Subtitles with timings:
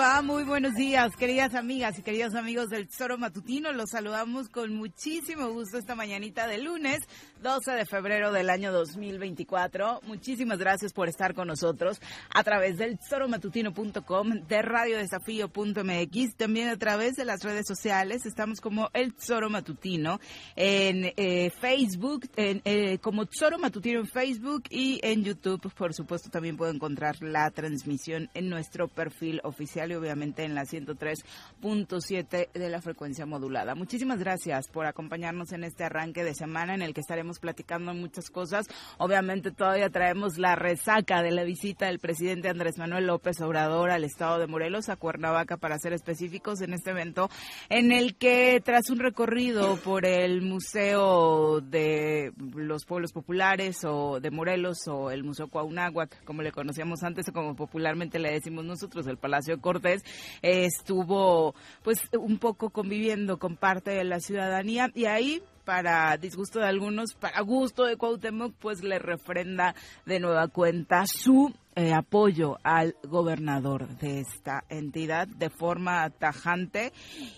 [0.00, 3.70] Muy buenos días, queridas amigas y queridos amigos del Tesoro Matutino.
[3.70, 7.00] Los saludamos con muchísimo gusto esta mañanita de lunes,
[7.42, 10.00] 12 de febrero del año 2024.
[10.06, 12.00] Muchísimas gracias por estar con nosotros
[12.34, 18.24] a través del tesoromatutino.com, de radiodesafío.mx, también a través de las redes sociales.
[18.24, 20.18] Estamos como El Tesoro Matutino
[20.56, 25.70] en eh, Facebook, eh, como Tesoro Matutino en Facebook y en YouTube.
[25.74, 32.52] Por supuesto, también puedo encontrar la transmisión en nuestro perfil oficial obviamente en la 103.7
[32.52, 33.74] de la frecuencia modulada.
[33.74, 38.30] Muchísimas gracias por acompañarnos en este arranque de semana en el que estaremos platicando muchas
[38.30, 38.66] cosas.
[38.98, 44.04] Obviamente todavía traemos la resaca de la visita del presidente Andrés Manuel López Obrador al
[44.04, 47.30] estado de Morelos, a Cuernavaca para ser específicos en este evento
[47.68, 54.30] en el que tras un recorrido por el Museo de los Pueblos Populares o de
[54.30, 59.06] Morelos o el Museo Cuauhnáhuac, como le conocíamos antes o como popularmente le decimos nosotros,
[59.06, 60.04] el Palacio Cortés,
[60.42, 66.66] estuvo pues un poco conviviendo con parte de la ciudadanía y ahí para disgusto de
[66.66, 69.74] algunos, para gusto de Cuauhtémoc, pues le refrenda
[70.04, 76.92] de nueva cuenta su eh, apoyo al gobernador de esta entidad de forma tajante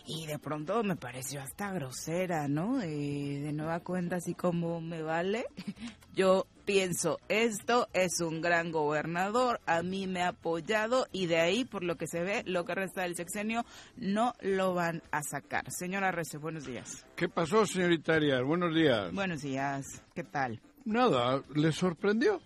[0.05, 2.83] y de pronto me pareció hasta grosera, ¿no?
[2.83, 5.47] Eh, de nueva cuenta, así como me vale,
[6.13, 11.65] yo pienso, esto es un gran gobernador, a mí me ha apoyado y de ahí,
[11.65, 13.65] por lo que se ve, lo que resta del sexenio,
[13.97, 15.71] no lo van a sacar.
[15.71, 17.07] Señora Rece, buenos días.
[17.15, 18.43] ¿Qué pasó, señorita Arias?
[18.43, 19.13] Buenos días.
[19.13, 20.61] Buenos días, ¿qué tal?
[20.85, 22.41] Nada, ¿le sorprendió?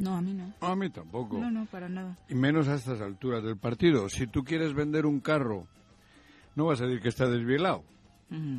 [0.00, 0.52] No, a mí no.
[0.60, 1.38] A mí tampoco.
[1.38, 2.16] No, no, para nada.
[2.28, 4.08] Y menos a estas alturas del partido.
[4.08, 5.66] Si tú quieres vender un carro,
[6.56, 7.84] no vas a decir que está desvielado.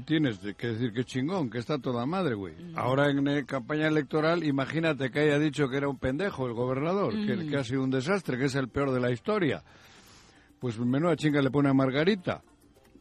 [0.06, 2.54] Tienes que decir que chingón, que está toda madre, güey.
[2.76, 7.14] Ahora en eh, campaña electoral, imagínate que haya dicho que era un pendejo el gobernador,
[7.14, 9.64] que, que, ha sido un desastre, que es el peor de la historia.
[10.60, 12.44] Pues menuda chinga le pone a Margarita.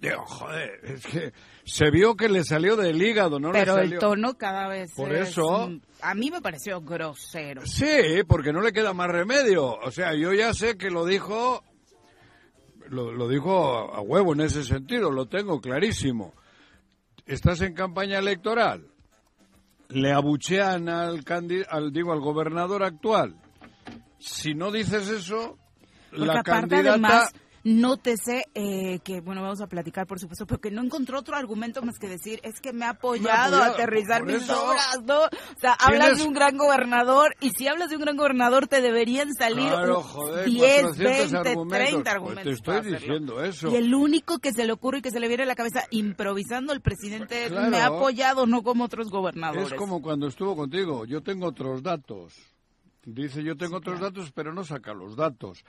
[0.00, 1.32] Digo, joder, es que
[1.70, 3.52] se vio que le salió del hígado, ¿no?
[3.52, 5.70] Pero le el tono cada vez Por eso...
[6.02, 7.66] A mí me pareció grosero.
[7.66, 9.78] Sí, porque no le queda más remedio.
[9.82, 11.62] O sea, yo ya sé que lo dijo...
[12.88, 16.34] Lo, lo dijo a huevo en ese sentido, lo tengo clarísimo
[17.30, 18.86] estás en campaña electoral,
[19.88, 21.24] le abuchean al,
[21.68, 23.36] al digo al gobernador actual.
[24.18, 25.56] Si no dices eso,
[26.12, 27.30] la candidata
[27.64, 31.82] nótese eh, que, bueno, vamos a platicar, por supuesto, pero que no encontró otro argumento
[31.82, 35.24] más que decir, es que me ha apoyado, a aterrizar mis obras, ¿no?
[35.24, 38.80] O sea, hablas de un gran gobernador y si hablas de un gran gobernador te
[38.80, 41.68] deberían salir claro, joder, 10, 20, argumentos.
[41.68, 42.60] 30 argumentos.
[42.64, 43.70] Pues te estoy diciendo eso.
[43.70, 45.84] Y el único que se le ocurre y que se le viene a la cabeza
[45.90, 49.72] improvisando el presidente me ha apoyado, no como otros gobernadores.
[49.72, 52.34] Es como cuando estuvo contigo, yo tengo otros datos.
[53.04, 55.64] Dice, yo tengo otros datos, pero no saca los datos.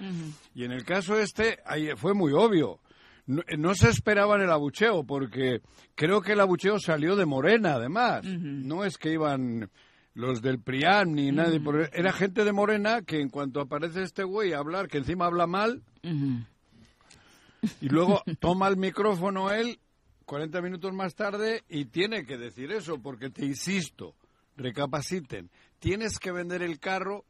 [0.54, 2.80] Y en el caso este, ahí fue muy obvio.
[3.26, 5.62] No, se esperaba en el abucheo, porque
[5.96, 8.24] creo que el abucheo salió de Morena, además.
[8.26, 9.70] No es que iban
[10.14, 11.62] los del PRIAN ni nadie.
[11.94, 15.48] Era gente de Morena que en cuanto aparece este güey a hablar, que encima habla
[15.48, 19.80] mal, y luego toma el micrófono él
[20.26, 24.16] 40 minutos más tarde y tiene que decir eso, porque te insisto,
[24.56, 25.50] recapaciten,
[25.82, 27.26] tienes que vender el carro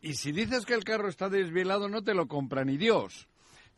[0.00, 3.28] y si dices que el carro está desvielado no te lo compra ni Dios.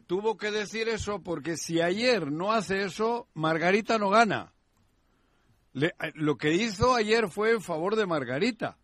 [0.06, 4.52] Tuvo que decir eso porque si ayer no hace eso, Margarita no gana.
[5.74, 8.78] Eh, lo que hizo ayer fue en favor de Margarita.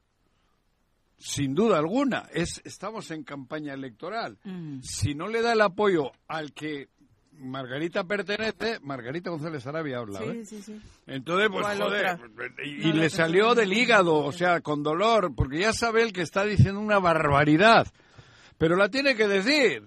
[1.17, 2.29] Sin duda alguna.
[2.33, 4.39] Es, estamos en campaña electoral.
[4.43, 4.81] Mm.
[4.83, 6.89] Si no le da el apoyo al que
[7.43, 10.81] Margarita pertenece, Margarita González Arabia habla, sí, Sí, sí.
[11.07, 12.19] Entonces, pues joder,
[12.65, 16.45] y, le salió del hígado, o sea, con dolor, porque ya sabe él que está
[16.45, 17.87] diciendo una barbaridad,
[18.59, 19.83] pero la tiene que decir,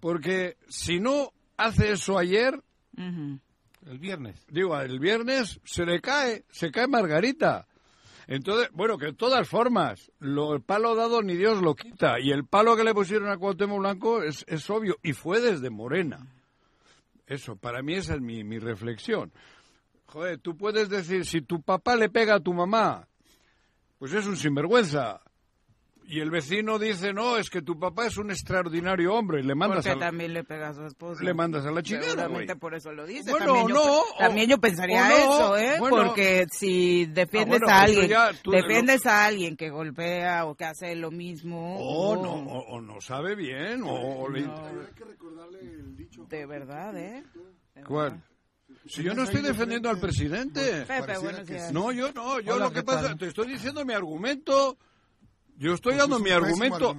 [0.00, 2.60] porque si no hace eso ayer,
[2.96, 7.66] el viernes, digo, el viernes se le cae, se cae Margarita.
[8.26, 12.18] Entonces, bueno, que de todas formas, lo, el palo dado ni Dios lo quita.
[12.20, 14.96] Y el palo que le pusieron a Cuauhtémoc Blanco es, es obvio.
[15.02, 16.26] Y fue desde Morena.
[17.26, 19.32] Eso, para mí esa es mi, mi reflexión.
[20.06, 23.08] Joder, tú puedes decir, si tu papá le pega a tu mamá,
[23.98, 25.20] pues es un sinvergüenza.
[26.06, 29.42] Y el vecino dice, no, es que tu papá es un extraordinario hombre.
[29.42, 31.24] Le mandas Porque también le pega a su esposa.
[31.24, 33.30] Le mandas a la chingada, Seguramente por eso lo dice.
[33.30, 33.84] Bueno, también no.
[33.84, 35.76] Yo, también yo pensaría eso, ¿eh?
[35.78, 38.10] Porque si defiendes ah, a alguien,
[38.44, 41.76] defiendes a alguien que golpea o que hace lo mismo.
[41.78, 44.40] O no, o, no sabe bien, o, le...
[44.40, 44.46] Hay
[44.94, 45.04] que.
[46.28, 47.24] De verdad, ¿eh?
[47.86, 48.22] ¿Cuál?
[48.86, 50.84] Si yo no estoy defendiendo al presidente.
[50.86, 51.38] Pepe, bueno,
[51.72, 54.78] no, yo no, yo lo que pasa, te estoy diciendo mi argumento
[55.56, 56.96] yo estoy dando mi argumento.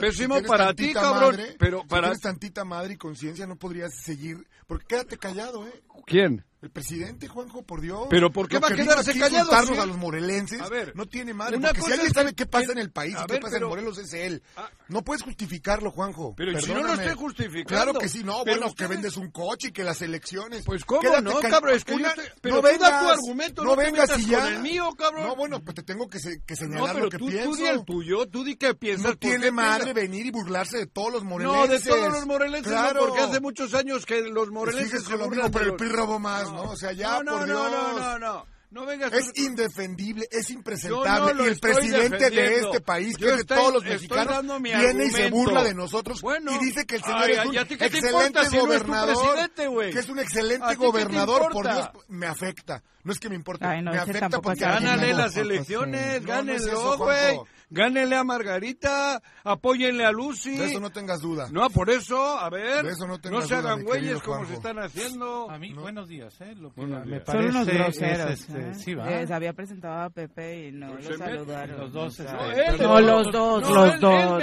[0.00, 1.36] pésimo para ti, cabrón.
[1.58, 2.08] pero para.
[2.08, 4.46] Si tienes tantita madre y conciencia, no podrías seguir.
[4.66, 5.82] Porque quédate callado, ¿eh?
[6.06, 6.44] ¿Quién?
[6.60, 8.08] El presidente, Juanjo, por Dios.
[8.10, 9.52] ¿Pero por qué va a quedarse callado?
[9.52, 10.60] a los morelenses.
[10.60, 11.58] A ver, no tiene madre.
[11.60, 14.12] Porque si alguien sabe qué pasa en el país y qué pasa en Morelos es
[14.12, 14.42] él.
[14.56, 14.68] Ah.
[14.88, 16.34] no puedes justificarlo, Juanjo.
[16.36, 17.68] Pero si no lo estoy justificando.
[17.68, 18.44] Claro que sí, no.
[18.44, 20.64] bueno, que vendes un coche y que las elecciones.
[20.64, 21.76] Pues cómo no, cabrón.
[21.76, 22.08] Es que yo
[22.40, 24.40] pero no vengas, tu argumento, no, vengas y ya.
[24.40, 25.26] Con el mío, cabrón.
[25.26, 27.50] No, bueno, pues te tengo que, que señalar lo que tú, pienso.
[27.50, 29.06] Tú di el tuyo, tú di qué piensas.
[29.06, 31.86] No tiene madre venir y burlarse de todos los morelenses.
[31.86, 35.04] No, de todos los morelenses no, porque hace muchos años que los morelenses.
[35.06, 36.70] Pero el PRI robó más, ¿no?
[36.70, 38.58] O sea, ya no, no, no, no, no.
[38.70, 41.42] No vengas es indefendible, es impresentable.
[41.42, 45.30] y el presidente de este país, que es de todos los mexicanos, viene y se
[45.30, 49.50] burla de nosotros y dice que el señor es un excelente gobernador.
[49.90, 52.82] que es un excelente gobernador, por Dios, me afecta.
[53.04, 54.60] No es que me importe, me afecta porque...
[54.60, 57.40] Gánale las elecciones, gánenlo, güey.
[57.70, 60.56] Gánenle a Margarita, apóyenle a Lucy.
[60.56, 61.48] De eso no tengas duda.
[61.52, 62.84] No, por eso, a ver,
[63.30, 65.50] no, se hagan güeyes como se están haciendo.
[65.50, 66.54] A mí, buenos días, ¿eh?
[66.54, 68.30] Lo que me parece Son unos groseros.
[68.30, 68.74] este, ¿eh?
[68.74, 69.10] sí, ¿va?
[69.10, 71.78] Les había presentado a Pepe y no pues lo saludaron.
[71.78, 72.20] Los dos.
[72.20, 74.42] no, los dos, los dos,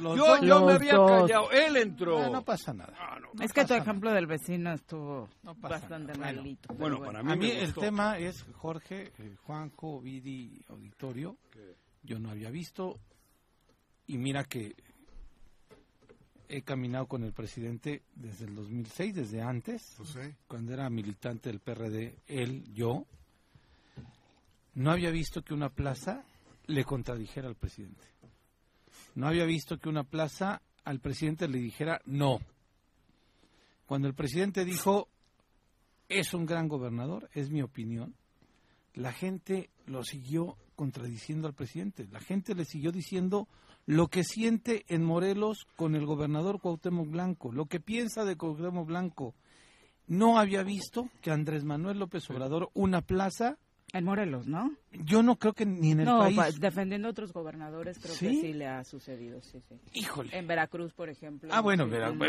[0.00, 0.40] los dos.
[0.40, 2.30] Yo, me había callado, él entró.
[2.30, 2.94] No, pasa nada.
[3.40, 6.72] Es que tu ejemplo del vecino estuvo bastante malito.
[6.74, 11.36] Bueno, para mí, a mí el tema es Jorge, eh, Juanjo, Vidi, Auditorio
[12.06, 12.98] yo no había visto.
[14.06, 14.74] Y mira que
[16.48, 21.60] he caminado con el presidente desde el 2006, desde antes, pues cuando era militante del
[21.60, 23.04] PRD, él, yo.
[24.74, 26.24] No había visto que una plaza
[26.66, 28.06] le contradijera al presidente.
[29.14, 32.40] No había visto que una plaza al presidente le dijera no.
[33.86, 35.08] Cuando el presidente dijo,
[36.08, 38.14] es un gran gobernador, es mi opinión,
[38.94, 42.06] la gente lo siguió contradiciendo al presidente.
[42.12, 43.48] La gente le siguió diciendo
[43.86, 48.86] lo que siente en Morelos con el gobernador Cuauhtémoc Blanco, lo que piensa de Cuauhtémoc
[48.86, 49.34] Blanco.
[50.06, 53.58] No había visto que Andrés Manuel López Obrador una plaza
[53.92, 54.72] en Morelos, ¿no?
[54.92, 56.60] Yo no creo que ni en el no, país.
[56.60, 59.76] defendiendo a otros gobernadores creo que sí le ha sucedido, sí, sí.
[59.94, 60.36] Híjole.
[60.36, 61.48] En Veracruz, por ejemplo.
[61.52, 61.86] Ah, bueno,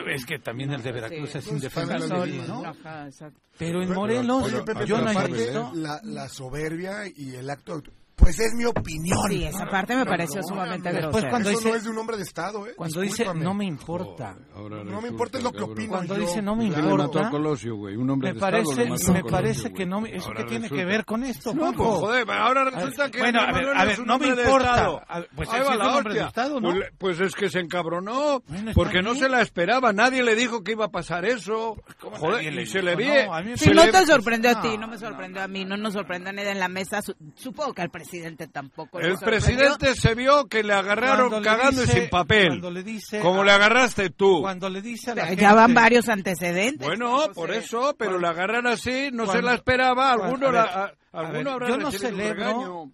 [0.07, 2.63] es que también el de Veracruz es indefendible, ¿no?
[2.63, 3.39] Ajá, exacto.
[3.57, 4.51] Pero en Morelos,
[4.85, 5.71] yo no he visto...
[5.73, 7.81] La, la soberbia y el acto
[8.17, 9.19] Pues es mi opinión.
[9.29, 11.11] Sí, esa parte me pareció sumamente grosera.
[11.11, 12.73] Pues cuando Eso no es de un hombre de Estado, ¿eh?
[12.75, 14.35] Cuando dice no me importa.
[14.55, 16.21] no me importa es lo que opino Cuando yo.
[16.21, 17.29] dice no me importa.
[17.29, 19.13] Colosio, güey, un hombre me de parece, Estado.
[19.13, 22.29] me parece que no me, ¿Eso qué tiene que ver con esto, No, pues, joder,
[22.31, 25.05] ahora resulta que Bueno, a ver, a ver, no me importa.
[25.35, 26.21] Pues Ahí va es la un hombre de.
[26.21, 26.71] Estado, ¿no?
[26.71, 28.41] Pues, pues es que se encabronó,
[28.73, 31.75] porque no se la esperaba, nadie le dijo que iba a pasar eso.
[32.01, 33.05] Joder, nadie le y se le vi.
[33.07, 35.93] No, Si no te sorprendió a ti, No, no me sorprendió a mí, no nos
[35.93, 37.03] sorprendió a nadie en la mesa.
[37.03, 38.06] Su- Supongo que al presidente
[38.51, 38.99] tampoco.
[38.99, 42.61] le El presidente se vio que le agarraron Cuando le cagando y dice- sin papel.
[42.73, 44.41] le dice como a- le agarraste tú.
[44.41, 45.45] Cuando le dice a la Ya gente...
[45.45, 46.87] van varios antecedentes.
[46.87, 47.33] Bueno, José.
[47.33, 50.15] por eso, pero Cuando- le agarran así, no se cuando- la esperaba.
[50.17, 52.33] cuando- Alguno, a la- ver, a- a alguno ver, habrá yo no recibido un celebro-
[52.45, 52.91] regaño.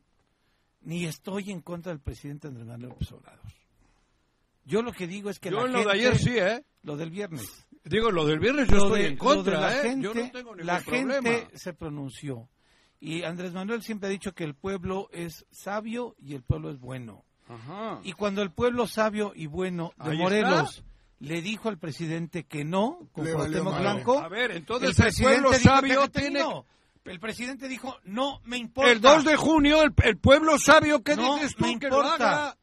[0.82, 3.40] Ni estoy en contra del presidente Andrés Manuel López Obrador.
[4.66, 6.64] Yo lo que digo es que Yo la lo de ayer sí, ¿eh?
[6.84, 7.66] Lo del viernes.
[7.86, 9.82] Digo, lo del viernes yo Lo estoy de- en contra, la ¿eh?
[9.82, 11.14] gente, yo no tengo ningún la problema.
[11.16, 12.48] gente se pronunció.
[13.06, 16.80] Y Andrés Manuel siempre ha dicho que el pueblo es sabio y el pueblo es
[16.80, 17.26] bueno.
[17.50, 18.00] Ajá.
[18.04, 20.86] Y cuando el pueblo sabio y bueno de Ahí Morelos
[21.20, 23.78] le dijo al presidente que no, con Cuauhtémoc.
[23.78, 26.40] Blanco, A ver, entonces el el, presidente pueblo dijo, sabio "Déjate tiene...
[26.40, 26.66] no".
[27.04, 28.90] El presidente dijo, no me importa.
[28.94, 31.98] El 2 de junio, el, el pueblo sabio, ¿qué No dices tú me que lo
[31.98, 32.14] importa.
[32.46, 32.58] haga?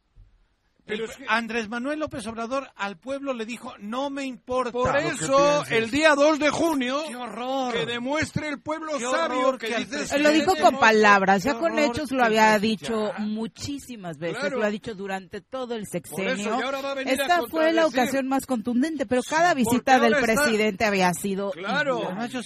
[0.90, 4.73] Pero El- es que- Andrés Manuel López Obrador al pueblo le dijo, no me importa.
[4.73, 7.73] Por eso, el día 2 de junio, ¡Qué horror!
[7.73, 12.25] que demuestre el pueblo Qué sabio que lo dijo con palabras, ya con hechos lo
[12.25, 13.18] había dicho ya.
[13.25, 14.59] muchísimas veces, Claro.
[14.59, 16.59] lo ha dicho durante todo el sexenio.
[16.59, 16.61] eso,
[17.06, 22.00] Esta fue la ocasión más contundente, pero cada visita del está- presidente había sido Claro,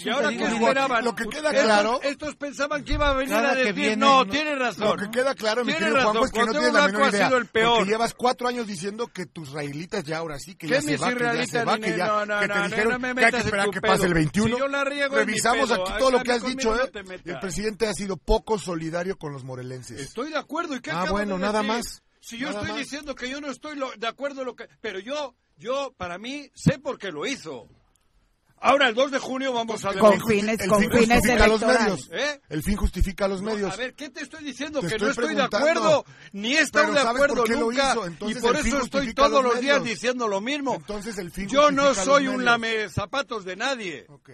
[0.04, 3.50] y ahora que esperaban, lo que queda claro- estos pensaban que iba a venir Cada
[3.52, 4.88] a decir, viene no, no- tiene razón.
[4.88, 7.08] Lo que queda claro, mi Tiene querido razón, es que no tienes la menor ha
[7.08, 7.26] idea.
[7.26, 7.76] sido el peor.
[7.78, 10.96] Porque llevas cuatro años diciendo que tus israelitas ya ahora sí, que ¿Qué ya se
[10.96, 13.80] va, que ya se va, que ya que te dijeron que hay que esperar que
[13.80, 14.54] pase el 21.
[14.54, 16.90] Si yo la riego, es mi Revisamos aquí todo lo que has dicho, ¿eh?
[17.24, 20.00] el presidente ha sido poco solidario con los morelenses.
[20.00, 20.76] Estoy de acuerdo.
[20.76, 22.02] ¿Y qué Ah, bueno, nada más.
[22.20, 24.66] Si yo estoy diciendo que yo no estoy de acuerdo lo que...
[24.80, 27.68] Pero yo, yo, para mí, sé por qué lo hizo.
[28.66, 29.92] Ahora, el 2 de junio vamos a...
[29.92, 32.08] Con fines, el con fin fines justifica los medios.
[32.10, 32.40] ¿Eh?
[32.48, 33.74] El fin justifica los No, medios.
[33.74, 34.80] a ver, ¿qué te estoy diciendo?
[34.80, 37.52] Te que estoy no estoy de acuerdo, ni he estado de ¿sabes acuerdo por qué
[37.52, 37.94] lo nunca,
[38.26, 40.76] y por eso estoy todos los los días diciendo lo mismo.
[40.76, 44.06] Entonces el fin Yo no soy un lame zapatos de nadie.
[44.08, 44.30] Ok.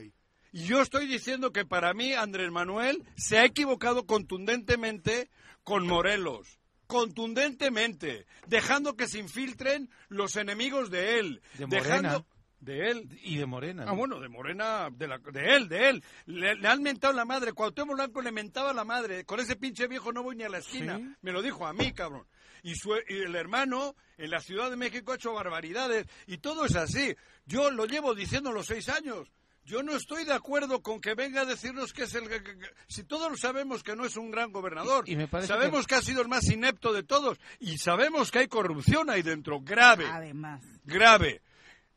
[0.53, 5.29] Y yo estoy diciendo que para mí Andrés Manuel se ha equivocado contundentemente
[5.65, 6.61] con Morelos.
[6.87, 11.43] Contundentemente, dejando que se infiltren los enemigos de él.
[11.59, 12.25] De dejando Morena.
[12.61, 13.09] De él.
[13.23, 13.83] Y de Morena.
[13.85, 13.97] Ah, ¿no?
[13.97, 16.05] bueno, de Morena, de, la- de él, de él.
[16.27, 17.53] Le, le han mentado la madre.
[17.53, 19.25] Cuauhtémoc Blanco le mentaba la madre.
[19.25, 20.97] Con ese pinche viejo no voy ni a la esquina.
[20.99, 21.09] Sí.
[21.23, 22.27] Me lo dijo a mí, cabrón.
[22.63, 26.07] Y, su, y el hermano en la Ciudad de México ha hecho barbaridades.
[26.27, 27.17] Y todo es así.
[27.47, 29.29] Yo lo llevo diciendo los seis años.
[29.65, 32.29] Yo no estoy de acuerdo con que venga a decirnos que es el...
[32.29, 35.29] que- que- que- si todos sabemos que no es un gran gobernador, Y- y me
[35.29, 35.95] parece sabemos que...
[35.95, 40.07] ha sido el más inepto de todos, y sabemos que hay corrupción ahí dentro, grave
[40.11, 40.63] Además.
[40.85, 41.43] grave.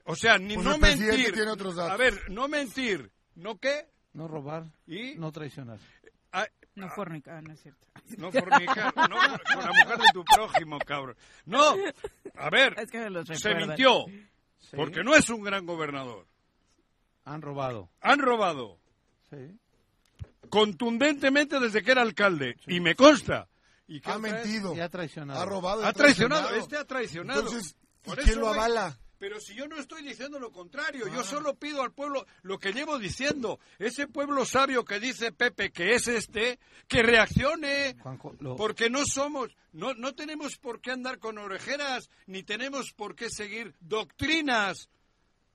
[0.05, 1.33] O sea, ni Pues no mentir.
[1.33, 1.93] tiene otros datos.
[1.93, 3.11] A ver, no mentir.
[3.35, 3.87] ¿No qué?
[4.13, 5.15] No robar, ¿Y?
[5.15, 5.79] no traicionar.
[6.31, 6.45] Ah,
[6.75, 7.87] No fornica, no es cierto.
[8.17, 8.93] no fornicar.
[8.95, 9.17] no
[9.53, 11.15] con la mujer de tu prójimo, cabrón.
[11.45, 11.75] No.
[12.35, 14.05] A ver, Es que se mintió.
[14.59, 14.75] Sí.
[14.75, 16.27] Porque no es un gran gobernador.
[17.25, 17.89] Han robado.
[18.01, 18.79] Han robado
[19.29, 19.57] Sí.
[20.49, 22.55] contundentemente desde que era alcalde.
[22.67, 23.47] Y me consta.
[23.87, 24.75] ¿Y Ha mentido.
[24.75, 25.39] Y ha traicionado.
[25.41, 25.85] Ha robado.
[25.85, 26.49] Ha traicionado.
[26.55, 27.41] Este ha traicionado.
[27.41, 28.97] Entonces, ¿y Por quién lo avala?
[29.23, 31.13] Pero si yo no estoy diciendo lo contrario, Ah.
[31.15, 33.57] yo solo pido al pueblo lo que llevo diciendo.
[33.79, 37.95] Ese pueblo sabio que dice Pepe que es este, que reaccione.
[38.01, 42.91] Juanjo, lo- Porque no somos, no, no tenemos por qué andar con orejeras, ni tenemos
[42.91, 44.89] por qué seguir doctrinas.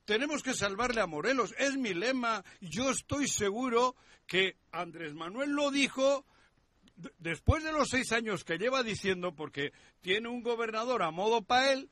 [0.07, 1.55] Tenemos que salvarle a Morelos.
[1.59, 2.43] Es mi lema.
[2.63, 3.97] Yo estoy seguro
[4.27, 6.25] que Andrés Manuel lo dijo
[7.19, 11.71] después de los seis años que lleva diciendo, porque tiene un gobernador a modo pa'
[11.71, 11.91] él,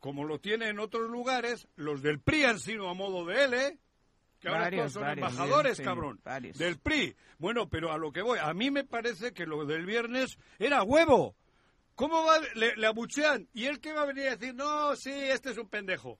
[0.00, 3.54] como lo tiene en otros lugares, los del PRI han sido a modo de él,
[3.54, 3.78] ¿eh?
[4.40, 6.20] Que ahora Varios, todos son varios, embajadores, sí, cabrón.
[6.24, 6.56] varios.
[6.58, 7.14] Del PRI.
[7.38, 10.82] Bueno, pero a lo que voy, a mí me parece que lo del viernes era
[10.82, 11.36] huevo.
[11.94, 12.38] ¿Cómo va?
[12.54, 13.46] Le, le abuchean.
[13.52, 14.54] ¿Y él qué va a venir a decir?
[14.54, 16.18] No, sí, este es un pendejo.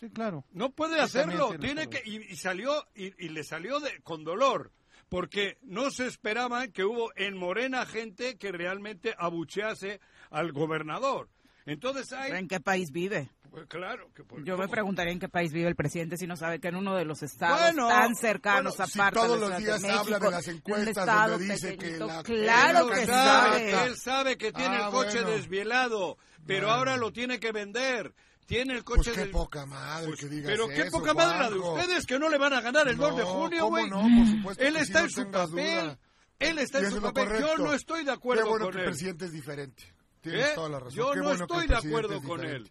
[0.00, 0.44] Sí, claro.
[0.52, 4.72] No puede hacerlo, tiene que y, y salió y, y le salió de- con dolor,
[5.10, 11.28] porque no se esperaba que hubo en Morena gente que realmente abuchease al gobernador.
[11.68, 13.28] Entonces hay ¿En qué país vive?
[13.50, 16.36] pues, claro que por- Yo me preguntaría en qué país vive el presidente si no
[16.36, 19.48] sabe que en uno de los estados Bueno, tan cercanos bueno, si aparte todos de
[19.48, 23.86] los días de habla de las encuestas donde dice que la- claro que sabe, sabe.
[23.86, 25.30] él sabe que tiene Ah, el coche bueno.
[25.30, 26.78] desvielado, pero Bueno.
[26.78, 28.12] ahora lo tiene que vender.
[28.46, 31.12] Tiene el Pues coche qué des- poca madre Pues, que digas pero qué eso, poca
[31.12, 33.60] madre la de ustedes que no le van a ganar el 2 de No, junio,
[33.64, 33.90] ¿cómo güey.
[33.90, 34.00] no?
[34.00, 35.48] Por supuesto Él que está en no su papel.
[35.84, 35.98] duda.
[36.38, 37.28] Él está en su papel.
[37.40, 38.84] Yo no estoy de acuerdo Qué bueno con que él.
[38.84, 39.82] el presidente es diferente.
[40.20, 40.94] Tienes toda la razón.
[40.94, 42.70] Yo Qué no bueno estoy de acuerdo es con él.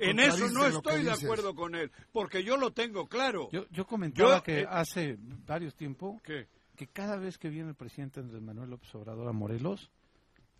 [0.00, 3.48] En eso no estoy de acuerdo con él, porque yo lo tengo claro.
[3.50, 6.48] Yo, yo comentaba Yo, que eh, hace varios tiempos ¿Qué?
[6.76, 9.90] que cada vez que viene el presidente Andrés Manuel López Obrador a Morelos,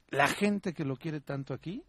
[0.09, 1.85] la gente que lo quiere tanto aquí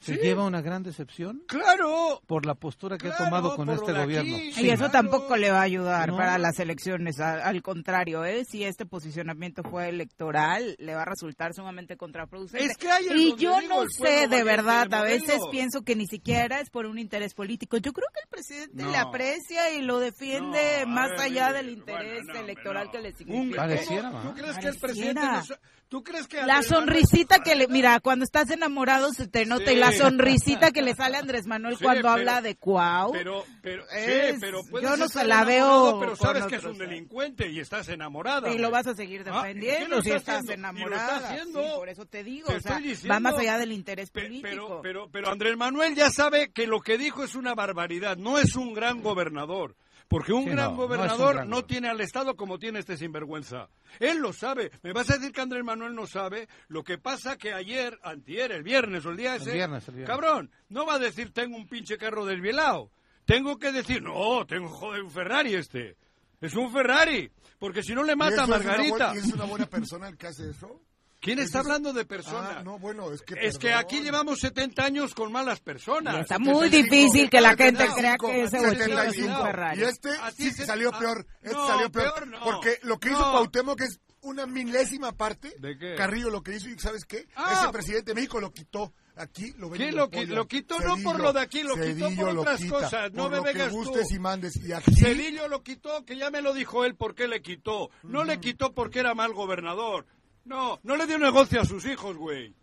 [0.00, 0.20] se Sí.
[0.22, 2.20] lleva una gran decepción ¡Claro!
[2.26, 4.36] por la postura que Claro, ha tomado con este gobierno.
[4.36, 4.52] aquí.
[4.56, 4.92] Y eso claro.
[4.92, 6.16] tampoco le va a ayudar No.
[6.16, 8.44] para las elecciones, al contrario, ¿eh?
[8.44, 12.64] si este posicionamiento fue electoral, le va a resultar sumamente contraproducente.
[12.66, 16.60] Es que hay y yo no sé, de verdad, a veces pienso que ni siquiera
[16.60, 17.76] es por un interés político.
[17.78, 18.90] Yo creo que el presidente No.
[18.92, 22.86] le aprecia y lo defiende No, más ver, allá mire, del interés bueno, no, electoral
[22.86, 22.92] no.
[22.92, 23.62] que le significa.
[23.66, 27.98] ¿Tú crees que el presidente no sa- ¿Tú crees que La sonrisita que le, mira,
[28.00, 29.98] cuando estás enamorado se te nota y la Sí.
[29.98, 33.12] sonrisita que le sale a Andrés Manuel Sí, cuando pero- habla de Cuau.
[33.12, 36.78] Pero, pero, Es- sí, pero yo no se la veo Pero sabes que es un
[36.78, 38.50] delincuente y estás enamorada.
[38.52, 40.52] Y lo vas a seguir Ah, ¿y qué defendiendo si está estás haciendo?
[40.52, 41.76] Está enamorada.
[41.76, 43.14] por eso te digo, Te o sea, estoy diciendo.
[43.14, 44.42] va más allá del interés político.
[44.48, 48.16] Pero, pero, pero Andrés Manuel ya sabe que lo que dijo es una barbaridad.
[48.16, 49.76] No es un gran gobernador.
[50.08, 52.78] Porque un Sí, gran no, no es un gobernador no, tiene al Estado como tiene
[52.78, 53.68] este sinvergüenza.
[54.00, 54.70] Él lo sabe.
[54.82, 56.48] ¿Me vas a decir que Andrés Manuel no sabe?
[56.68, 59.52] Lo que pasa que ayer, antier, el viernes o el día ese...
[59.52, 60.08] viernes, el viernes.
[60.16, 62.90] Cabrón, no va a decir tengo un pinche carro desvielado.
[63.26, 65.96] Tengo que decir, no, tengo joder, un Ferrari este.
[66.40, 67.30] Es un Ferrari.
[67.58, 68.90] Porque si no le ¿Y mata a eso es una Margarita.
[69.08, 70.80] buena- ¿Y es una buena persona el que hace eso?
[71.20, 72.56] ¿Quién está Eso es- hablando de personas?
[72.58, 73.34] Ah, no, bueno, es que.
[73.40, 76.16] Es que aquí llevamos 70 años con malas personas.
[76.16, 78.94] Y está Que muy difícil que la gente 75, crea que ese bochito es un
[78.94, 79.42] 75.
[79.44, 79.80] Ferrari.
[79.80, 81.26] Y este sí se- salió ah, peor.
[81.42, 82.14] Este no, salió peor.
[82.14, 82.40] peor no.
[82.44, 83.32] Porque lo que hizo No.
[83.32, 85.54] Cuauhtémoc es una milésima parte.
[85.58, 85.94] ¿De qué?
[85.96, 87.26] Carrillo lo que hizo, y ¿sabes qué?
[87.34, 87.60] Ah.
[87.62, 88.92] Ese presidente de México lo quitó.
[89.16, 90.78] Aquí lo ven y ¿Quién lo, qui- lo quitó?
[90.78, 93.12] no por lo de aquí, lo quitó Cedillo por lo otras quita, cosas.
[93.12, 93.76] No por me lo que vengas tú.
[93.78, 94.56] gustes y mandes.
[94.64, 94.94] Y aquí.
[94.94, 97.90] Cedillo lo quitó, que ya me lo dijo él por qué le quitó.
[98.04, 100.06] No le quitó porque era mal gobernador.
[100.48, 102.54] No, no le dio negocio a sus hijos, güey.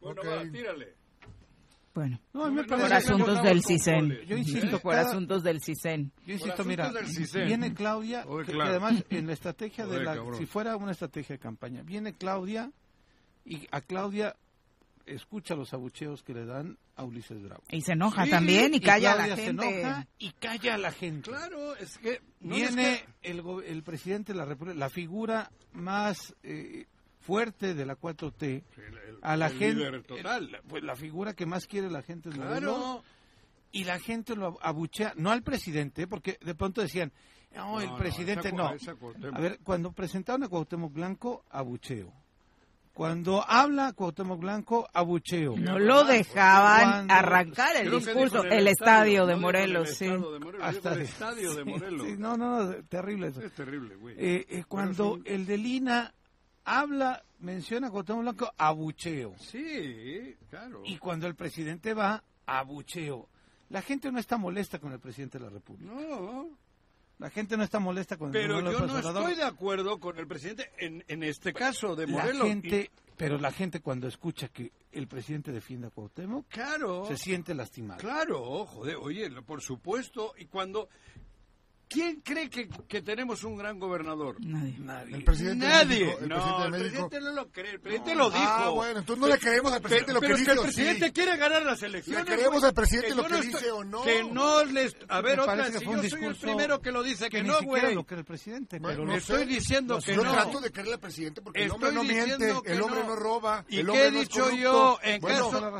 [0.00, 0.94] Bueno, va, tírale.
[1.94, 4.20] Bueno, No, me por asuntos del CISEN.
[4.26, 6.12] Yo insisto, por cada- asuntos del CISEN.
[6.26, 6.92] Yo insisto, mira,
[7.46, 10.38] viene Claudia, Oye, que, además en la estrategia de la, cabrón.
[10.38, 12.70] si fuera una estrategia de campaña, viene Claudia
[13.44, 14.36] y a Claudia
[15.06, 17.62] escucha los abucheos que le dan a Ulises Bravo.
[17.70, 19.80] Y se enoja Sí, también y calla a la se gente.
[19.80, 21.30] enoja y calla a la gente.
[21.30, 22.20] Claro, es que...
[22.40, 26.86] no Viene es que- el, go- el presidente de la República, la figura más eh,
[27.28, 28.64] fuerte de la 4T,
[29.20, 30.48] a la gente, líder total.
[30.54, 33.02] el- pues la figura que más quiere la gente es Morelos,
[33.70, 37.12] y la gente lo abuchea, no al presidente, porque de pronto decían,
[37.54, 38.72] no, el No, no, presidente esa no.
[38.72, 39.36] esa Cuauhtémoc.
[39.36, 42.10] A ver, cuando presentaron a Cuauhtémoc Blanco, abucheo.
[42.94, 45.54] Cuando habla Cuauhtémoc Blanco, abucheo.
[45.56, 48.42] No lo dejaban Cuando- arrancar el Creo discurso.
[48.44, 50.06] El estadio de el Morelos, sí.
[50.06, 52.06] estadio de Morelos, dijo Hasta el estadio de Morelos.
[52.08, 53.40] sí, no, no, no, terrible eso.
[53.42, 54.16] Es terrible, güey.
[54.18, 56.12] Eh, eh, cuando el de Lina
[56.68, 59.34] habla, menciona a Cuauhtémoc Blanco, abucheo.
[59.38, 60.82] Sí, claro.
[60.84, 63.28] Y cuando el presidente va, abucheo.
[63.70, 65.92] La gente no está molesta con el presidente de la República.
[65.92, 66.48] No,
[67.18, 70.26] La gente no está molesta con el pero yo no estoy de acuerdo con el
[70.26, 72.48] presidente en, en este caso de La Morelos.
[73.16, 78.00] pero la gente cuando escucha que el presidente defiende a Cuauhtémoc, claro, se siente lastimado.
[78.00, 80.32] claro, joder, oye, por supuesto.
[80.38, 80.88] Y cuando...
[81.88, 84.36] ¿Quién cree que, que tenemos un gran gobernador?
[84.44, 85.14] Nadie.
[85.16, 86.04] El presidente de Nadie.
[86.04, 87.08] México, el no, presidente de el México.
[87.08, 87.70] presidente no lo cree.
[87.70, 88.42] El presidente lo dijo.
[88.46, 90.62] Ah, bueno, entonces no le creemos al presidente pero, lo que pero dice que el
[90.64, 91.12] presidente sí.
[91.12, 92.24] quiere ganar las elecciones.
[92.28, 94.02] Le creemos al presidente Que lo yo que no dice estoy- o no.
[94.02, 94.96] Que no les...
[95.08, 97.94] A ver, otra si yo soy el primero que lo dice que, no, güey.
[97.94, 99.32] lo que el presidente, pero no le sé.
[99.32, 100.32] estoy diciendo que yo no.
[100.32, 103.16] trato de creerle al presidente porque el hombre no miente, el hombre no.
[103.16, 105.72] roba, ¿Y el qué he dicho yo en caso-.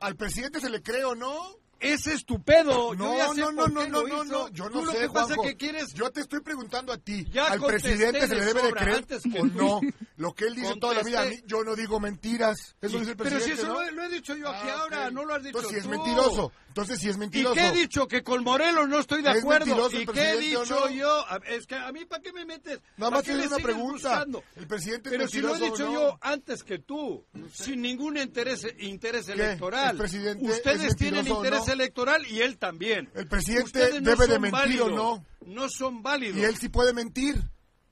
[0.00, 1.56] ¿Al presidente se le cree o no?
[1.82, 2.94] Ese es tu pedo.
[2.94, 4.24] No, yo ya sé no, no, por no, qué no, lo no, hizo.
[4.32, 5.42] no, yo no Tú lo sé, que pasa Juanjo.
[5.44, 5.94] es que quieres...
[5.94, 7.24] Yo te estoy preguntando a ti.
[7.32, 9.46] Ya ¿Al contesté presidente se le de debe de sobra creer antes que o tú.
[9.54, 9.80] no?
[10.16, 11.48] Lo que él dice toda la vida, a mí, Contesté.
[11.48, 12.76] yo no digo mentiras.
[12.80, 13.74] Eso dice el Pero presidente, si eso ¿no?
[13.74, 15.12] lo, he- lo he dicho yo aquí Ah, ahora, ok.
[15.12, 15.90] no lo has dicho Entonces si es tú.
[15.90, 16.52] mentiroso.
[16.68, 17.54] Entonces si es ¿Y mentiroso.
[17.54, 18.08] qué he dicho?
[18.08, 19.66] Que con Morelos no estoy de ¿Es acuerdo.
[19.66, 20.90] mentiroso el ¿Y qué he presidente o dicho no?
[20.90, 21.26] yo?
[21.28, 22.80] A- Es que a mí, ¿para qué me metes?
[22.96, 24.08] Nada ¿Para más qué tienes le una sigues pregunta.
[24.08, 24.44] buscando?
[24.56, 26.00] ¿El presidente es Pero si lo he mentiroso o dicho no?
[26.12, 29.32] yo antes que tú, sin ningún interés, interés ¿Qué?
[29.32, 29.90] electoral.
[29.90, 33.10] ¿El presidente es Ustedes tienen mentiroso o interés electoral y él también.
[33.14, 35.26] El presidente no debe de mentir o no.
[35.46, 36.36] No son válidos.
[36.36, 37.36] Y él sí puede mentir.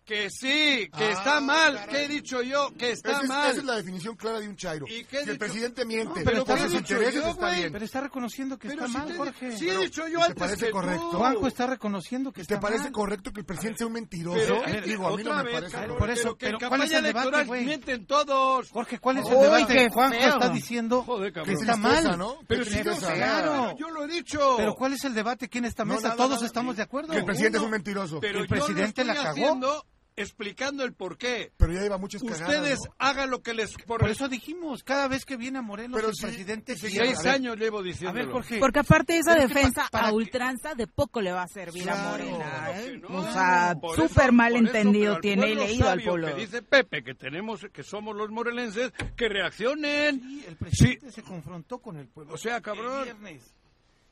[0.04, 1.74] Que sí, que Ah, está mal.
[1.74, 1.88] caray.
[1.88, 2.72] ¿Qué he dicho yo?
[2.76, 3.50] Que está Esa es, mal.
[3.52, 4.86] esa es la definición clara de un chairo.
[4.88, 5.38] ¿Y Si qué he el dicho?
[5.38, 7.72] presidente miente No, pero por ¿qué he sus dicho intereses yo, está bien.
[7.72, 9.56] Pero está reconociendo que Pero está si mal, te- Jorge.
[9.56, 11.10] Sí, he dicho yo ¿te antes parece que correcto?
[11.12, 12.92] Juanjo está reconociendo que ¿Te está parece mal.
[12.92, 14.62] correcto que el presidente sea un mentiroso?
[14.64, 15.98] Pero, Digo, a mí no me vez, parece cabrón, correcto.
[15.98, 17.64] Por eso, pero que ¿cuál es el debate, güey?
[17.64, 18.70] mienten todos.
[18.70, 19.90] Jorge, ¿cuál es el debate?
[19.90, 22.18] Juanjo está diciendo Joder, que está mal.
[22.18, 22.36] ¿no?
[22.48, 22.80] Pero si.
[22.80, 23.76] Claro.
[23.78, 24.54] yo lo he dicho.
[24.56, 26.16] Pero ¿cuál es el debate aquí en esta mesa?
[26.16, 27.12] Todos estamos de acuerdo.
[27.12, 28.18] Que el presidente es un mentiroso.
[28.20, 29.84] Pero el presidente la cagó.
[30.20, 31.52] Explicando el por qué.
[31.56, 33.72] Pero ya lleva muchos Ustedes hagan lo que les...
[33.86, 36.76] Por, eso dijimos, cada vez que viene a Morelos el presidente...
[36.76, 38.42] Seis años llevo diciendo.
[38.58, 42.70] Porque aparte esa defensa a ultranza de poco le va a servir a Morena.
[42.80, 43.00] ¿eh?
[43.08, 46.28] o sea, súper mal entendido tiene y leído al pueblo.
[46.28, 50.20] Que dice Pepe que tenemos, que somos los morelenses, que reaccionen.
[50.20, 52.34] Sí, el presidente se confrontó con el pueblo.
[52.34, 52.98] O sea, cabrón.
[52.98, 53.54] El viernes.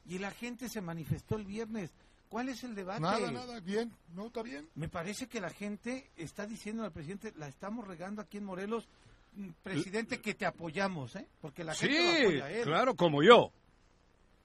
[0.07, 1.93] Y la gente se manifestó el viernes.
[2.29, 3.01] ¿Cuál es el debate?
[3.01, 4.69] Nada, nada, bien, no, está bien.
[4.75, 8.87] Me parece que la gente está diciendo al presidente, la estamos regando aquí en Morelos,
[9.35, 11.27] mm, presidente, que te apoyamos, ¿eh?
[11.41, 12.65] Porque la gente lo apoya a él.
[12.65, 13.51] claro, como yo.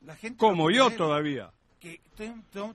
[0.02, 1.52] La gente como yo todavía.
[1.80, 2.00] Que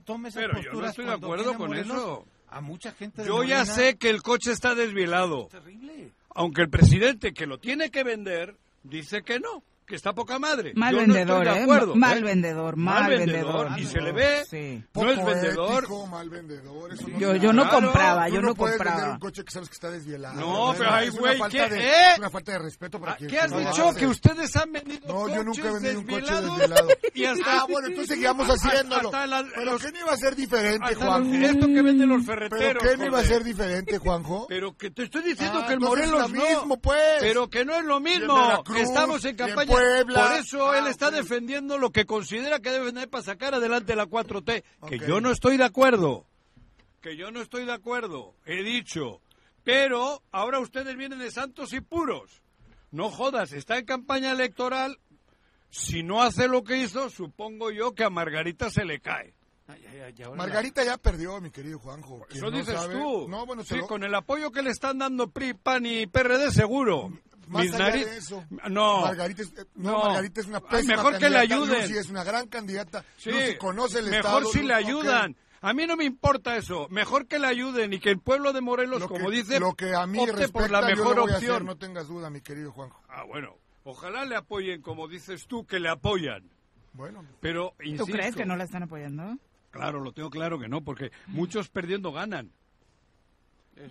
[0.05, 2.25] tome esas Pero yo no estoy de acuerdo con eso.
[2.51, 5.47] A mucha gente Yo ya sé que el coche está desvielado.
[5.47, 6.11] terrible.
[6.35, 10.71] Aunque el presidente que lo tiene que vender dice que no que está poca madre.
[10.75, 11.65] Mal vendedor, ¿eh?
[11.95, 13.71] Mal vendedor, mal, vendedor.
[13.77, 14.43] Y se le ve,
[14.93, 16.07] no es vendedor.
[16.07, 16.91] mal vendedor.
[17.17, 19.13] yo, yo no compraba, yo no, compraba.
[19.13, 20.39] un coche que sabes que está desvielado.
[20.39, 21.57] No, pero hay güey, ¿qué?
[21.57, 22.11] ¿Eh?
[22.13, 23.93] Es una falta de respeto para quien ¿Qué has dicho?
[23.95, 26.87] Que ustedes han vendido No, yo nunca he vendido un coche desvielado.
[27.15, 29.11] Y hasta, ah, bueno, entonces seguíamos haciéndolo.
[29.11, 31.33] pero ¿qué no iba a ser diferente, Juanjo?
[31.33, 32.63] Esto que venden los ferreteros.
[32.63, 34.45] ¿Pero qué no iba a ser diferente, Juanjo?
[34.49, 36.41] Pero que te estoy diciendo que el Morelos no.
[36.41, 37.17] mismo, pues.
[37.19, 38.63] Pero que no es lo mismo.
[38.77, 39.78] Estamos en campaña.
[40.05, 43.95] Por eso él ah, está defendiendo lo que considera que debe vender para sacar adelante
[43.95, 44.63] la 4T.
[44.87, 46.25] Que yo no estoy de acuerdo.
[47.01, 48.35] Que yo no estoy de acuerdo.
[48.45, 49.21] He dicho.
[49.63, 52.41] Pero ahora ustedes vienen de santos y puros.
[52.91, 54.99] No jodas, está en campaña electoral.
[55.69, 59.33] Si no hace lo que hizo, supongo yo que a Margarita se le cae.
[60.35, 62.25] Margarita ya perdió, mi querido Juanjo.
[62.29, 63.27] Eso dices tú.
[63.27, 67.11] No, bueno, sí, con el apoyo que le están dando PRI, PAN y PRD, seguro.
[67.49, 68.45] Más allá de eso.
[68.69, 69.01] No.
[69.01, 71.87] Margarita es, no, Margarita es una pésima Mejor que le ayuden.
[71.87, 73.03] Sí, es una gran candidata.
[73.17, 73.31] Sí.
[73.57, 74.51] conoce el Mejor Estado.
[74.51, 75.35] si le ayudan.
[75.61, 76.87] A mí no me importa eso.
[76.89, 80.07] Mejor que le ayuden y que el pueblo de Morelos, como dice, lo que a
[80.07, 81.51] mí opte respecta, por la mejor yo opción.
[81.51, 83.01] A hacer, no tengas duda, mi querido Juanjo.
[83.09, 83.57] Ah, bueno.
[83.83, 86.49] Ojalá le apoyen, como dices tú, que le apoyan.
[86.93, 87.25] Bueno.
[87.41, 89.37] Pero, insisto, ¿Tú crees que no la están apoyando?
[89.71, 92.51] Claro, lo tengo claro que no, porque muchos perdiendo ganan.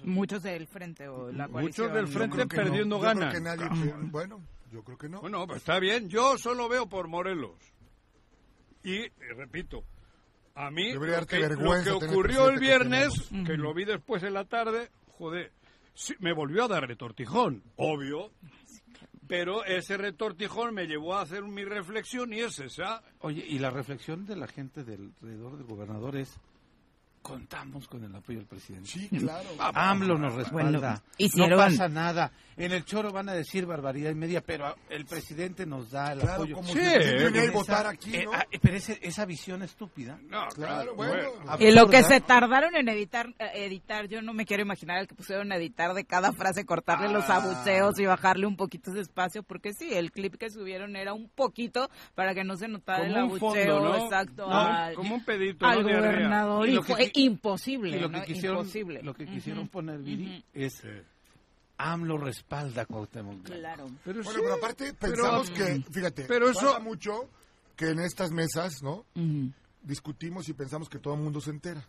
[0.04, 1.88] Muchos del frente o la coalición.
[1.88, 4.10] Muchos del frente perdiendo ganan.
[4.10, 4.40] bueno,
[4.72, 5.20] yo creo que no.
[5.20, 6.08] Bueno, pues está bien.
[6.08, 7.56] Yo solo veo por Morelos.
[8.84, 9.84] Y, repito,
[10.54, 14.44] a mí lo que, lo que, ocurrió el viernes, que lo vi después en la
[14.44, 15.52] tarde, joder,
[16.20, 18.30] me volvió a dar retortijón, obvio.
[19.26, 23.02] Pero ese retortijón me llevó a hacer mi reflexión y es esa.
[23.20, 26.40] Oye, y la reflexión de la gente del alrededor del gobernador es
[27.28, 28.88] contamos con el apoyo del presidente.
[28.88, 29.48] Sí, claro.
[29.58, 31.02] AMLO nos respalda.
[31.36, 32.32] no pasa nada.
[32.56, 36.22] En el choro van a decir barbaridad y media, pero el presidente nos da el
[36.22, 36.56] apoyo.
[36.56, 40.18] Como sí, si votar aquí, eh, ah, pero esa visión estúpida.
[40.28, 41.14] No, claro, bueno.
[41.60, 45.06] y lo que se tardaron en editar, eh, editar, yo no me quiero imaginar el
[45.06, 47.36] que pusieron a editar de cada frase, cortarle los ah.
[47.36, 51.28] abucheos y bajarle un poquito ese espacio, porque sí, el clip que subieron era un
[51.28, 54.48] poquito para que no se notara el abucheo exacto
[54.94, 56.68] como un pedito, al gobernador.
[56.68, 58.66] Y, fue imposible, lo que quisieron,
[59.02, 60.82] Lo que quisieron poner, Viri, es...
[61.78, 63.86] AMLO respalda a Cuauhtémoc Claro.
[64.04, 66.66] Pero bueno, pero aparte pensamos que, fíjate, pero eso...
[66.66, 67.30] pasa mucho
[67.76, 69.04] que en estas mesas, ¿no?
[69.82, 71.86] Discutimos y pensamos que todo el mundo se entera.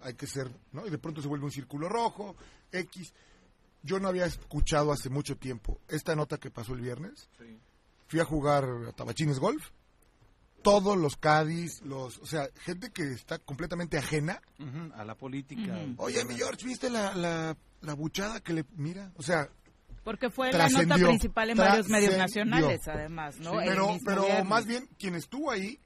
[0.00, 0.86] Hay que ser, ¿no?
[0.86, 2.34] Y de pronto se vuelve un círculo rojo,
[2.72, 3.12] X.
[3.82, 7.28] Yo no había escuchado hace mucho tiempo esta nota que pasó el viernes.
[8.08, 9.70] Fui a jugar a Tabachines Golf
[10.66, 14.42] todos los Cádiz, los, o sea, gente que está completamente ajena
[14.96, 15.78] a la política.
[15.98, 19.12] Oye, mi George, ¿viste la, la, la, buchada que le mira?
[19.14, 19.48] O sea,
[20.02, 23.52] porque fue la nota principal en varios medios nacionales, además, ¿no?
[23.64, 25.78] pero pero más bien, quien estuvo ahí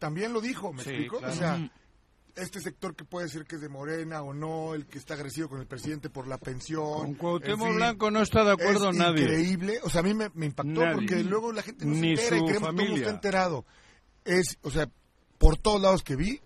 [0.00, 1.18] también lo dijo, ¿me explico?
[1.18, 1.70] O sea,
[2.34, 5.48] este sector que puede decir que es de Morena o no, el que está agresivo
[5.50, 6.98] con el presidente por la pensión.
[6.98, 9.22] Con Cuauhtémoc Blanco no está de acuerdo es nadie.
[9.22, 12.40] increíble, o sea, a mí me, impactó porque luego la gente no se entera y
[12.40, 13.64] creemos que todo está enterado
[14.26, 14.88] es, o sea,
[15.38, 16.40] por todos lados que vi,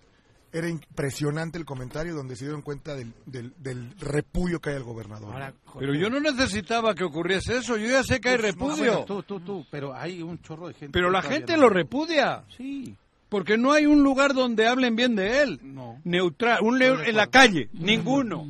[0.53, 5.55] era impresionante el comentario donde se dieron cuenta del, del, repudio que hay al gobernador.
[5.79, 9.05] pero yo no necesitaba que ocurriese eso, yo ya sé que hay pues, repudio.
[9.05, 10.93] tú, tú, tú, pero hay un chorro de gente.
[10.93, 12.45] Pero la gente lo repudia.
[12.57, 12.97] Sí.
[13.29, 15.61] Porque no hay un lugar donde hablen bien de él.
[15.63, 16.01] No.
[16.03, 18.45] Neutral, un león en la calle, ninguno.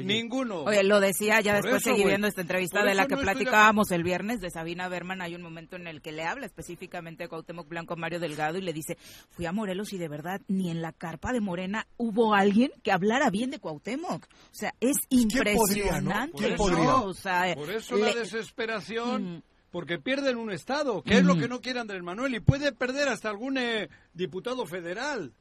[0.00, 0.62] Ninguno.
[0.62, 4.40] Oye, lo decía, ya después seguí viendo esta entrevista de la que platicábamos el viernes
[4.40, 5.20] de Sabina Berman.
[5.20, 8.62] Hay un momento en el que le habla específicamente a Cuauhtémoc Blanco Mario Delgado y
[8.62, 8.96] le dice,
[9.30, 12.92] fui a Morelos y de verdad ni en la carpa de Morena hubo alguien que
[12.92, 14.24] hablara bien de Cuauhtémoc.
[14.24, 16.56] O sea, es impresionante.
[16.56, 19.36] Por eso, la desesperación...
[19.36, 19.42] Mm.
[19.70, 21.40] porque pierden un Estado, que es lo mm.
[21.40, 25.32] que no quiere Andrés Manuel, y puede perder hasta algún eh, diputado federal.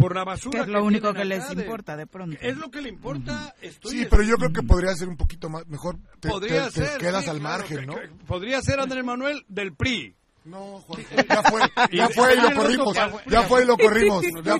[0.00, 0.60] Por la basura.
[0.60, 2.36] Que es lo único que les importa de pronto.
[2.40, 3.54] Es lo que le importa.
[3.84, 5.98] sí, pero yo creo que podría ser un poquito más, mejor.
[6.20, 6.98] podría ser.
[6.98, 7.94] quedas al margen, ¿no?
[8.26, 10.16] podría ser Andrés Manuel del PRI.
[10.44, 11.60] No, Juan, ya fue,
[11.92, 14.56] ya fue y lo corrimos, ya fue y lo corrimos, ya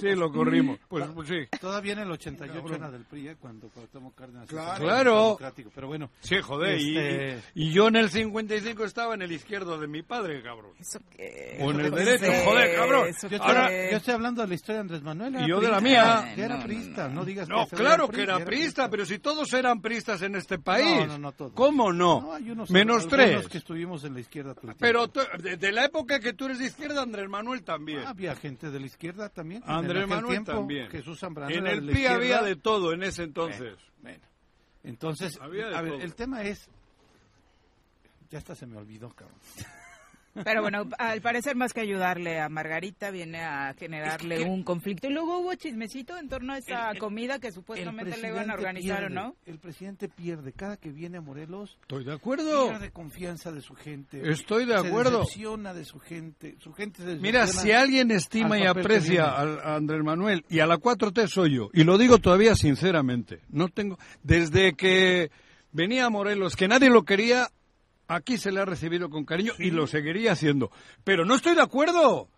[0.00, 1.58] Sí, lo corrimos, pues, pues, sí.
[1.58, 3.36] Todavía en el 88 era del PRI, ¿eh?
[3.40, 5.38] cuando Cuauhtémoc Cárdenas claro.
[5.74, 6.10] pero bueno.
[6.20, 7.40] Sí, joder, este...
[7.54, 10.72] y, yo en el 55 estaba en el izquierdo de mi padre, cabrón.
[10.78, 11.58] ¿Eso qué?
[11.60, 13.08] O en el derecho, joder, cabrón.
[13.30, 15.36] Yo, Ahora, yo estoy hablando de la historia de Andrés Manuel.
[15.40, 16.32] Y yo de la mía.
[16.34, 20.20] Que era priista, no digas No, claro que era priista, pero si todos eran priistas
[20.22, 21.06] en este país.
[21.06, 21.52] No, no, no todos.
[21.54, 22.38] ¿Cómo no?
[22.68, 23.48] Menos tres.
[23.48, 24.54] que estuvimos en la izquierda.
[24.78, 28.00] Pero de la época que tú eres de izquierda, Andrés Manuel también.
[28.00, 29.62] Ah, había gente de la izquierda también.
[29.66, 30.88] Andrés Manuel también.
[30.88, 31.54] Jesús Zambrano.
[31.54, 33.76] En el PRI había de todo en ese entonces.
[34.00, 34.24] Bueno,
[34.82, 36.68] Entonces, a ver, el tema es...
[38.30, 39.38] Ya hasta se me olvidó, cabrón.
[40.42, 45.06] Pero bueno, al parecer más que ayudarle a Margarita viene a generarle un conflicto.
[45.06, 49.04] Y luego hubo chismecito en torno a esa comida que supuestamente le iban a organizar,
[49.04, 49.36] ¿o no?
[49.46, 51.78] El presidente pierde cada que viene a Morelos.
[51.82, 52.68] Estoy de acuerdo.
[52.68, 54.28] Pierde confianza de su gente.
[54.28, 55.24] Estoy de acuerdo.
[55.24, 56.56] Se de su gente.
[56.58, 61.28] Su gente Mira, si alguien estima y aprecia a, Andrés Manuel y a la 4T
[61.28, 61.70] soy yo.
[61.72, 63.40] Y lo digo todavía sinceramente.
[63.48, 65.30] No tengo desde que
[65.72, 67.48] venía a Morelos que nadie lo quería
[68.08, 70.70] aquí se le ha recibido con cariño y lo seguiría haciendo.
[71.04, 72.28] Pero no estoy de acuerdo.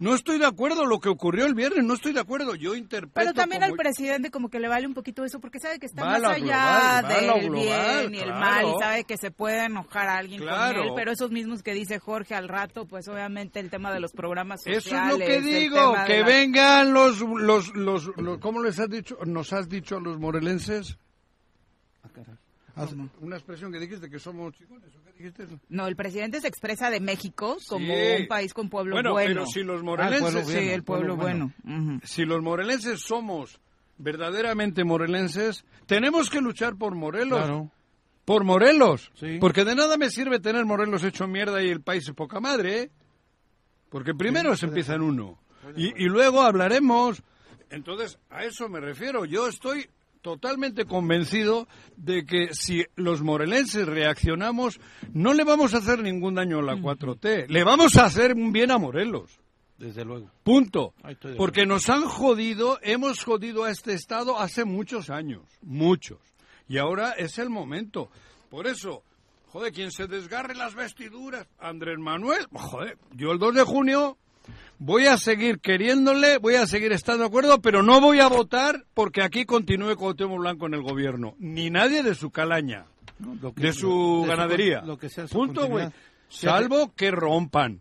[0.00, 2.56] No estoy de acuerdo lo que ocurrió el viernes, no estoy de acuerdo.
[2.56, 3.14] Yo interpreto.
[3.14, 6.04] Pero también al presidente como que le vale un poquito eso, porque sabe que está
[6.04, 10.42] más allá del bien y el mal, y sabe que se puede enojar a alguien
[10.42, 14.00] con él, pero esos mismos que dice Jorge al rato, pues obviamente el tema de
[14.00, 14.86] los programas sociales.
[14.86, 19.16] Eso es lo que digo, que vengan los, los, los, los, ¿cómo les has dicho?
[19.24, 20.98] ¿Nos has dicho a los morelenses?
[23.20, 25.46] Una expresión que dijiste que somos chicones, ¿o qué dijiste?
[25.68, 29.12] No, el presidente se expresa de México como un país con pueblo bueno.
[29.12, 29.34] bueno.
[29.34, 30.48] pero si los ah, morelenses...
[30.48, 31.52] sí, el pueblo, bueno.
[32.02, 33.60] Si los morelenses somos
[33.98, 37.38] verdaderamente morelenses, tenemos que luchar por Morelos.
[37.38, 37.70] Claro.
[38.24, 39.12] Por Morelos.
[39.38, 42.82] Porque de nada me sirve tener Morelos hecho mierda y el país es poca madre,
[42.82, 42.90] ¿eh?
[43.90, 45.38] Porque primero se empieza en uno.
[45.76, 47.22] Y, y luego hablaremos...
[47.70, 49.24] Entonces, a eso me refiero.
[49.24, 49.88] Yo estoy
[50.24, 54.80] totalmente convencido de que si los morelenses reaccionamos,
[55.12, 58.50] no le vamos a hacer ningún daño a la 4T, le vamos a hacer un
[58.50, 59.38] bien a Morelos.
[59.76, 60.30] Desde luego.
[60.42, 60.94] Punto.
[61.36, 66.20] Porque nos han jodido, hemos jodido a este Estado hace muchos años, muchos.
[66.68, 68.08] Y ahora es el momento.
[68.48, 69.02] Por eso,
[69.48, 74.16] joder, quien se desgarre las vestiduras, Andrés Manuel, joder, yo el 2 de junio
[74.78, 78.84] voy a seguir queriéndole, voy a seguir estando de acuerdo, pero no voy a votar
[78.94, 81.34] porque aquí continúe Cuauhtémoc Blanco en el gobierno.
[81.38, 82.86] Ni nadie de su calaña,
[83.18, 84.82] de su ganadería.
[84.82, 85.88] lo que sea Punto, güey.
[86.28, 87.80] Salvo que rompan.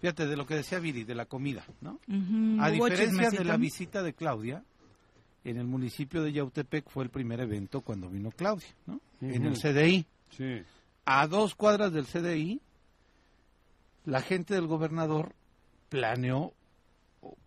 [0.00, 1.98] Fíjate, de lo que decía Viri, de la comida, ¿no?
[2.60, 4.62] A diferencia de la visita de Claudia,
[5.44, 9.00] en el municipio de Yautepec fue el primer evento cuando vino Claudia, ¿no?
[9.20, 10.06] En el CDI.
[10.30, 10.62] Sí.
[11.06, 12.60] A dos cuadras del CDI,
[14.04, 15.34] la gente del gobernador
[15.96, 16.52] planeó,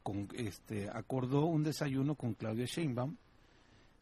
[0.02, 3.16] con, este, acordó un desayuno con Claudia Sheinbaum,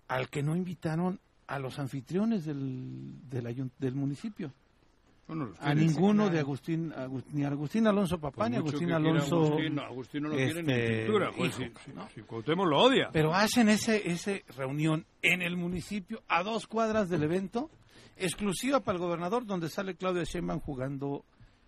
[0.08, 4.54] al que no invitaron a los anfitriones del, del, municipio.
[5.60, 6.94] a ninguno de Agustín,
[7.34, 9.58] ni a Agustín Alonso Papá ni Agustín Alonso.
[9.84, 13.10] Agustín, no lo quiere ni este, pintura, pues, si, lo odia.
[13.12, 17.70] Pero hacen ese, ese reunión en el municipio, a dos cuadras del evento,
[18.16, 21.26] exclusiva para el gobernador, donde sale Claudia Sheinbaum jugando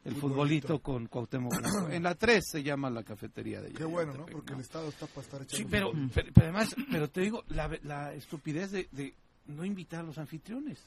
[0.09, 1.53] el futbolito con Cuauhtémoc
[1.91, 3.77] En la 3 se llama la cafetería de ella.
[3.77, 4.25] Qué bueno, ¿no?
[4.25, 7.69] Porque el Estado está para estar echando Sí, pero, pero, además, pero te digo, la,
[7.83, 9.13] la estupidez de, de,
[9.47, 10.79] no invitar a los anfitriones,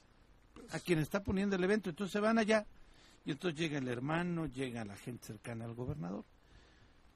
[0.71, 1.91] a quien está poniendo el evento.
[1.91, 2.67] Entonces se van allá
[3.25, 6.25] y entonces llega el hermano, llega la gente cercana al gobernador.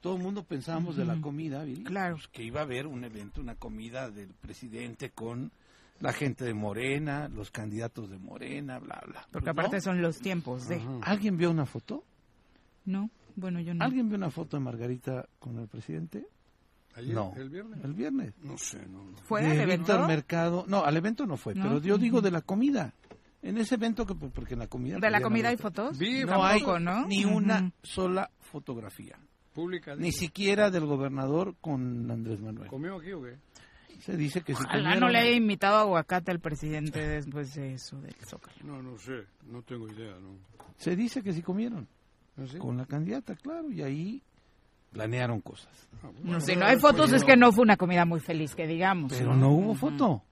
[0.01, 2.17] Todo el mundo pensábamos de la comida, Claro.
[2.17, 5.51] Pues, que iba a haber un evento, una comida del presidente con
[6.01, 9.27] la gente de Morena, los candidatos de Morena, bla, bla.
[9.31, 10.81] Porque pues aparte son los tiempos de...
[11.03, 12.05] ¿Alguien vio una foto?
[12.85, 13.85] No, bueno, yo no.
[13.85, 16.27] ¿Alguien vio una foto de Margarita con el presidente?
[16.95, 17.15] ¿Ayer?
[17.15, 17.35] No.
[17.37, 17.85] ¿El viernes?
[17.85, 18.35] El viernes.
[18.43, 19.05] No sé, no.
[19.25, 19.93] ¿Fue al evento?
[19.93, 20.65] al mercado.
[20.67, 22.95] No, al evento no fue, pero yo digo de la comida.
[23.43, 24.99] En ese evento, que porque en la comida...
[24.99, 25.97] ¿De la comida hay fotos?
[25.99, 26.63] Vi, no hay
[27.07, 29.19] ni una sola fotografía.
[29.53, 29.95] Pública.
[29.95, 32.69] Ni siquiera del gobernador con Andrés Manuel.
[32.69, 33.39] ¿Comió aquí o qué?
[34.01, 34.63] Se dice que si
[35.01, 38.57] no le haya invitado aguacate al presidente después de eso del Zócalo.
[38.65, 40.37] No, no sé, no tengo idea, no.
[40.77, 41.89] Se dice que sí comieron.
[42.39, 44.23] ¿Ah, Con la candidata, claro, y ahí
[44.93, 45.89] planearon cosas.
[46.03, 48.67] Ah, no, si no hay fotos es que no fue una comida muy feliz, que
[48.67, 49.13] digamos.
[49.13, 50.23] Pero no hubo foto.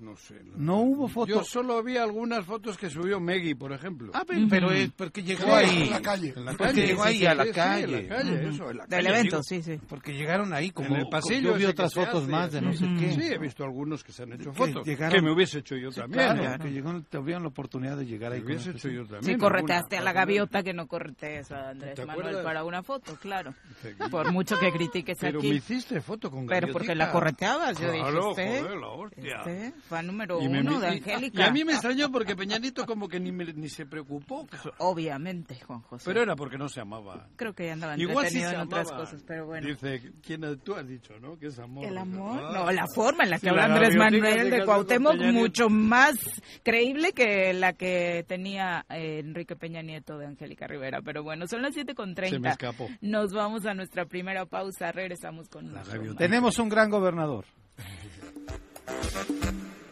[0.00, 0.40] No sé.
[0.56, 1.34] No, hubo fotos.
[1.34, 4.10] Yo solo vi algunas fotos que subió Meggy, por ejemplo.
[4.12, 5.84] Ah, pero, es porque llegó ahí.
[5.84, 6.32] En la calle.
[6.36, 6.86] En la calle.
[6.86, 7.84] llegó ahí a la calle.
[7.84, 9.78] en la calle, eso, en la Del evento, sí, sí.
[9.88, 10.88] Porque llegaron ahí como...
[10.88, 11.52] En el pasillo.
[11.52, 13.12] Yo vi otras fotos más de no sé qué.
[13.12, 14.84] Sí, he visto algunos que se han hecho fotos.
[14.84, 16.36] Que me hubiese hecho yo también.
[16.36, 18.40] Claro, que llegó, tuvieron la oportunidad de llegar ahí.
[18.40, 19.24] Me hubiese hecho yo también.
[19.24, 23.54] Sí, correteaste a la gaviota que no corretees a Andrés Manuel para una foto, claro.
[24.10, 25.32] Por mucho que critiques aquí.
[25.32, 29.42] Pero me hiciste foto con Pero porque la correteabas, yo dije, joder, la hostia.
[29.88, 31.40] Fan número uno de Angélica.
[31.40, 34.46] Y a mí me extrañó porque Peñanito como que ni, ni se preocupó.
[34.78, 36.04] Obviamente, Juan José.
[36.06, 37.28] Pero era porque no se amaba.
[37.36, 39.66] Creo que andaba Igual entretenido en otras cosas, pero bueno.
[39.66, 41.38] Dice, ¿quién tú has dicho, no?
[41.38, 41.84] Que es amor.
[41.84, 42.50] El amor, ah.
[42.52, 46.14] no, la forma en la que habla Andrés Manuel de Cuauhtémoc mucho más
[46.62, 51.02] creíble que la que tenía eh, Enrique Peña Nieto de Angélica Rivera.
[51.02, 52.30] Pero bueno, son las 7.30.
[52.30, 52.88] Se me escapó.
[53.00, 54.92] Nos vamos a nuestra primera pausa.
[54.92, 55.82] Regresamos con la
[56.16, 57.44] Tenemos un gran gobernador.
[58.86, 59.83] あっ。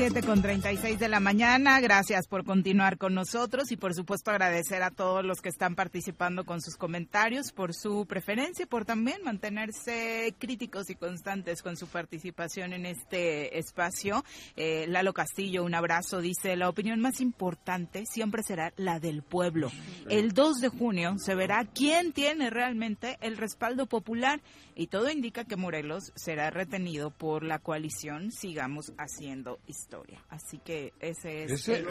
[0.00, 1.78] Con 36 de la mañana.
[1.78, 6.46] Gracias por continuar con nosotros y por supuesto agradecer a todos los que están participando
[6.46, 11.86] con sus comentarios, por su preferencia y por también mantenerse críticos y constantes con su
[11.86, 14.24] participación en este espacio.
[14.56, 19.70] Eh, Lalo Castillo, un abrazo, dice, la opinión más importante siempre será la del pueblo.
[20.08, 24.40] El 2 de junio se verá quién tiene realmente el respaldo popular
[24.74, 29.89] y todo indica que Morelos será retenido por la coalición Sigamos Haciendo Historia.
[30.28, 31.68] Así que ese es...
[31.68, 31.86] el,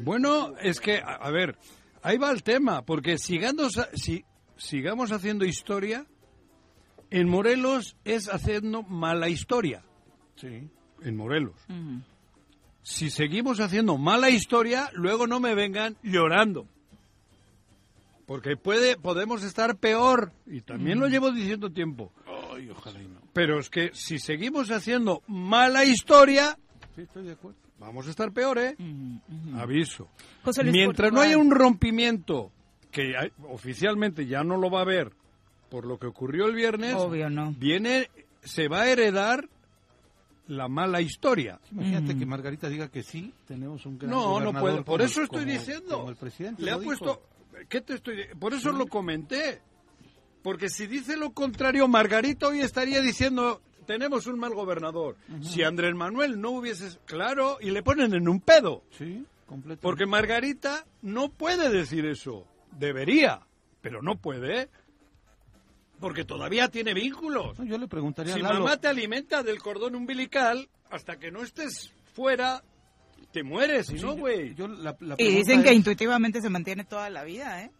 [0.00, 1.56] bueno, es que, a, ver,
[2.02, 4.24] ahí va el tema, porque sigamos, si,
[4.56, 6.06] sigamos haciendo historia,
[7.10, 9.84] en Morelos es haciendo mala historia.
[10.36, 10.68] Sí.
[11.02, 11.54] En Morelos.
[12.82, 16.66] Si seguimos haciendo mala historia, luego no me vengan llorando.
[18.26, 22.10] Porque puede, podemos estar peor, y también lo llevo diciendo tiempo.
[22.26, 23.20] Ay, ojalá y no.
[23.34, 26.58] Pero es que si seguimos haciendo mala historia,
[27.78, 28.76] vamos a estar peor, ¿eh?
[29.56, 30.08] Aviso.
[30.64, 32.50] Mientras no haya un rompimiento,
[32.90, 33.14] que
[33.48, 35.12] oficialmente ya no lo va a haber,
[35.70, 37.52] por lo que ocurrió el viernes, Obvio, no.
[37.58, 38.10] viene,
[38.42, 39.48] se va a heredar
[40.46, 41.58] la mala historia.
[41.72, 44.82] Imagínate que Margarita diga que sí, tenemos un gran No, no puede.
[44.82, 46.08] Por eso estoy diciendo.
[46.08, 47.22] el presidente le ha puesto
[47.68, 49.60] ¿Qué te estoy Por eso lo comenté.
[50.42, 55.16] Porque si dice lo contrario, Margarita hoy estaría diciendo, tenemos un mal gobernador.
[55.42, 56.98] Si Andrés Manuel no hubiese...
[57.04, 58.82] Claro, y le ponen en un pedo.
[58.98, 59.24] Sí,
[59.80, 62.46] Porque Margarita no puede decir eso.
[62.72, 63.40] Debería,
[63.80, 64.68] pero no puede.
[66.00, 67.56] Porque todavía tiene vínculos.
[67.58, 72.62] yo le preguntaría si mamá te alimenta del cordón umbilical, hasta que no estés fuera,
[73.32, 74.54] te mueres, ¿no, güey?
[75.18, 77.70] y dicen que intuitivamente se mantiene toda la vida, ¿eh?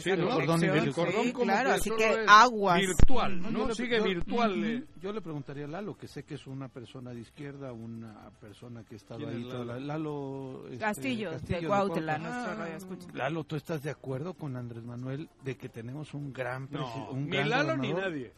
[0.00, 2.80] Sí, el cordón, el cordón como claro, así que aguas.
[2.80, 3.74] Virtual, ¿no?
[3.74, 4.64] Sigue virtual.
[4.64, 4.84] Eh.
[5.00, 8.84] Yo le preguntaría a Lalo, que sé que es una persona de izquierda, una persona
[8.84, 9.44] que estaba ahí.
[9.44, 13.08] Lalo, Lalo este, Castillo, Castillo, de Cuautla, nuestro radio escucha.
[13.14, 17.14] Lalo, ¿tú estás de acuerdo con Andrés Manuel de que tenemos un gran presidente?
[17.14, 18.32] No, ni Lalo ni nadie.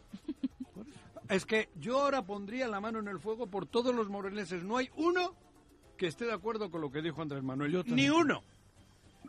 [1.28, 4.62] es que yo ahora pondría la mano en el fuego por todos los morelenses.
[4.62, 5.34] No hay uno
[5.96, 7.84] que esté de acuerdo con lo que dijo Andrés Manuel.
[7.86, 8.42] Ni uno.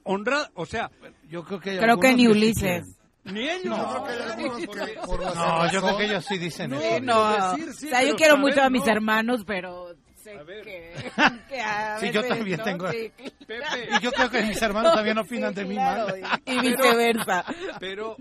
[0.04, 0.90] Honrado, o sea,
[1.30, 2.98] yo creo que creo que ni Ulises.
[3.24, 3.78] Ni ellos.
[3.78, 7.04] No, yo creo que ellos sí dicen no, eso.
[7.04, 10.94] No, o sea, yo quiero mucho a mis hermanos, pero sé que,
[11.50, 12.86] que a sí, yo también tengo.
[12.90, 13.90] Pepe.
[13.92, 16.20] Y yo creo que mis hermanos también opinan de mí mal.
[16.46, 17.46] Y, viceversa.
[17.80, 18.18] Pero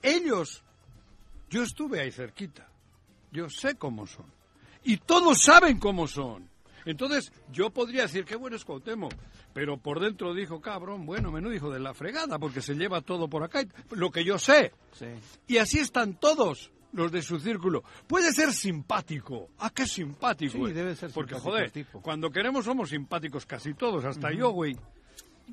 [0.00, 0.62] ellos,
[1.50, 2.68] yo estuve ahí cerquita.
[3.32, 4.26] Yo sé cómo son.
[4.84, 6.51] Y todos saben cómo son.
[6.84, 9.12] Entonces, yo podría decir, qué bueno es Cuauhtémoc,
[9.52, 13.28] pero por dentro dijo, cabrón, bueno, menú hijo de la fregada, porque se lleva todo
[13.28, 14.72] por acá, lo que yo sé.
[15.46, 17.82] Y así están todos los de su círculo.
[18.06, 19.48] Puede ser simpático.
[19.58, 20.66] ¿Ah, qué simpático?
[20.66, 24.76] Sí, debe ser Porque, joder, cuando queremos somos simpáticos casi todos, hasta yo, güey.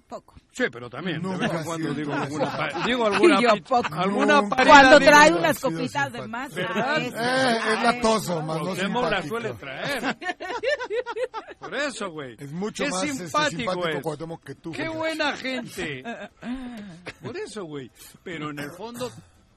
[0.07, 0.35] Poco.
[0.51, 1.21] Sí, pero también.
[1.21, 3.93] de vez en cuando digo alguna, digo alguna, yo poco.
[3.93, 6.53] alguna Cuando trae unas copitas de más.
[6.53, 7.01] ¿Verdad?
[7.01, 9.09] Es, eh, es latoso, más no simpático.
[9.09, 10.17] la suele traer.
[11.59, 12.35] Por eso, güey.
[12.39, 14.39] Es mucho más este, simpático, simpático es.
[14.45, 14.71] que tú.
[14.71, 16.03] Qué buena gente.
[17.23, 17.91] Por eso, güey.
[18.23, 19.11] Pero en el fondo,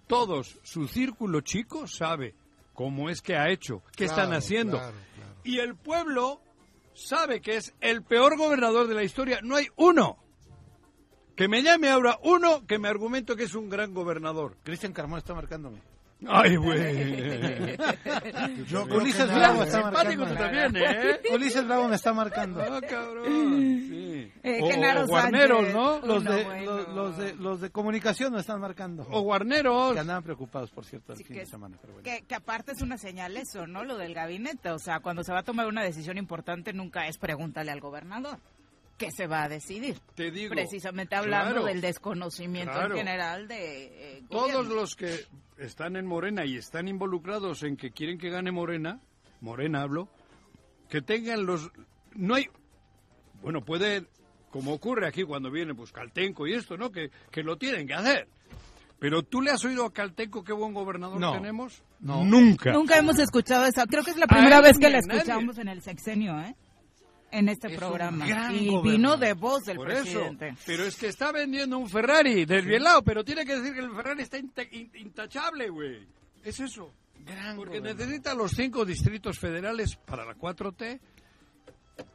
[0.06, 2.34] todos, su círculo chico sabe
[2.74, 4.80] cómo es que ha hecho, qué están haciendo.
[5.44, 6.40] Y el pueblo
[6.94, 9.40] sabe que es el peor gobernador de la historia.
[9.42, 10.21] No hay uno
[11.36, 14.56] que me llame ahora uno que me argumente que es un gran gobernador.
[14.62, 15.80] Cristian Carmón está marcándome.
[16.28, 16.78] Ay, güey.
[18.96, 20.26] Ulises Bravo está marcando.
[20.34, 21.20] también, ¿eh?
[21.32, 22.60] Ulises Bravo me está marcando.
[22.60, 23.26] Ah, cabrón.
[23.26, 24.02] Sí.
[24.44, 26.00] Eh, o, Guarneros, ¿no?
[26.00, 29.06] Los, de, los, de, los de comunicación me están marcando.
[29.10, 29.94] O Guarneros.
[29.94, 31.78] Que andaban preocupados, por cierto, el fin de semana.
[32.02, 33.84] que, que, aparte es una señal eso, ¿no?
[33.84, 34.70] Lo del gabinete.
[34.70, 38.38] O sea, cuando se va a tomar una decisión importante, nunca es pregúntale al gobernador
[38.96, 39.98] que se va a decidir.
[40.14, 40.54] Te digo.
[40.54, 44.18] Precisamente hablando del desconocimiento en general de.
[44.18, 45.26] Eh, Todos los que
[45.58, 49.00] están en Morena y están involucrados en que quieren que gane Morena,
[49.40, 50.08] Morena hablo,
[50.88, 51.70] que tengan los...
[52.14, 52.46] No hay...
[53.42, 54.06] Bueno, puede,
[54.50, 56.92] como ocurre aquí cuando viene pues Caltenco y esto, ¿no?
[56.92, 58.28] Que, que lo tienen que hacer.
[58.98, 61.82] Pero tú le has oído a Caltenco qué buen gobernador tenemos?
[61.98, 62.24] No.
[62.24, 62.72] Nunca.
[62.72, 63.84] Nunca hemos escuchado eso.
[63.88, 66.54] Creo que es la primera vez que la escuchamos en el sexenio, ¿eh?
[67.32, 68.52] En este programa.
[68.52, 70.54] Y vino de voz del presidente.
[70.64, 74.22] Pero es que está vendiendo un Ferrari desvielado, pero tiene que decir que el Ferrari
[74.22, 76.06] está intachable, güey.
[76.44, 76.92] Es eso.
[77.56, 81.00] Porque necesita los cinco distritos federales para la 4T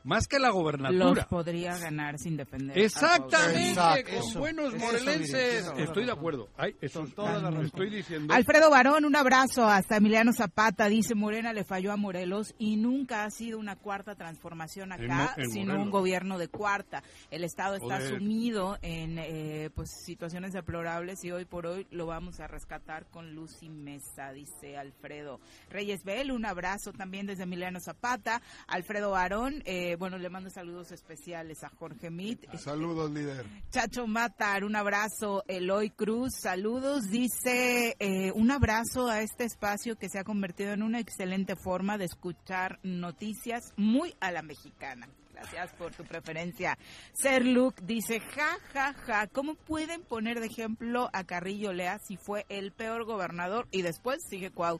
[0.07, 1.13] más que la gobernatura.
[1.15, 2.77] Los podría ganar sin depender.
[2.77, 5.69] Exactamente, con buenos morelenses.
[5.77, 6.49] estoy de acuerdo.
[6.81, 8.33] estoy diciendo.
[8.33, 10.87] Alfredo Barón, un abrazo hasta Emiliano Zapata.
[10.87, 15.81] Dice Morena le falló a Morelos y nunca ha sido una cuarta transformación acá, sino
[15.81, 17.03] un gobierno de cuarta.
[17.29, 22.39] El Estado está sumido en eh, pues situaciones deplorables y hoy por hoy lo vamos
[22.39, 25.41] a rescatar con luz y mesa, dice Alfredo.
[25.69, 28.41] Reyes Bel, un abrazo también desde Emiliano Zapata.
[28.67, 32.45] Alfredo Barón, eh, bueno, le mando saludos especiales a Jorge Mit.
[32.57, 33.45] Saludos, líder.
[33.69, 35.43] Chacho Matar, un abrazo.
[35.47, 37.09] Eloy Cruz, saludos.
[37.09, 41.97] Dice eh, un abrazo a este espacio que se ha convertido en una excelente forma
[41.97, 45.07] de escuchar noticias muy a la mexicana.
[45.39, 46.77] Gracias por tu preferencia.
[47.13, 52.17] Ser Luke dice, ja, ja, ja, ¿cómo pueden poner de ejemplo a Carrillo Lea si
[52.17, 53.67] fue el peor gobernador?
[53.71, 54.79] Y después sigue Cuau.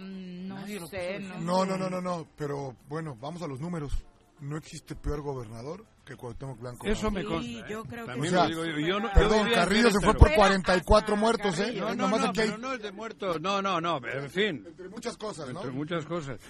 [0.00, 1.20] no sé.
[1.20, 4.04] No, no, no, no, no, pero bueno, vamos a los números.
[4.40, 6.86] No existe peor gobernador que Cuauhtémoc Blanco.
[6.86, 7.42] Eso me consta.
[7.42, 11.74] Sí, yo creo que yo, perdón, Carrillo se fue por 44 muertos, ¿eh?
[11.74, 13.40] No, no, no, pero no es de muertos.
[13.40, 14.64] No, no, no, en fin.
[14.66, 15.60] Entre muchas cosas, ¿no?
[15.60, 16.40] Entre muchas cosas.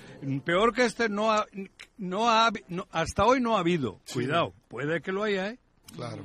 [0.45, 1.47] Peor que este no ha,
[1.97, 2.51] no ha,
[2.93, 4.01] hasta hoy no ha habido.
[4.13, 5.59] Cuidado, puede que lo haya, ¿eh?
[5.95, 6.25] Claro.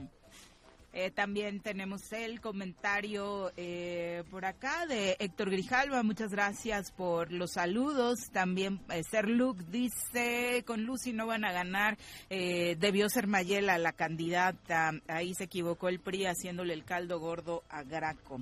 [0.95, 6.03] Eh, también tenemos el comentario eh, por acá de Héctor Grijalva.
[6.03, 8.29] Muchas gracias por los saludos.
[8.31, 11.97] También eh, Ser Luke dice, con Lucy no van a ganar.
[12.29, 14.91] debió ser Mayela la candidata.
[15.07, 18.41] Ahí se equivocó el PRI haciéndole el caldo gordo a Graco.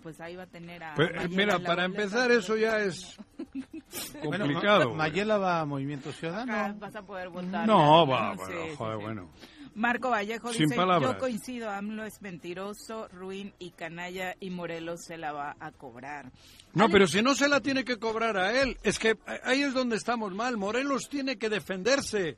[0.00, 0.94] pues ahí va a tener a...
[0.94, 3.18] Pues, mira, para empezar eso ya es
[4.22, 4.94] complicado.
[4.94, 6.78] Mayela va a Movimiento Ciudadano.
[6.78, 7.66] vas a poder votar.
[7.66, 8.36] No, va,
[8.76, 9.28] joder, bueno.
[9.74, 15.32] Marco Vallejo dice, yo coincido, AMLO es mentiroso, ruin y canalla y Morelos se la
[15.32, 16.30] va a cobrar.
[16.74, 19.74] No, pero si no se la tiene que cobrar a él, es que ahí es
[19.74, 20.56] donde estamos mal.
[20.56, 22.36] Morelos tiene que defenderse.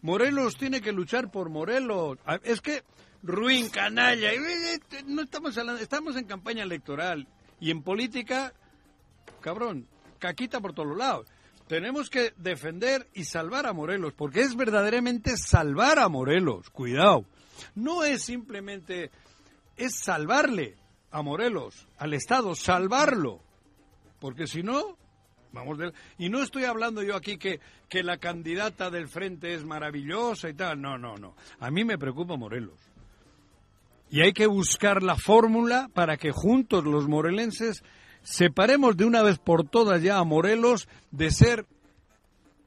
[0.00, 2.18] Morelos tiene que luchar por Morelos.
[2.26, 2.82] Ah, es que
[3.22, 4.30] ruin, canalla,
[5.06, 7.28] no estamos hablando, estamos en campaña electoral
[7.60, 8.52] y en política,
[9.40, 9.86] cabrón,
[10.18, 11.28] caquita por todos lados
[11.72, 17.24] tenemos que defender y salvar a Morelos, porque es verdaderamente salvar a Morelos, cuidado.
[17.74, 19.10] No es simplemente,
[19.78, 20.76] es salvarle
[21.10, 23.40] a Morelos, al Estado, salvarlo,
[24.20, 24.98] porque si no,
[25.52, 25.94] vamos de...
[26.18, 27.58] Y no estoy hablando yo aquí que,
[27.88, 31.34] que la candidata del frente es maravillosa y tal, no, no, no.
[31.58, 32.78] A mí me preocupa Morelos.
[34.10, 37.82] Y hay que buscar la fórmula para que juntos los morelenses
[38.22, 41.66] separemos de una vez por todas ya a Morelos de ser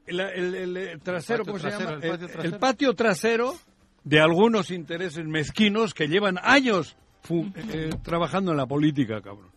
[0.06, 1.98] el, trasero, ¿cómo se llama?
[2.02, 3.56] El, patio trasero
[4.04, 6.96] de algunos intereses mezquinos que llevan años
[7.28, 9.50] eh, trabajando en la política, cabrón.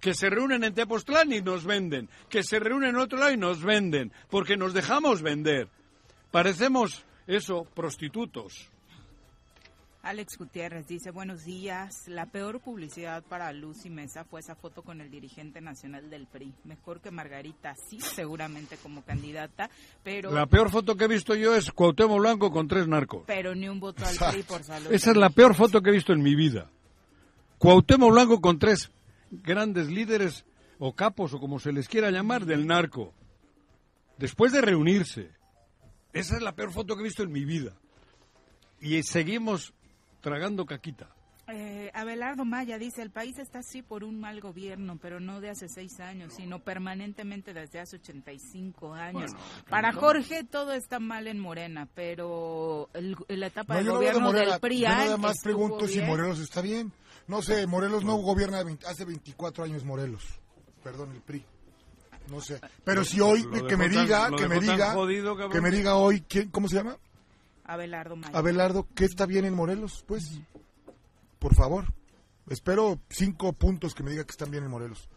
[0.00, 2.10] Que se reúnen en Tepoztlán y nos venden.
[2.28, 4.12] Que se reúnen en otro lado y nos venden.
[4.28, 5.68] Porque nos dejamos vender.
[6.30, 8.68] Parecemos, eso, prostitutos.
[10.04, 12.06] Alex Gutiérrez dice, buenos días.
[12.08, 16.52] La peor publicidad para Lucy Mesa fue esa foto con el dirigente nacional del PRI.
[16.64, 19.70] Mejor que Margarita, sí, seguramente como candidata,
[20.02, 20.30] pero...
[20.30, 23.22] La peor foto que he visto yo es Cuauhtémoc Blanco con tres narcos.
[23.26, 24.92] Pero ni un voto al PRI por salud.
[24.92, 26.70] Esa es la peor foto que he visto en mi vida.
[27.56, 28.90] Cuauhtémoc Blanco con tres
[29.30, 30.44] grandes líderes
[30.78, 33.14] o capos o como se les quiera llamar del narco.
[34.18, 35.30] Después de reunirse.
[36.12, 37.72] Esa es la peor foto que he visto en mi vida.
[38.80, 39.72] Y seguimos
[40.24, 41.06] tragando caquita.
[41.48, 45.50] Eh, Abelardo Maya dice, el país está así por un mal gobierno, pero no de
[45.50, 49.32] hace seis años, sino permanentemente desde hace 85 años.
[49.68, 52.88] Para Jorge todo está mal en Morena, pero
[53.28, 54.80] la etapa del gobierno del PRI...
[54.80, 56.90] Yo nada más pregunto si Morelos está bien.
[57.28, 60.24] No sé, Morelos no gobierna hace 24 años Morelos.
[60.82, 61.44] Perdón, el PRI.
[62.30, 62.58] No sé.
[62.84, 64.96] Pero si hoy, que me diga, que me diga,
[65.52, 66.96] que me diga hoy, ¿quién, ¿cómo se llama?
[67.64, 68.36] Abelardo Maya.
[68.36, 70.04] Abelardo, ¿qué está bien en Morelos?
[70.06, 70.40] Pues
[71.38, 71.86] por favor.
[72.48, 75.08] Espero cinco puntos que me diga que están bien en Morelos.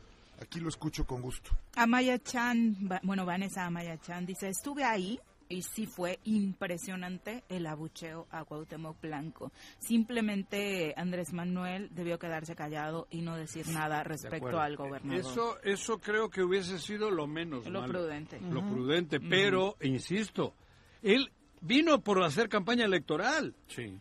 [0.41, 1.51] Aquí lo escucho con gusto.
[1.75, 5.19] Amaya Chan, bueno, Vanessa Amaya Chan dice, estuve ahí
[5.49, 9.51] y sí fue impresionante el abucheo a Cuauhtémoc Blanco.
[9.79, 15.19] Simplemente Andrés Manuel debió quedarse callado y no decir nada respecto al gobernador.
[15.19, 18.39] Eso, eso creo que hubiese sido lo menos Lo prudente.
[18.41, 20.53] Lo prudente, pero, insisto,
[21.01, 21.31] él
[21.61, 23.55] vino por hacer campaña electoral.
[23.67, 23.99] Sí.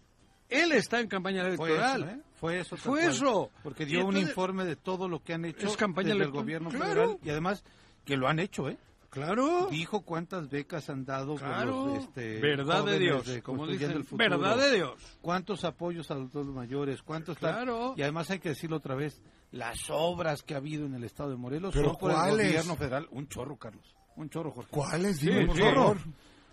[0.48, 2.02] Él está en campaña electoral.
[2.04, 2.20] ¿eh?
[2.34, 2.76] Fue eso.
[2.76, 3.50] Fue eso.
[3.62, 7.18] Porque dio un informe de todo lo que han hecho es campaña del gobierno federal
[7.22, 7.64] y además
[8.04, 8.78] que lo han hecho, ¿eh?
[9.11, 9.68] Claro.
[9.70, 11.96] Dijo cuántas becas han dado claro.
[11.96, 15.18] este, verdad de Dios, como dicen, el futuro, verdad de Dios.
[15.22, 17.94] Cuántos apoyos a los dos mayores, cuántos claro.
[17.96, 21.30] y además hay que decirlo otra vez, las obras que ha habido en el estado
[21.30, 24.70] de Morelos son por el gobierno federal, un chorro, Carlos, un chorro, Jorge.
[24.70, 25.20] ¿Cuáles?
[25.20, 25.96] Dime, por favor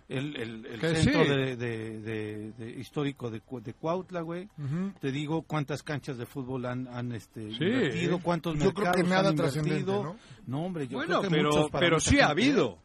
[0.10, 0.36] el,
[0.66, 4.50] el, centro de, de, histórico de, de Cuautla, güey.
[5.00, 9.10] Te digo cuántas canchas de fútbol han, han este, invertido, cuántos yo mercados creo que
[9.10, 10.04] nada han invertido.
[10.04, 10.16] ¿no?
[10.48, 12.80] no, hombre, yo bueno, creo que pero, pero sí ha habido.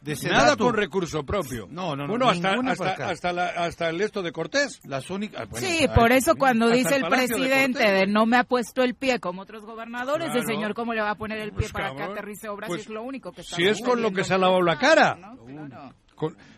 [0.00, 1.66] De Nada con recurso propio.
[1.68, 2.10] No, no, no.
[2.10, 4.80] Bueno, hasta, hasta, hasta, la, hasta, el esto de Cortés.
[4.84, 5.48] Las únicas.
[5.54, 9.42] sí, por eso cuando dice el, presidente de, no me ha puesto el pie como
[9.42, 12.48] otros gobernadores, el señor cómo le va a poner el pie pues para que aterrice
[12.48, 14.62] obras pues, es lo único que está Si es con lo que se ha lavado
[14.62, 15.16] la cara.
[15.16, 15.92] ¿no?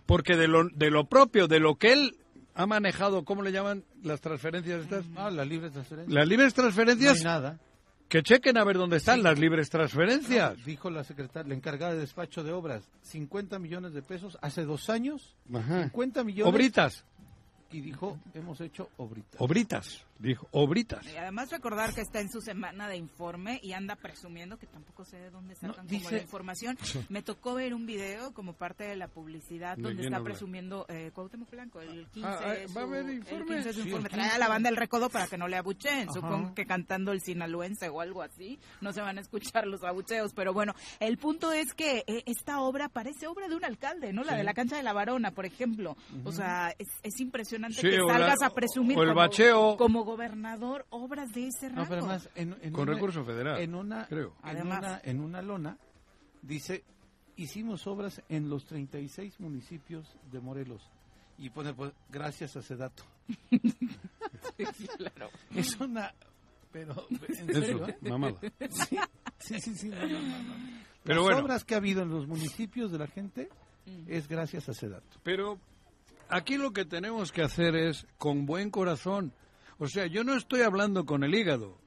[0.06, 2.16] Porque de lo, de lo propio, de lo que él
[2.54, 5.04] ha manejado, ¿cómo le llaman las transferencias estas?
[5.16, 6.14] Ah, las libres transferencias.
[6.14, 7.22] Las libres transferencias.
[7.22, 7.58] No hay nada.
[8.08, 10.64] Que chequen a ver dónde están las libres transferencias.
[10.64, 14.90] dijo la secretaria, la encargada de despacho de obras, 50 millones de pesos hace dos
[14.90, 15.36] años.
[15.54, 15.84] Ajá.
[15.84, 16.52] 50 millones.
[16.52, 17.04] Obritas.
[17.70, 19.40] Y dijo, hemos hecho obritas.
[19.40, 20.04] Obritas.
[20.20, 21.06] Dijo, obritas.
[21.06, 25.06] Y además recordar que está en su semana de informe y anda presumiendo que tampoco
[25.06, 26.78] sé de dónde sacan como la información.
[27.08, 31.50] Me tocó ver un video como parte de la publicidad donde está presumiendo eh, Cuauhtémoc
[31.50, 33.62] Blanco, el 15 ah, ah, ¿Va a haber informe?
[34.10, 36.12] Trae a la banda el recodo para que no le abucheen.
[36.12, 40.34] Supongo que cantando el sinaloense o algo así no se van a escuchar los abucheos.
[40.34, 44.22] Pero bueno, el punto es que eh, esta obra parece obra de un alcalde, ¿no?
[44.22, 45.96] La de la cancha de la Varona, por ejemplo.
[46.24, 49.76] O sea, es, impresionante que salgas a presumir el como, bacheo.
[49.76, 52.08] como gobernador obras de ese rango.
[52.72, 54.34] Con recurso federal, en una, creo.
[54.42, 55.78] Además, en una, lona
[56.42, 56.84] dice,
[57.36, 60.82] hicimos obras en los 36 municipios de Morelos.
[61.38, 63.04] Y pone, pues, gracias a ese dato.
[64.98, 65.30] claro.
[65.54, 66.12] Es una...
[66.72, 67.86] Pero, ¿en serio?
[68.02, 68.38] mamada.
[69.38, 69.90] Sí, sí, sí.
[71.02, 73.48] Pero Las obras que ha habido en los municipios de la gente
[74.06, 75.18] es gracias a ese dato.
[75.22, 75.58] Pero
[76.28, 79.32] aquí lo que tenemos que hacer es, con buen corazón,
[79.80, 81.78] o sea, yo no estoy hablando con el hígado,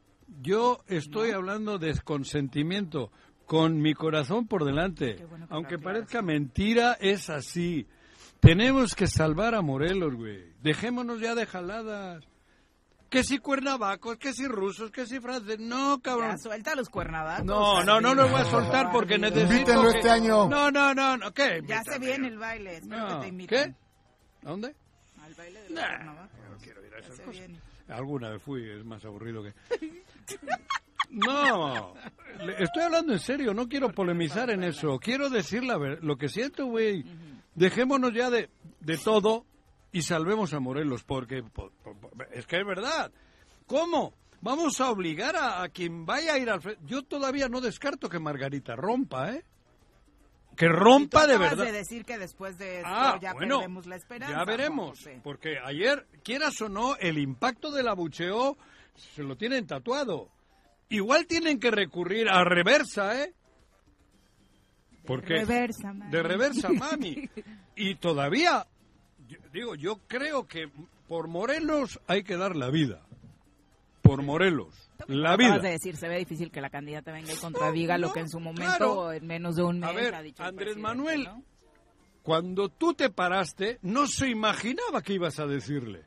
[0.41, 3.12] yo estoy hablando de consentimiento,
[3.46, 5.24] con mi corazón por delante.
[5.50, 7.88] Aunque parezca mentira, es así.
[8.39, 10.54] Tenemos que salvar a Morelos, güey.
[10.62, 12.26] Dejémonos ya de jaladas.
[13.10, 15.60] Que si cuernavacos, que si rusos, que si franceses.
[15.60, 16.32] No, cabrón.
[16.32, 17.46] Ya, suelta los cuernavacos.
[17.46, 19.54] No, no, no los voy a soltar porque necesito.
[19.54, 20.50] Invítenlo este año.
[20.50, 21.32] No, no, no, no.
[21.32, 21.62] ¿Qué?
[21.68, 22.78] Ya se viene el baile.
[22.78, 23.76] Espero que te ¿Qué?
[24.44, 24.76] ¿A dónde?
[25.24, 26.39] Al baile de los cuernavacos.
[26.50, 27.50] No quiero ir a esas cosas.
[27.88, 29.54] Alguna vez fui, es más aburrido que...
[31.10, 31.94] No,
[32.58, 34.98] estoy hablando en serio, no quiero polemizar en eso.
[34.98, 37.06] Quiero decir la lo que siento, güey.
[37.54, 39.46] Dejémonos ya de, de todo
[39.92, 41.44] y salvemos a Morelos, porque
[42.32, 43.12] es que es verdad.
[43.68, 44.16] ¿Cómo?
[44.42, 46.82] Vamos a obligar a, a quien vaya a ir al frente.
[46.86, 49.46] Yo todavía no descarto que Margarita rompa, ¿eh?
[50.56, 51.66] Que rompa de verdad.
[51.66, 54.38] de decir que después de esto ah, ya perdemos la esperanza.
[54.38, 58.58] Ya veremos, porque ayer, quieras o no, el impacto del abucheo
[59.16, 60.30] se lo tienen tatuado.
[60.89, 63.34] Igual tienen que recurrir a reversa, ¿eh?
[65.06, 66.12] Porque, de reversa, mami.
[66.12, 67.30] De reversa, mami.
[67.76, 68.68] y todavía,
[69.51, 70.70] digo, yo creo que
[71.08, 73.01] por Morelos hay que dar la vida.
[74.01, 75.60] Por Morelos la vida.
[75.60, 78.39] de decir, se ve difícil que la candidata venga y contradiga lo que en su
[78.39, 81.28] momento, en menos de un mes, a ver, ha dicho Andrés Manuel,
[82.22, 86.06] cuando tú te paraste, no se imaginaba que ibas a decirle.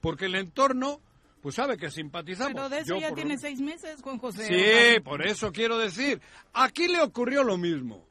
[0.00, 1.00] Porque el entorno,
[1.42, 2.54] pues sabe que simpatizamos.
[2.54, 4.46] Pero de eso ya tiene seis meses, Juan José.
[4.46, 6.20] Sí, por eso quiero decir.
[6.52, 8.06] Aquí le ocurrió lo mismo.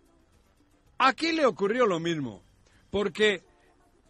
[0.97, 2.41] Aquí le ocurrió lo mismo.
[2.89, 3.43] Porque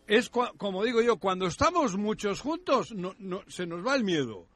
[0.07, 4.47] es como digo yo, cuando estamos muchos juntos, no, no, se nos va el miedo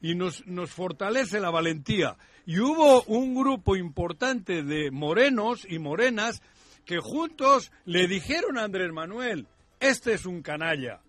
[0.00, 2.16] y nos, nos fortalece la valentía.
[2.46, 6.40] Y hubo un grupo importante de morenos y morenas
[6.84, 9.46] que juntos le dijeron a Andrés Manuel,
[9.80, 11.00] este es un canalla.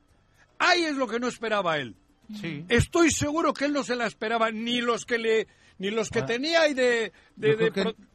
[0.57, 1.95] Ahí es lo que no esperaba él.
[2.41, 2.65] Sí.
[2.67, 5.47] Estoy seguro que él no se la esperaba, ni los que le,
[5.79, 6.25] ni los que ah.
[6.25, 7.11] tenía y de,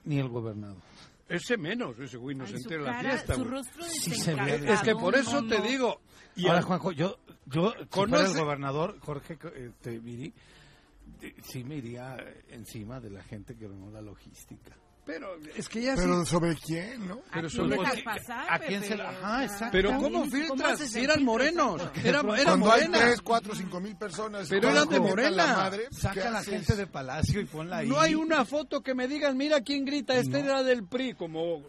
[0.05, 0.83] ni el gobernador.
[1.29, 3.35] Ese menos, ese güey no se entera la fiesta.
[3.35, 6.01] Su rostro es que por eso te digo.
[6.37, 10.33] Y Ahora, Juanjo, yo, yo con el gobernador, Jorge este, Viri,
[11.43, 12.16] sí me iría
[12.49, 14.77] encima de la gente que vemos la logística.
[15.05, 17.20] Pero es que ya Pero sobre quién, ¿no?
[17.31, 19.68] Pero sobre pasar, ¿A quién se la Ajá, exacto.
[19.72, 21.83] Pero ¿cómo filtras si eran morenos?
[22.03, 22.99] Era, era Cuando morena.
[22.99, 25.47] hay 3, 4, 5 mil personas Pero eran de morena.
[25.47, 27.89] Madre, Saca a la gente de Palacio y ponla ahí.
[27.89, 31.62] No hay una foto que me digan, mira quién grita, este era del PRI, como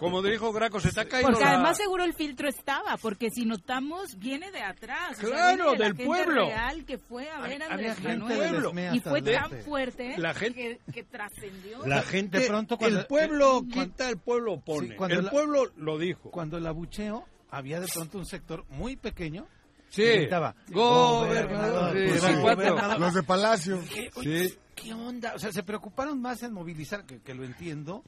[0.00, 3.44] como dijo Graco, se te ha caído Porque además seguro el filtro estaba, porque si
[3.44, 5.18] notamos, viene de atrás.
[5.18, 6.46] Claro, del pueblo.
[6.46, 8.94] real que fue a ver a Andrés Manuel.
[8.94, 11.86] Y fue tan fuerte la gente, que, trascendió.
[11.86, 14.96] La gente, pronto cuando, el pueblo quita, el pueblo pone.
[15.10, 16.30] el pueblo lo dijo.
[16.30, 19.46] Cuando el abucheo, había de pronto un sector muy pequeño
[19.90, 20.04] Sí.
[20.04, 21.96] Estaba gobernador.
[23.00, 23.80] Los de Palacio.
[24.22, 25.34] ¿Qué, ¿Qué onda?
[25.34, 28.04] O sea, se preocuparon más en movilizar, que lo entiendo,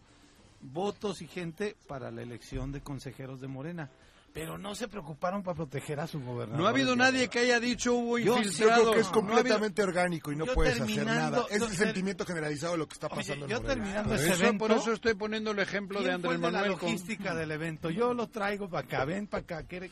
[0.62, 3.90] votos y gente para la elección de consejeros de Morena.
[4.32, 6.58] Pero no se preocuparon para proteger a su gobernador.
[6.58, 8.70] No ha habido nadie que haya dicho hubo infiltrado.
[8.70, 11.44] Yo creo que es completamente orgánico y no puedes hacer nada.
[11.50, 14.66] Es el sentimiento generalizado de lo que está pasando yo en terminando ese eso, evento,
[14.66, 16.62] Por eso estoy poniendo el ejemplo de Andrés Manuel.
[16.62, 17.90] la logística del evento.
[17.90, 19.64] Yo lo traigo para acá, ven para acá.
[19.64, 19.90] ¿qué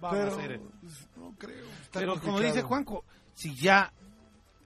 [0.00, 0.60] vamos a hacer?
[0.80, 1.66] Pues, no creo.
[1.92, 3.92] Pero como dice Juanco, si ya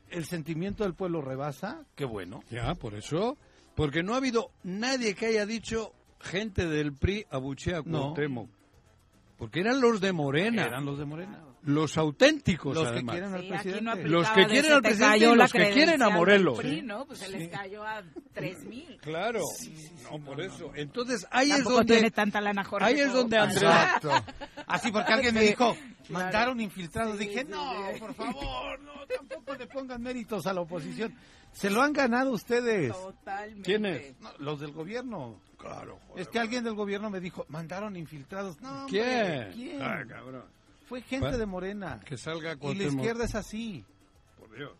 [0.09, 2.43] el sentimiento del pueblo rebasa, qué bueno.
[2.51, 3.37] Ya, por eso
[3.75, 8.49] porque no ha habido nadie que haya dicho gente del PRI abuchea a Cuauhtémoc.
[9.37, 10.65] Porque eran los de Morena.
[10.65, 11.41] Eran los de Morena.
[11.65, 13.15] Los auténticos, los además.
[13.15, 14.09] Que quieren al presidente.
[14.09, 16.59] los que quieren al presidente y los que quieren a Morelos.
[16.59, 17.07] PRI, ¿no?
[17.07, 18.03] Pues se les cayó a
[18.35, 19.01] 3.000.
[19.01, 19.41] Claro.
[20.11, 20.73] no, por eso.
[20.75, 21.95] Entonces, ahí es donde...
[21.95, 23.65] tiene tanta lana Jorge Ahí es donde Andrés...
[24.67, 25.75] Así, porque alguien me dijo,
[26.09, 27.19] mandaron infiltrados.
[27.19, 31.15] Dije, no, por favor, no, tampoco le pongan méritos a la oposición.
[31.53, 32.93] Se lo han ganado ustedes.
[32.93, 33.63] Totalmente.
[33.63, 34.15] ¿Quiénes?
[34.39, 35.37] los del gobierno.
[35.57, 35.99] Claro.
[36.17, 38.61] Es que alguien del gobierno me dijo, mandaron infiltrados.
[38.61, 39.53] No, ¿Quién?
[39.53, 39.79] ¿Quién?
[39.79, 40.45] cabrón.
[40.87, 42.01] Fue gente de Morena.
[42.05, 43.85] Que salga Y la izquierda es así.
[44.39, 44.73] Por Dios.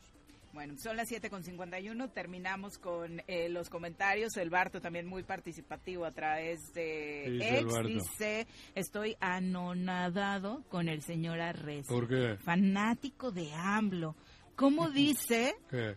[0.55, 4.37] Bueno, son las 7.51, terminamos con eh, los comentarios.
[4.37, 7.67] El Barto también muy participativo a través de ex.
[7.85, 8.47] Dice,
[8.77, 11.89] estoy anonadado con el señor Arres.
[11.89, 12.37] ¿Por qué?
[12.37, 14.15] Fanático de AMLO.
[14.55, 15.57] ¿Cómo dice,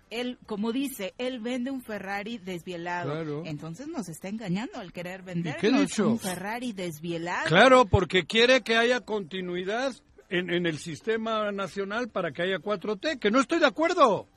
[0.09, 3.43] él, como dice, él vende un Ferrari desvielado.
[3.45, 7.45] Entonces nos está engañando al querer vendernos un Ferrari desvielado.
[7.45, 9.93] Claro, porque quiere que haya continuidad
[10.29, 14.27] en, en, el sistema nacional para que haya 4T, que no estoy de acuerdo.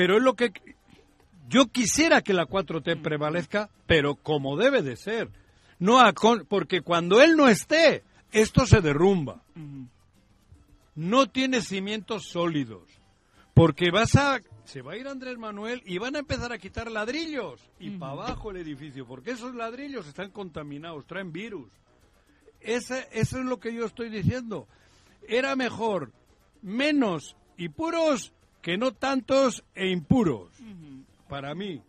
[0.00, 0.50] Pero es lo que...
[1.46, 5.28] Yo quisiera que la 4T prevalezca, pero como debe de ser.
[5.78, 5.98] No
[6.48, 9.42] porque cuando él no esté, esto se derrumba.
[10.94, 12.84] No tiene cimientos sólidos.
[13.52, 16.90] Porque vas a se va a ir Andrés Manuel y van a empezar a quitar
[16.90, 21.70] ladrillos y para abajo el edificio, porque esos ladrillos están contaminados, traen virus.
[22.60, 24.66] Ese, eso es lo que yo estoy diciendo.
[25.28, 26.10] Era mejor
[26.62, 28.32] menos y puros
[28.62, 30.50] que no tantos e impuros.
[31.28, 31.82] Para mí.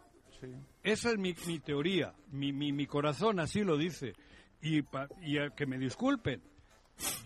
[0.83, 2.13] Esa es mi, mi teoría.
[2.31, 4.13] Mi, mi, mi, corazón así lo dice.
[4.61, 4.83] Y,
[5.21, 6.41] y a que me disculpen.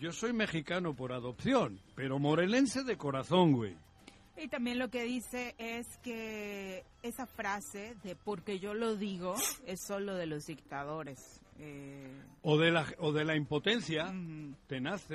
[0.00, 3.76] Yo soy mexicano por adopción, pero morelense de corazón, güey.
[4.38, 9.34] Y también lo que dice es que esa frase de porque yo lo digo
[9.66, 11.40] es solo de los dictadores.
[11.58, 12.22] Eh...
[12.42, 14.12] O, de la, o de la impotencia
[14.66, 15.06] tenaz.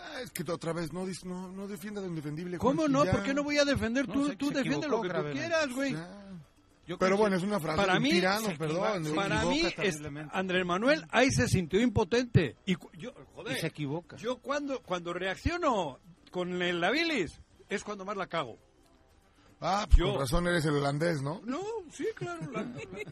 [0.00, 2.58] Ah, es que otra vez no, no, no defienda lo indefendible.
[2.58, 3.04] ¿Cómo no?
[3.04, 4.06] ¿Por qué no voy a defender?
[4.06, 5.96] tú tú defiendes lo que tú quieras, güey.
[6.98, 9.14] Pero bueno, es una frase para mí, tirano, perdón.
[9.14, 10.00] Para mí, es,
[10.32, 12.56] Andrés Manuel ahí se sintió impotente.
[12.64, 14.16] Y, yo, joder, se equivoca.
[14.16, 15.98] Yo cuando, cuando reacciono
[16.30, 18.58] con el, la bilis, es cuando más la cago.
[19.60, 21.40] Ah, pues con razón eres el holandés, ¿no?
[21.44, 22.40] No, sí, claro,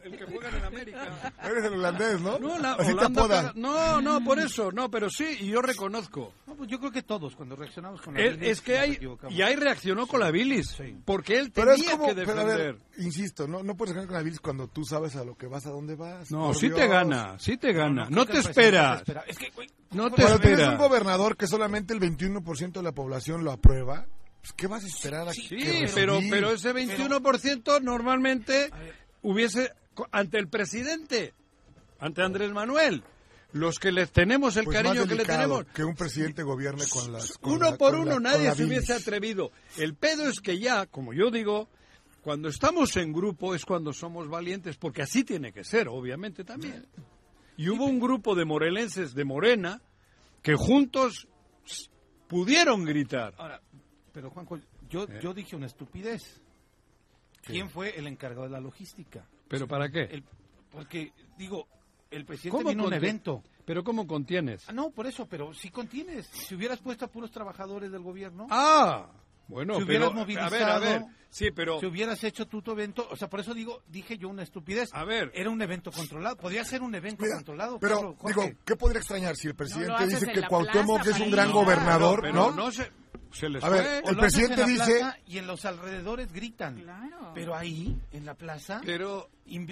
[0.03, 1.33] el que juega en América.
[1.43, 2.39] Eres el holandés, ¿no?
[2.39, 6.33] No, la, Holanda, no, no, por eso, no, pero sí, y yo reconozco.
[6.45, 8.47] No, pues yo creo que todos, cuando reaccionamos con la bilis...
[8.47, 8.97] Es que hay,
[9.29, 12.77] y ahí reaccionó con la bilis, porque él tenía que defender.
[12.97, 15.65] insisto, no, no puedes reaccionar con la bilis cuando tú sabes a lo que vas,
[15.65, 16.31] a dónde vas.
[16.31, 19.03] No, sí te gana, sí te gana, no, te esperas.
[19.27, 19.51] Es que,
[19.91, 20.41] no te esperas.
[20.41, 24.07] tienes un gobernador que solamente el 21% de la población lo aprueba,
[24.41, 25.47] pues, ¿qué vas a esperar aquí?
[25.47, 28.69] Sí, pero, pero ese 21% normalmente
[29.21, 29.71] hubiese,
[30.11, 31.33] ante el presidente,
[31.99, 33.03] ante Andrés Manuel,
[33.53, 35.65] los que les tenemos el pues cariño que le tenemos.
[35.73, 37.37] Que un presidente gobierne con las.
[37.41, 39.51] uno por uno, nadie se hubiese atrevido.
[39.77, 41.69] El pedo es que ya, como yo digo,
[42.21, 46.85] cuando estamos en grupo es cuando somos valientes, porque así tiene que ser, obviamente también.
[47.55, 49.81] Y hubo un grupo de morelenses de Morena
[50.43, 51.27] que juntos
[52.27, 53.33] pudieron gritar.
[53.37, 53.61] Ahora,
[54.17, 54.57] pero Juanjo,
[54.89, 55.19] yo, ¿Eh?
[55.21, 56.41] yo dije una estupidez.
[57.43, 59.23] ¿Quién fue el encargado de la logística?
[59.47, 60.23] ¿Pero para qué?
[60.71, 61.67] porque, digo,
[62.09, 63.43] el presidente vino a un evento.
[63.63, 64.67] ¿Pero cómo contienes?
[64.67, 66.25] Ah, no, por eso, pero si contienes.
[66.25, 68.47] Si hubieras puesto a puros trabajadores del gobierno.
[68.49, 69.05] ¡Ah!
[69.47, 71.01] Bueno, si hubieras movilizado, a ver, a ver.
[71.29, 74.29] Sí, pero si hubieras hecho tú tu evento, o sea, por eso digo, dije yo
[74.29, 74.89] una estupidez.
[74.93, 77.79] A ver, era un evento controlado, podría ser un evento controlado.
[77.79, 82.33] Pero digo, ¿qué podría extrañar si el presidente dice que Cuauhtémoc es un gran gobernador,
[82.33, 82.51] no?
[82.51, 82.91] no se
[83.61, 85.01] a ver, el presidente dice...
[85.25, 86.75] Y en los alrededores gritan.
[86.81, 87.31] Claro.
[87.33, 89.29] Pero ahí, en la plaza, pero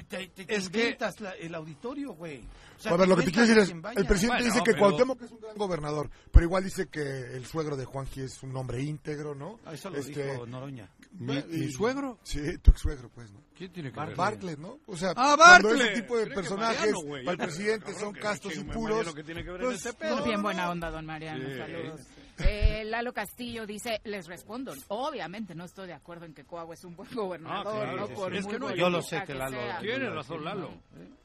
[0.08, 2.42] te, es inventas el auditorio, güey.
[2.86, 5.42] a ver, lo que te quiero decir es, el presidente dice que Cuauhtémoc es un
[5.42, 9.60] gran gobernador, pero igual dice que el suegro de Juanji es un hombre íntegro, ¿no?
[9.66, 10.90] Ah, eso lo este, dijo Noroña.
[11.18, 12.20] ¿Mi, suegro?
[12.24, 13.40] Sí, tu ex suegro, pues, ¿no?
[13.56, 14.16] ¿Quién tiene que ver?
[14.16, 14.80] Bartlett, ¿no?
[14.86, 16.94] O sea, ah, cuando ese tipo de personajes
[17.24, 19.14] para el presidente son castos y puros.
[19.14, 21.44] Pues, bien buena onda, don Mariano.
[21.58, 22.02] Saludos.
[22.40, 26.84] Eh, Lalo Castillo dice, les respondo, obviamente no estoy de acuerdo en que Coagua es
[26.84, 30.44] un buen gobernador, ah, Por es que no, yo lo sé que, Lalo tiene razón
[30.44, 30.72] Lalo.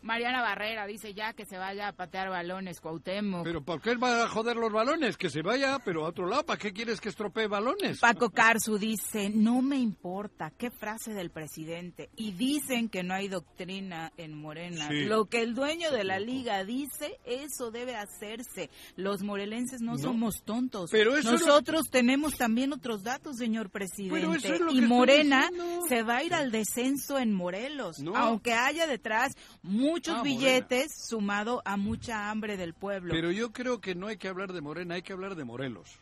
[0.02, 3.44] Mariana Barrera dice ya que se vaya a patear balones Cuauhtémoc.
[3.44, 5.16] Pero ¿por qué va a joder los balones?
[5.16, 8.00] Que se vaya, pero a otro lado, ¿para qué quieres que estropee balones?
[8.00, 12.08] Paco Carzu dice, no me importa, qué frase del presidente.
[12.16, 14.88] Y dicen que no hay doctrina en Morena.
[14.90, 18.70] Lo que el dueño de la liga dice, eso debe hacerse.
[18.96, 20.90] Los morelenses no, somos tontos.
[21.04, 24.58] Nosotros tenemos también otros datos, señor presidente.
[24.72, 25.48] y Morena
[25.88, 31.62] se va a ir al descenso en Morelos, aunque haya detrás muchos ah, billetes sumado
[31.64, 33.12] a mucha hambre del pueblo.
[33.12, 35.98] Pero yo creo que no hay que hablar de Morena, hay que hablar de Morelos.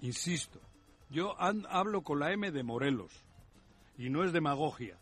[0.00, 0.60] Insisto,
[1.10, 3.12] yo hablo con la M de Morelos
[3.98, 4.96] y no es demagogia.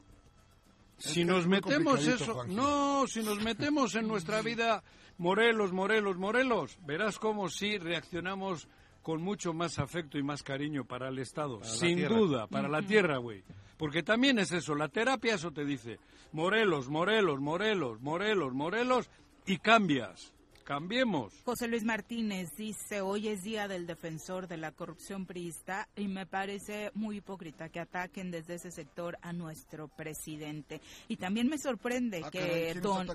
[0.99, 4.83] si nos metemos eso, no, si nos metemos en nuestra vida
[5.17, 8.69] Morelos, Morelos, Morelos, verás cómo sí reaccionamos
[9.03, 13.19] con mucho más afecto y más cariño para el Estado, sin duda, para la tierra,
[13.19, 13.43] güey.
[13.77, 15.99] Porque también es eso, la terapia eso te dice,
[16.33, 19.11] Morelos, Morelos, Morelos, Morelos, Morelos,
[19.47, 20.33] y cambias.
[20.71, 21.33] Cambiemos.
[21.45, 26.27] José Luis Martínez dice, hoy es día del defensor de la corrupción priista y me
[26.27, 30.81] parece muy hipócrita que ataquen desde ese sector a nuestro presidente.
[31.09, 33.09] Y también me sorprende ah, que don,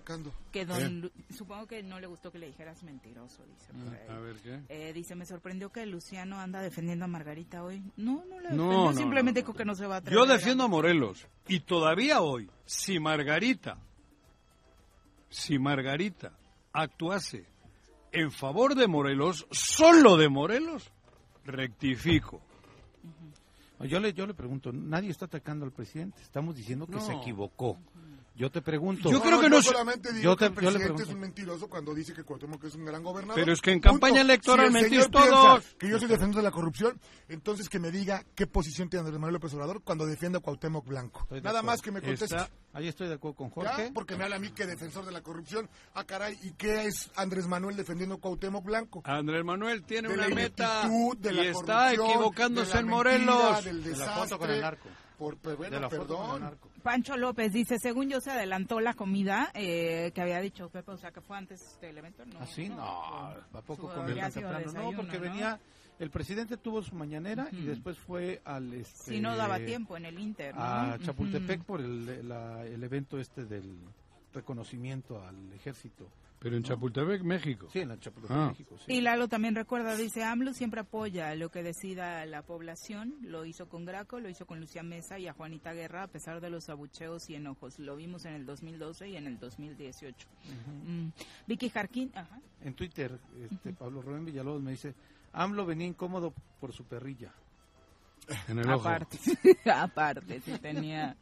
[0.51, 3.72] que don, supongo que no le gustó que le dijeras mentiroso, dice.
[3.72, 4.60] Mm, a ver, ¿qué?
[4.68, 7.82] Eh, dice, me sorprendió que Luciano anda defendiendo a Margarita hoy.
[7.95, 10.20] No, no le no, simplemente dijo que no se va a atrever.
[10.20, 13.78] Yo defiendo a Morelos y todavía hoy, si Margarita,
[15.30, 16.34] si Margarita
[16.76, 17.45] actuase
[18.11, 20.91] en favor de Morelos, solo de Morelos,
[21.43, 22.41] rectifico.
[23.82, 27.78] Yo le, yo le pregunto, nadie está atacando al presidente, estamos diciendo que se equivocó.
[28.36, 29.10] Yo te pregunto.
[29.10, 32.24] Yo creo que no, solamente digo que el presidente es un mentiroso cuando dice que
[32.24, 33.36] Cuauhtémoc es un gran gobernador.
[33.36, 35.64] Pero es que en campaña electoral si todos.
[35.80, 39.20] Que yo soy defensor de la corrupción, entonces que me diga qué posición tiene Andrés
[39.20, 41.28] Manuel López Obrador cuando defiende a Cuauhtémoc Blanco.
[41.42, 42.36] Nada más que me conteste.
[42.74, 43.92] ahí estoy de acuerdo con Jorge.
[43.94, 45.70] Porque me habla a mí que defensor de la corrupción.
[45.94, 49.02] Ah, caray, ¿y qué es Andrés Manuel defendiendo a Cuauhtémoc Blanco?
[49.06, 53.64] Andrés Manuel tiene una meta y está equivocándose en Morelos.
[53.64, 54.90] Del desastre, con el narco.
[55.18, 56.57] Por, pues, perdón.
[56.84, 60.97] Pancho López dice, según yo se adelantó la comida eh, que había dicho Pepe, o
[60.97, 62.26] sea que fue antes este elemento.
[62.26, 62.70] No, ¿Ah, sí?
[62.70, 64.72] No, ¿a poco comió temprano?
[64.74, 65.59] No, porque venía,
[65.99, 68.74] el presidente tuvo su mañanera y después fue al...
[68.74, 70.53] Este, sí, no daba tiempo en el Inter.
[70.57, 73.78] A Chapultepec por el, el evento este del
[74.34, 76.07] reconocimiento al ejército.
[76.46, 77.68] Pero en Chapultepec, México.
[77.74, 78.50] Sí, en Chapultepec, ah.
[78.50, 78.78] México.
[78.86, 83.16] Y Lalo también recuerda, dice, AMLO siempre apoya lo que decida la población.
[83.24, 86.41] Lo hizo con Graco, lo hizo con Lucía Mesa y a Juanita Guerra, a pesar
[86.41, 87.80] de los abucheos y enojos.
[87.80, 90.28] Lo vimos en el 2012 y en el 2018.
[90.86, 91.08] Mm.
[91.48, 92.39] Vicky Jarquín, ajá.
[92.62, 93.20] En Twitter,
[93.52, 94.93] este, Pablo Rubén Villalobos me dice,
[95.34, 97.34] AMLO venía incómodo por su perrilla.
[98.47, 99.17] En el aparte,
[99.73, 101.15] aparte, sí tenía.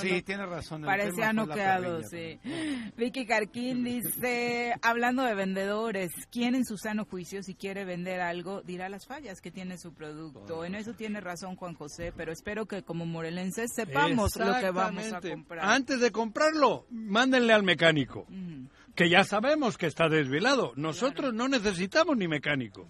[0.00, 0.82] sí, tiene razón.
[0.82, 2.38] Parecía noqueado, sí.
[2.96, 8.62] Vicky Carquín dice, hablando de vendedores, ¿quién en su sano juicio, si quiere vender algo,
[8.62, 10.64] dirá las fallas que tiene su producto?
[10.64, 15.12] En eso tiene razón Juan José, pero espero que como morelenses sepamos lo que vamos
[15.12, 15.64] a comprar.
[15.64, 18.26] Antes de comprarlo, mándenle al mecánico,
[18.94, 20.72] que ya sabemos que está desvelado.
[20.76, 22.88] Nosotros no necesitamos ni mecánico.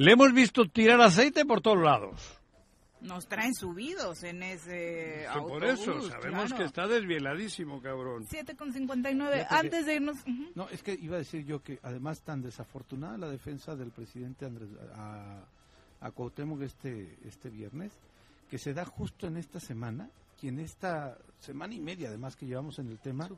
[0.00, 2.40] Le hemos visto tirar aceite por todos lados.
[3.02, 5.50] Nos traen subidos en ese autobús.
[5.50, 8.24] Por eso, sabemos que está desvieladísimo, cabrón.
[8.26, 9.46] 7 con 59.
[9.50, 10.16] Antes de irnos...
[10.54, 14.46] No, es que iba a decir yo que además tan desafortunada la defensa del presidente
[14.46, 15.44] Andrés a,
[16.00, 17.92] a Cuauhtémoc este, este viernes,
[18.48, 20.08] que se da justo en esta semana,
[20.42, 23.28] y en esta semana y media además que llevamos en el tema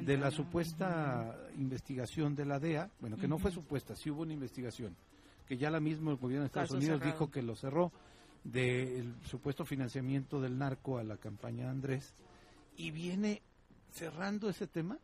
[0.00, 4.32] de la supuesta investigación de la DEA, bueno, que no fue supuesta, sí hubo una
[4.32, 4.96] investigación,
[5.46, 7.92] que ya la misma el gobierno de Estados Unidos dijo que lo cerró,
[8.44, 12.14] del supuesto financiamiento del narco a la campaña de Andrés,
[12.76, 13.42] y viene
[13.90, 14.98] cerrando ese tema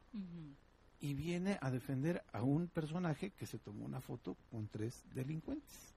[1.00, 5.94] y viene a defender a un personaje que se tomó una foto con tres delincuentes.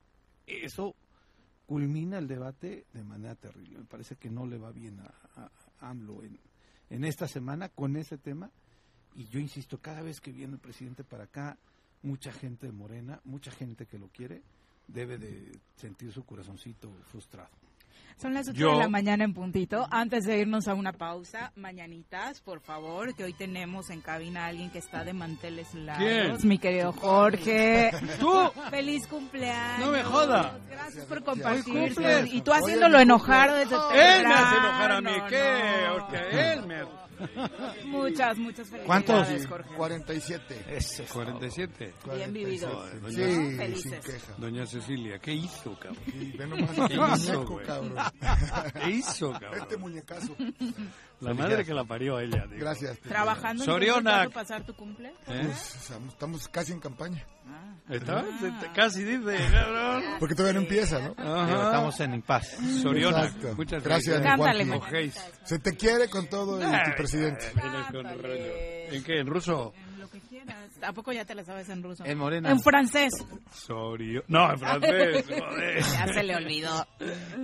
[0.48, 0.96] Eso
[1.66, 3.80] culmina el debate de manera terrible.
[3.80, 6.40] Me parece que no le va bien a, AMLO en,
[6.90, 8.50] en esta semana con ese tema.
[9.16, 11.58] Y yo insisto, cada vez que viene el presidente para acá,
[12.06, 14.42] mucha gente de Morena, mucha gente que lo quiere,
[14.88, 17.50] debe de sentir su corazoncito frustrado.
[18.18, 19.86] Son las 8 de la mañana en puntito.
[19.92, 24.48] Antes de irnos a una pausa, mañanitas, por favor, que hoy tenemos en cabina a
[24.48, 26.46] alguien que está de manteles largos.
[26.46, 27.92] Mi querido Jorge.
[28.20, 28.32] ¿Tú?
[28.70, 29.86] Feliz cumpleaños.
[29.86, 30.58] No me joda.
[30.70, 31.94] Gracias por compartir.
[32.32, 35.12] Y tú haciéndolo enojar desde Él me hace enojar a mí.
[35.30, 35.86] ¿Qué?
[36.00, 37.05] Porque él me
[37.86, 38.86] Muchas, muchas felicidades.
[38.86, 39.48] ¿Cuántos?
[39.48, 39.76] Jorge.
[39.76, 40.66] 47.
[40.70, 41.94] Ese, 47.
[42.16, 42.86] Bien vivido.
[43.10, 44.06] sí, Felices.
[44.06, 44.34] queja.
[44.38, 46.04] Doña Cecilia, ¿qué hizo, cabrón?
[46.06, 47.96] ¿Qué hizo, cabrón?
[48.74, 49.60] ¿Qué hizo, cabrón?
[49.62, 50.36] Este muñecazo.
[51.22, 52.46] La madre que la parió ella.
[52.50, 53.00] Gracias.
[53.00, 54.30] ¿Trabajando Soriona.
[54.30, 55.14] pasar tu cumple?
[55.28, 55.50] ¿Eh?
[56.08, 57.26] estamos casi en campaña.
[57.48, 57.76] Ah.
[57.90, 58.26] ¿Está?
[58.74, 60.04] Casi dice, cabrón.
[60.20, 61.12] Porque todavía no empieza, ¿no?
[61.12, 62.58] Estamos en impas.
[62.82, 63.32] Soriona.
[63.56, 64.22] Muchas gracias.
[64.22, 64.82] Cántale,
[65.44, 67.52] Se te quiere con todo tu presidente.
[68.92, 69.20] ¿En qué?
[69.20, 69.74] ¿En ruso?
[70.82, 72.06] ¿A poco ya te la sabes en ruso?
[72.06, 72.50] En morena.
[72.52, 73.14] En francés.
[73.52, 74.24] Sorio.
[74.28, 75.26] No, en francés.
[75.28, 76.86] ya se le olvidó.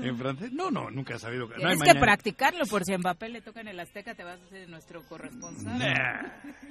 [0.02, 0.52] ¿En francés?
[0.52, 1.48] No, no, nunca he sabido.
[1.48, 4.50] Tienes no que practicarlo por si Mbappé le toca en el Azteca, te vas a
[4.50, 5.78] ser nuestro corresponsal.
[5.78, 6.22] Nah,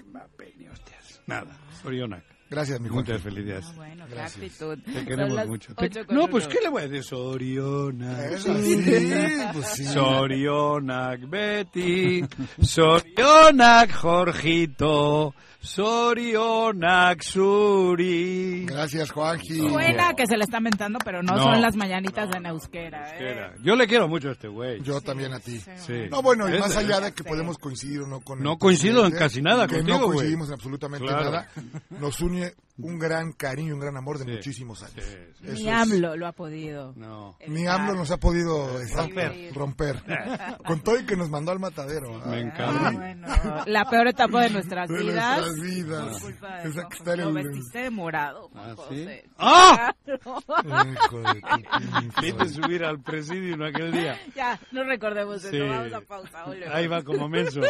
[0.08, 1.22] Mbappé, ni hostias.
[1.26, 2.24] Nada, Sorionac.
[2.50, 3.04] Gracias, mi Juan.
[3.04, 3.66] Muchas felicidades.
[3.68, 4.78] Ah, bueno, qué actitud.
[4.84, 5.72] Te queremos mucho.
[6.08, 7.04] No, pues, ¿qué le voy a decir?
[7.04, 8.38] Sorionac.
[8.38, 8.82] Sí,
[9.52, 9.84] pues sí.
[9.84, 12.24] Sorionac, Betty.
[12.60, 15.32] Sorionac, Jorgito.
[15.62, 18.64] Sorionac Suri.
[18.64, 19.58] Gracias, Juanji.
[19.68, 23.10] Suena que se le está mentando, pero no, son las mañanitas de Neusquera.
[23.18, 23.52] ¿eh?
[23.62, 24.80] Yo le quiero mucho a este güey.
[24.82, 25.60] Yo también a ti.
[26.10, 28.42] No, bueno, y más allá de que podemos coincidir o no con.
[28.42, 31.48] No coincido en casi nada que contigo, no coincidimos en absolutamente nada.
[31.90, 35.04] Nos une un gran cariño, un gran amor de muchísimos años.
[35.40, 36.92] Ni AMLO lo ha podido.
[36.96, 37.36] No.
[37.46, 39.54] Ni AMLO nos ha podido romper.
[39.54, 40.02] romper.
[40.66, 42.18] Con todo y que nos mandó al matadero.
[42.26, 42.90] Me ah, encanta.
[42.90, 43.28] bueno.
[43.66, 45.40] La peor etapa de nuestras de vidas.
[45.40, 46.24] Nuestras vidas.
[46.64, 48.50] Esa que está lo vestiste de morado.
[48.54, 49.06] ¿Ah, sí?
[49.38, 49.94] ¡Ah!
[52.20, 54.18] Viste subir al presidio aquel día.
[54.34, 55.66] Ya, no recordemos eso.
[55.66, 56.44] Vamos a pausa.
[56.72, 57.60] Ahí va como menso.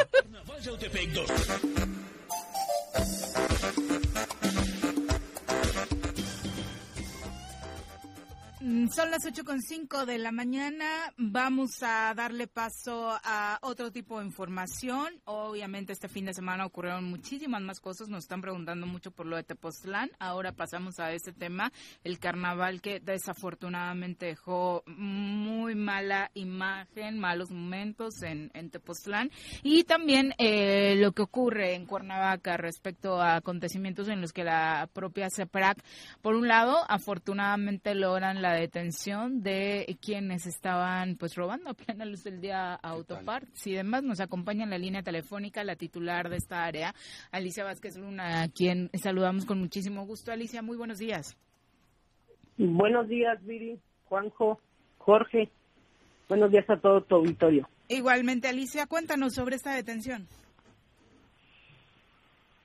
[8.60, 10.84] Son las ocho con cinco de la mañana.
[11.16, 15.14] Vamos a darle paso a otro tipo de información.
[15.24, 18.08] Obviamente este fin de semana ocurrieron muchísimas más cosas.
[18.08, 20.10] Nos están preguntando mucho por lo de Tepoztlán.
[20.18, 21.72] Ahora pasamos a este tema,
[22.04, 29.30] el carnaval que desafortunadamente dejó muy mala imagen, malos momentos en, en Tepoztlán.
[29.62, 34.86] Y también eh, lo que ocurre en Cuernavaca respecto a acontecimientos en los que la
[34.92, 35.82] propia CEPRAC,
[36.20, 42.24] por un lado, afortunadamente logran la detención de quienes estaban pues robando a plena luz
[42.24, 44.02] del día autoparts y demás.
[44.02, 46.94] Nos acompaña en la línea telefónica la titular de esta área,
[47.30, 50.32] Alicia Vázquez Luna, a quien saludamos con muchísimo gusto.
[50.32, 51.36] Alicia, muy buenos días.
[52.56, 54.60] Buenos días, Viri, Juanjo,
[54.98, 55.48] Jorge.
[56.28, 57.68] Buenos días a todo tu auditorio.
[57.88, 60.26] Igualmente, Alicia, cuéntanos sobre esta detención.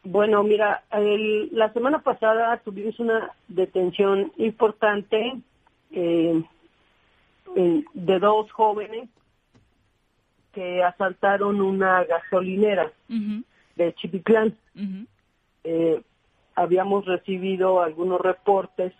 [0.05, 5.41] Bueno, mira, la semana pasada tuvimos una detención importante
[5.95, 6.43] eh,
[7.93, 9.09] de dos jóvenes
[10.53, 12.91] que asaltaron una gasolinera
[13.75, 14.55] de Chipiclán.
[15.63, 16.01] eh,
[16.55, 18.93] habíamos recibido algunos reportes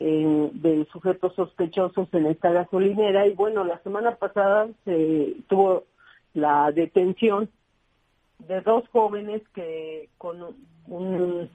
[0.00, 5.84] eh, de sujetos sospechosos en esta gasolinera y bueno, la semana pasada se tuvo
[6.34, 7.48] la detención
[8.40, 10.54] de dos jóvenes que con
[10.86, 11.48] un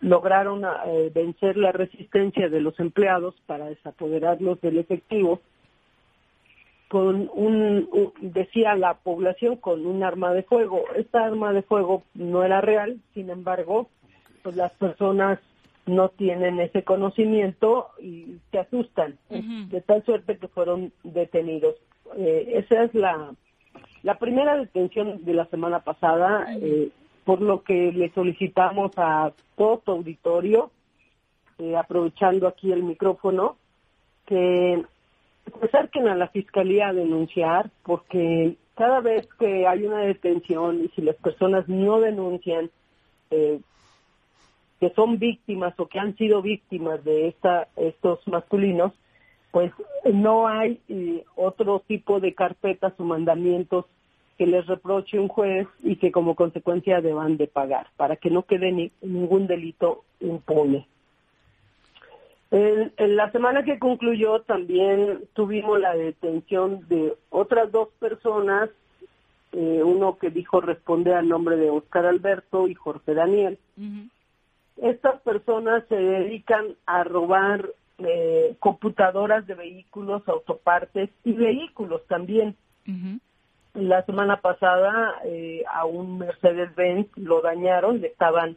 [0.00, 5.40] lograron eh, vencer la resistencia de los empleados para desapoderarlos del efectivo
[6.88, 7.88] con un,
[8.20, 10.84] decía la población con un arma de fuego.
[10.96, 13.88] Esta arma de fuego no era real sin embargo
[14.42, 15.38] pues las personas
[15.88, 21.76] no tienen ese conocimiento y se asustan, de tal suerte que fueron detenidos.
[22.16, 23.34] Eh, esa es la,
[24.02, 26.90] la primera detención de la semana pasada, eh,
[27.28, 30.70] por lo que le solicitamos a todo auditorio,
[31.58, 33.58] eh, aprovechando aquí el micrófono,
[34.24, 34.82] que
[35.44, 40.88] se acerquen a la fiscalía a denunciar, porque cada vez que hay una detención y
[40.96, 42.70] si las personas no denuncian,
[43.30, 43.60] eh,
[44.80, 48.94] que son víctimas o que han sido víctimas de esta, estos masculinos,
[49.50, 49.70] pues
[50.10, 53.84] no hay eh, otro tipo de carpetas o mandamientos
[54.38, 58.44] que les reproche un juez y que como consecuencia deban de pagar para que no
[58.44, 60.86] quede ni, ningún delito impune.
[62.50, 68.70] En, la semana que concluyó también tuvimos la detención de otras dos personas,
[69.52, 73.58] eh, uno que dijo responder al nombre de Oscar Alberto y Jorge Daniel.
[74.76, 77.68] Estas personas se dedican a robar
[77.98, 82.54] eh, computadoras de vehículos, autopartes y vehículos también.
[83.78, 88.56] La semana pasada eh, a un Mercedes-Benz lo dañaron, le estaban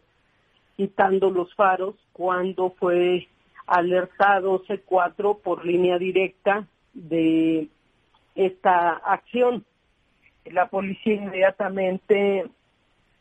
[0.76, 3.28] quitando los faros cuando fue
[3.68, 6.66] alertado C4 por línea directa
[6.96, 7.68] de
[8.34, 9.64] esta acción.
[10.46, 12.48] La policía inmediatamente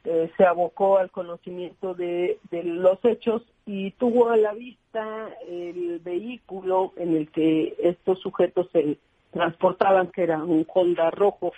[0.05, 6.95] eh, se abocó al conocimiento de, los hechos y tuvo a la vista el vehículo
[6.97, 8.97] en el que estos sujetos se
[9.33, 11.53] transportaban, que era un Honda rojo.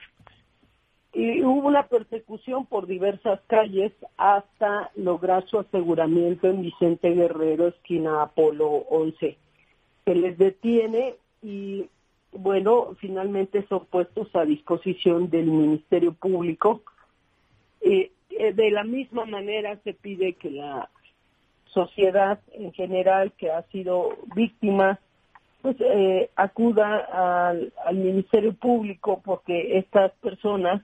[1.15, 8.23] Y hubo una persecución por diversas calles hasta lograr su aseguramiento en Vicente Guerrero, esquina
[8.23, 9.37] Apolo 11.
[10.05, 11.87] Se les detiene y,
[12.33, 16.81] bueno, finalmente son puestos a disposición del Ministerio Público.
[17.83, 20.89] Eh, eh, de la misma manera se pide que la
[21.67, 24.99] sociedad en general que ha sido víctima
[25.63, 30.83] pues eh, acuda al, Ministerio Público porque estas personas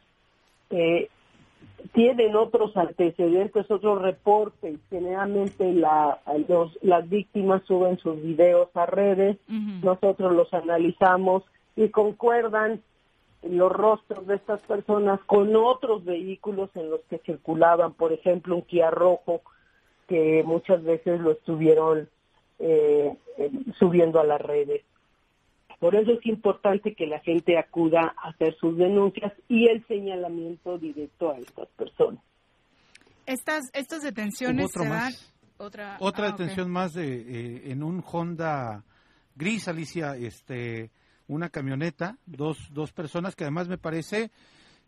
[0.70, 1.08] eh,
[1.92, 4.78] tienen otros antecedentes, otros reportes.
[4.90, 6.20] Generalmente la,
[6.82, 11.44] las víctimas suben sus videos a redes, nosotros los analizamos
[11.76, 12.82] y concuerdan
[13.42, 18.62] los rostros de estas personas con otros vehículos en los que circulaban, por ejemplo, un
[18.62, 19.42] Kia rojo
[20.08, 22.08] que muchas veces lo estuvieron
[22.58, 23.14] eh,
[23.78, 24.82] subiendo a las redes.
[25.78, 30.76] Por eso es importante que la gente acuda a hacer sus denuncias y el señalamiento
[30.78, 32.22] directo a estas personas.
[33.26, 34.80] Estas estas detenciones se
[35.58, 38.84] otra otra ah, detención más de eh, en un Honda
[39.34, 40.90] gris Alicia este
[41.28, 44.30] una camioneta, dos, dos personas que además me parece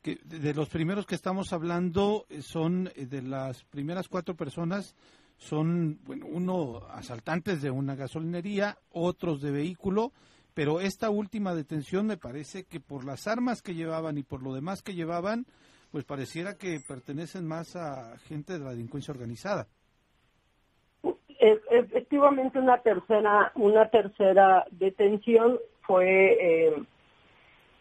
[0.02, 4.96] que de los primeros que estamos hablando eh, son eh, de las primeras cuatro personas
[5.36, 10.12] son bueno uno asaltantes de una gasolinería otros de vehículo
[10.60, 14.52] pero esta última detención me parece que por las armas que llevaban y por lo
[14.52, 15.46] demás que llevaban
[15.90, 19.68] pues pareciera que pertenecen más a gente de la delincuencia organizada
[21.70, 26.82] efectivamente una tercera una tercera detención fue eh,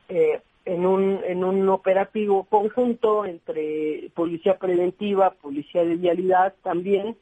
[0.07, 7.17] eh, en, un, en un operativo conjunto entre Policía Preventiva, Policía de Vialidad también.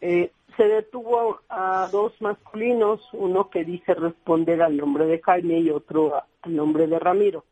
[0.00, 5.70] Eh, se detuvo a dos masculinos, uno que dice responder al nombre de Jaime y
[5.70, 7.44] otro al nombre de Ramiro.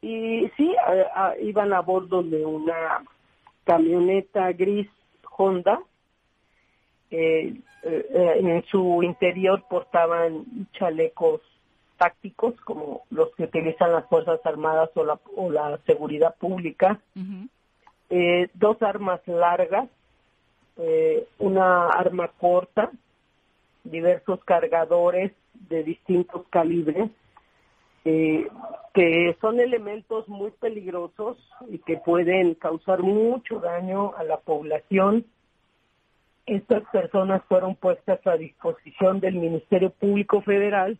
[0.00, 0.74] Y sí,
[1.40, 3.02] iban a bordo de una
[3.64, 4.88] camioneta gris
[5.36, 5.80] Honda.
[7.10, 11.40] en su interior portaban chalecos
[11.98, 17.00] tácticos como los que utilizan las Fuerzas Armadas o la, o la Seguridad Pública,
[18.08, 19.88] eh, dos armas largas,
[20.78, 22.90] eh, una arma corta,
[23.84, 27.10] diversos cargadores de distintos calibres,
[28.04, 28.46] eh,
[28.94, 31.36] que son elementos muy peligrosos
[31.68, 35.26] y que pueden causar mucho daño a la población.
[36.46, 40.98] Estas personas fueron puestas a disposición del Ministerio Público Federal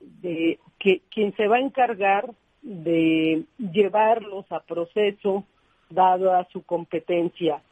[0.00, 2.30] de que quien se va a encargar
[2.62, 5.44] de llevarlos a proceso
[5.90, 7.62] dado a su competencia.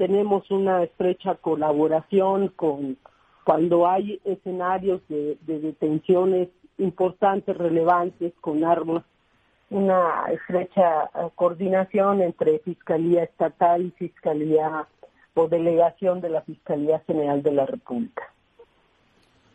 [0.00, 2.96] Tenemos una estrecha colaboración con
[3.44, 6.48] cuando hay escenarios de, detenciones
[6.78, 9.04] importantes, relevantes, con armas,
[9.68, 14.88] una estrecha coordinación entre Fiscalía Estatal y Fiscalía
[15.34, 18.22] o Delegación de la Fiscalía General de la República.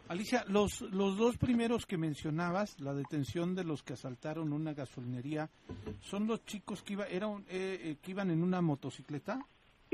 [0.10, 5.50] Alicia, los, los dos primeros que mencionabas, la detención de los que asaltaron una gasolinería,
[6.02, 9.40] ¿son los chicos que, iba, eran, eh, eh, que iban en una motocicleta?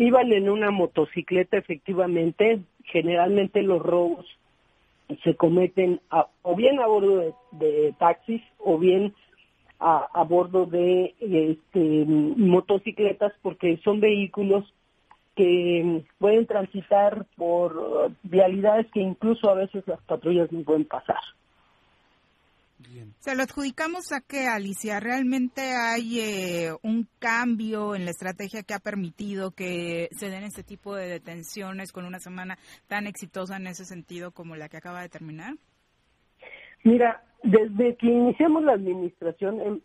[0.01, 4.25] Iban en una motocicleta efectivamente, generalmente los robos
[5.23, 5.99] se cometen
[6.41, 9.13] o bien a bordo de, taxis o bien
[9.79, 14.63] a, bordo de este, motocicletas porque son vehículos
[15.35, 21.19] que pueden transitar por vialidades que incluso a veces las patrullas no pueden pasar.
[23.19, 28.73] Se lo adjudicamos a que, Alicia, realmente hay eh, un cambio en la estrategia que
[28.73, 32.57] ha permitido que se den este tipo de detenciones con una semana
[32.87, 35.55] tan exitosa en ese sentido como la que acaba de terminar.
[36.83, 39.81] Mira, desde que iniciamos la administración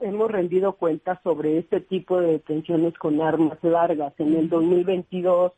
[0.00, 4.12] hemos rendido cuenta sobre este tipo de detenciones con armas largas.
[4.18, 5.52] En el 2022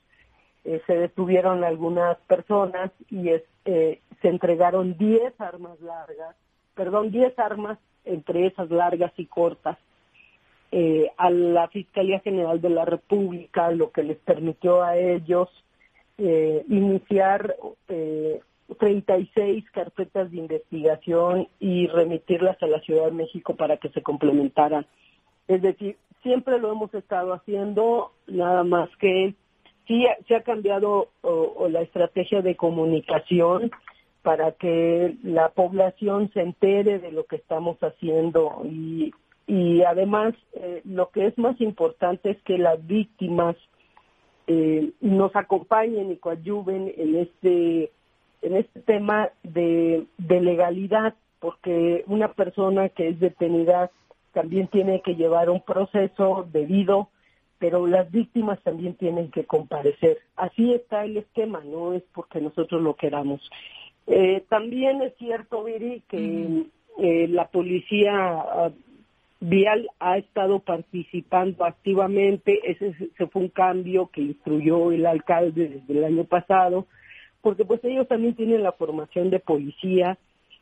[0.64, 6.35] eh, se detuvieron algunas personas y eh, se entregaron 10 armas largas
[6.75, 9.79] perdón, 10 armas, entre esas largas y cortas,
[10.77, 15.49] eh, a la Fiscalía General de la República, lo que les permitió a ellos
[16.18, 17.55] eh, iniciar
[17.89, 18.41] eh,
[18.79, 24.85] 36 carpetas de investigación y remitirlas a la Ciudad de México para que se complementaran.
[25.47, 29.35] Es decir, siempre lo hemos estado haciendo, nada más que
[29.87, 31.09] sí se ha cambiado
[31.68, 33.70] la estrategia de comunicación
[34.25, 39.12] para que la población se entere de lo que estamos haciendo y,
[39.47, 43.55] y además eh, lo que es más importante es que las víctimas
[44.47, 47.91] eh, nos acompañen y coadyuven en este
[48.41, 53.91] en este tema de, de legalidad porque una persona que es detenida
[54.33, 57.11] también tiene que llevar un proceso debido
[57.59, 60.18] pero las víctimas también tienen que comparecer.
[60.37, 63.41] Así está el esquema, no es porque nosotros lo queramos.
[64.07, 66.66] Eh, también es cierto, Viri, que
[66.98, 68.70] eh, la policía ah,
[69.40, 72.61] vial ha estado participando activamente.
[72.64, 72.94] Ese,
[73.28, 76.86] fue un cambio que instruyó el alcalde desde el año pasado,
[77.40, 80.18] porque pues ellos también tienen la formación de policía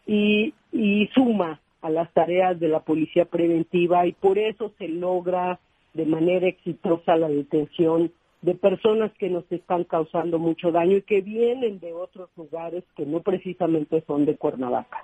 [0.07, 5.59] y, y suma a las tareas de la policía preventiva y por eso se logra
[5.95, 8.13] de manera exitosa la detención
[8.43, 13.07] de personas que nos están causando mucho daño y que vienen de otros lugares que
[13.07, 14.99] no precisamente son de Cuernavaca.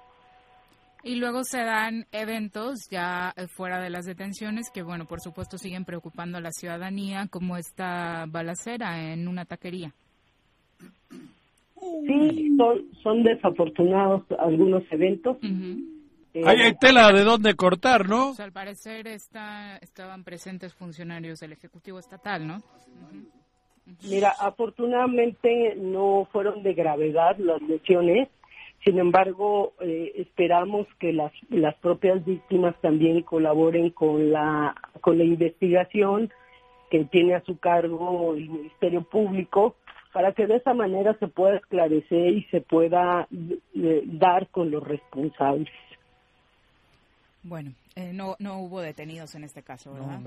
[1.05, 5.57] Y luego se dan eventos ya eh, fuera de las detenciones que, bueno, por supuesto
[5.57, 9.93] siguen preocupando a la ciudadanía, como esta balacera en una taquería.
[11.81, 12.57] Sí,
[13.03, 15.37] son, desafortunados algunos eventos.
[16.35, 18.35] Eh, hay, tela de dónde cortar, ¿no?
[18.39, 22.63] al parecer está, estaban presentes funcionarios del Ejecutivo Estatal, ¿no?
[24.03, 28.29] Mira, afortunadamente no fueron de gravedad las lesiones,
[28.85, 35.25] sin embargo, eh, esperamos que las, las propias víctimas también colaboren con la, con la
[35.25, 36.31] investigación
[36.91, 39.77] que tiene a su cargo el Ministerio Público
[40.13, 44.83] para que de esa manera se pueda esclarecer y se pueda eh, dar con los
[44.83, 45.69] responsables.
[47.43, 50.21] Bueno, eh, no, no hubo detenidos en este caso, ¿verdad?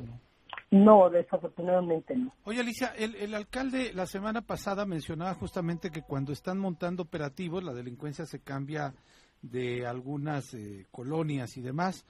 [0.69, 2.33] No, desafortunadamente no.
[2.45, 7.63] Oye, Alicia, el, el, alcalde la semana pasada mencionaba justamente que cuando están montando operativos,
[7.63, 8.93] la delincuencia se cambia
[9.41, 12.05] de algunas eh, colonias y demás.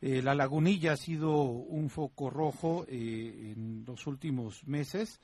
[0.00, 5.20] Eh, la lagunilla ha sido un foco rojo en los últimos meses,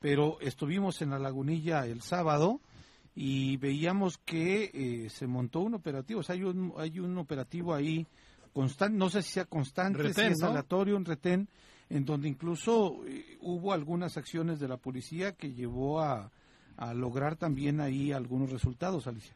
[0.00, 2.60] pero estuvimos en la lagunilla el sábado
[3.14, 8.06] y veíamos que se montó un operativo, o sea, hay un, hay un operativo ahí
[8.54, 11.48] constante, no sé si sea constante, si es aleatorio, un retén,
[11.90, 16.30] en donde incluso eh, hubo algunas acciones de la policía que llevó a,
[16.96, 19.32] lograr también ahí algunos resultados, Alicia.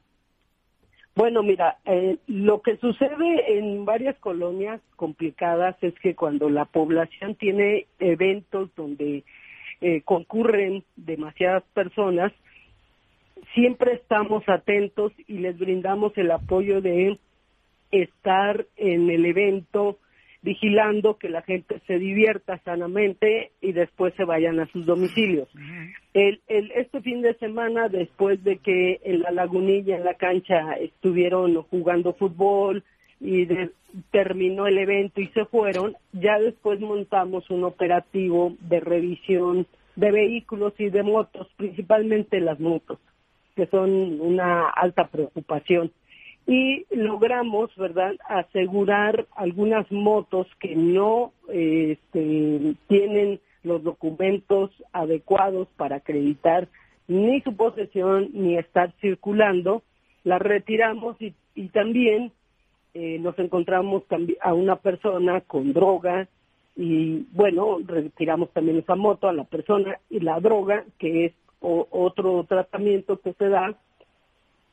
[1.14, 7.36] Bueno, mira, eh, lo que sucede en varias colonias complicadas es que cuando la población
[7.36, 9.22] tiene eventos donde
[9.80, 12.32] eh, concurren demasiadas personas,
[13.54, 17.06] siempre estamos atentos y les brindamos el apoyo de
[17.90, 19.98] estar en el evento
[20.42, 25.48] vigilando que la gente se divierta sanamente y después se vayan a sus domicilios.
[26.14, 30.74] el, el, este fin de semana, después de que en la lagunilla, en la cancha,
[30.74, 32.84] estuvieron jugando fútbol
[33.20, 33.46] y
[34.10, 39.66] terminó el evento y se fueron, ya después montamos un operativo de revisión
[39.96, 43.00] de vehículos y de motos, principalmente las motos,
[43.56, 45.90] que son una alta preocupación
[46.48, 56.66] y logramos, ¿verdad?, asegurar algunas motos que no este, tienen los documentos adecuados para acreditar
[57.06, 59.82] ni su posesión ni estar circulando,
[60.24, 62.32] las retiramos y, y también
[62.94, 64.04] eh, nos encontramos
[64.40, 66.28] a una persona con droga
[66.76, 72.44] y bueno, retiramos también esa moto a la persona y la droga, que es otro
[72.44, 73.74] tratamiento que se da,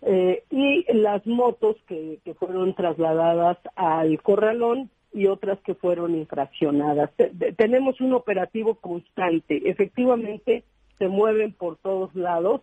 [0.02, 7.10] eh, y las motos que, fueron trasladadas al corralón y otras que fueron infraccionadas.
[7.58, 9.70] tenemos un operativo constante.
[9.70, 10.64] Efectivamente,
[10.98, 12.62] se mueven por todos lados,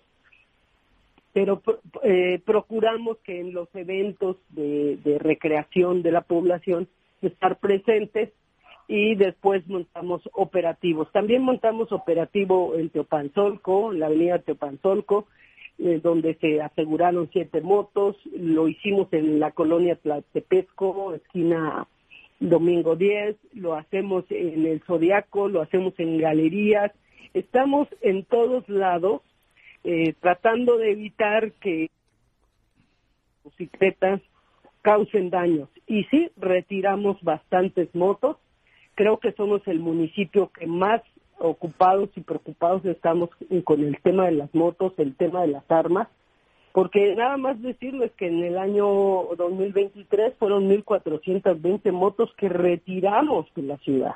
[1.32, 1.62] pero
[2.02, 6.88] eh, procuramos que en los eventos de, de recreación de la población
[7.22, 8.30] estar presentes
[8.88, 11.10] y después montamos operativos.
[11.12, 15.26] También montamos operativo en Teopanzolco, en la avenida Teopanzolco,
[15.78, 18.16] eh, donde se aseguraron siete motos.
[18.32, 21.86] Lo hicimos en la colonia Tlatepesco, esquina
[22.40, 23.36] Domingo 10.
[23.54, 26.92] Lo hacemos en el Zodiaco, lo hacemos en galerías.
[27.34, 29.22] Estamos en todos lados
[29.84, 31.90] eh, tratando de evitar que
[33.44, 34.20] bicicletas
[34.82, 35.68] causen daños.
[35.86, 38.36] Y sí, retiramos bastantes motos
[38.94, 41.02] creo que somos el municipio que más
[41.42, 43.30] ocupados y preocupados estamos
[43.64, 46.08] con el tema de las motos, el tema de las armas,
[46.72, 48.86] porque nada más decirles que en el año
[49.36, 54.14] 2023 fueron 1.420 motos que retiramos de la ciudad.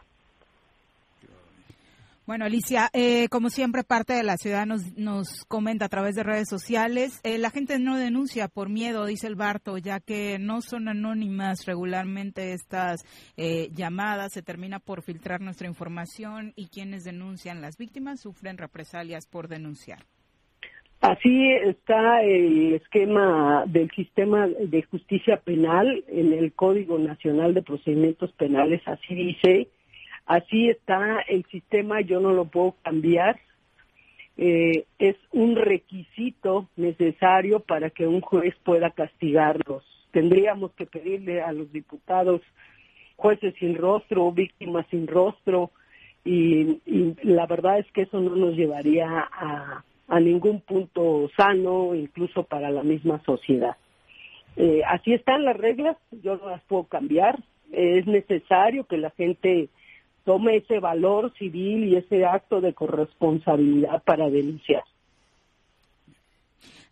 [2.26, 6.24] Bueno, Alicia, eh, como siempre, parte de la ciudad nos, nos comenta a través de
[6.24, 7.20] redes sociales.
[7.22, 11.66] Eh, la gente no denuncia por miedo, dice el Barto, ya que no son anónimas
[11.66, 13.04] regularmente estas
[13.36, 14.32] eh, llamadas.
[14.32, 20.00] Se termina por filtrar nuestra información y quienes denuncian, las víctimas, sufren represalias por denunciar.
[21.00, 28.32] Así está el esquema del sistema de justicia penal en el Código Nacional de Procedimientos
[28.32, 29.68] Penales, así dice
[30.26, 33.38] Así está el sistema, yo no lo puedo cambiar.
[34.36, 39.84] Eh, es un requisito necesario para que un juez pueda castigarlos.
[40.10, 42.42] Tendríamos que pedirle a los diputados
[43.16, 45.70] jueces sin rostro, víctimas sin rostro,
[46.24, 46.80] y,
[47.22, 49.84] la verdad es que eso no nos llevaría a,
[50.20, 53.76] ningún punto sano, incluso para la misma sociedad.
[54.56, 57.38] Eh, así están las reglas, yo no las puedo cambiar.
[57.72, 59.68] es necesario que la gente
[60.26, 64.82] tome ese valor civil y ese acto de corresponsabilidad para denunciar.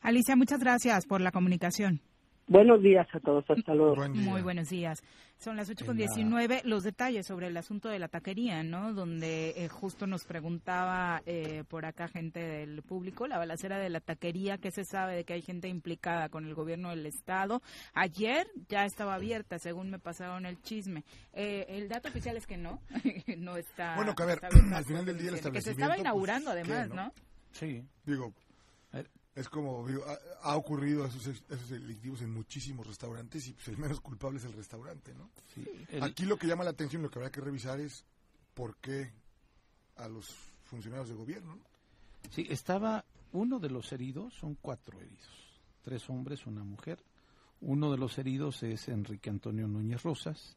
[0.00, 2.00] Alicia, muchas gracias por la comunicación.
[2.46, 4.06] Buenos días a todos, hasta luego.
[4.10, 5.02] Muy buenos días.
[5.38, 6.60] Son las 8 con 19.
[6.64, 8.92] Los detalles sobre el asunto de la taquería, ¿no?
[8.92, 14.00] Donde eh, justo nos preguntaba eh, por acá gente del público, la balacera de la
[14.00, 17.62] taquería, que se sabe de que hay gente implicada con el gobierno del Estado.
[17.94, 21.02] Ayer ya estaba abierta, según me pasaron el chisme.
[21.32, 22.78] Eh, el dato oficial es que no,
[23.38, 23.96] no está.
[23.96, 25.52] Bueno, que a ver, al final del día el establecimiento.
[25.52, 27.12] Que se estaba inaugurando pues, además, ¿no?
[27.52, 27.82] Sí.
[28.04, 28.34] Digo,
[29.34, 29.84] es como,
[30.42, 34.52] ha, ocurrido esos, esos delictivos en muchísimos restaurantes y pues el menos culpable es el
[34.52, 35.30] restaurante, ¿no?
[36.00, 38.04] Aquí lo que llama la atención, lo que habrá que revisar es
[38.54, 39.12] por qué
[39.96, 40.32] a los
[40.64, 41.58] funcionarios de gobierno.
[42.30, 45.28] Sí, estaba uno de los heridos, son cuatro heridos,
[45.82, 47.02] tres hombres, una mujer.
[47.60, 50.56] Uno de los heridos es Enrique Antonio Núñez Rosas,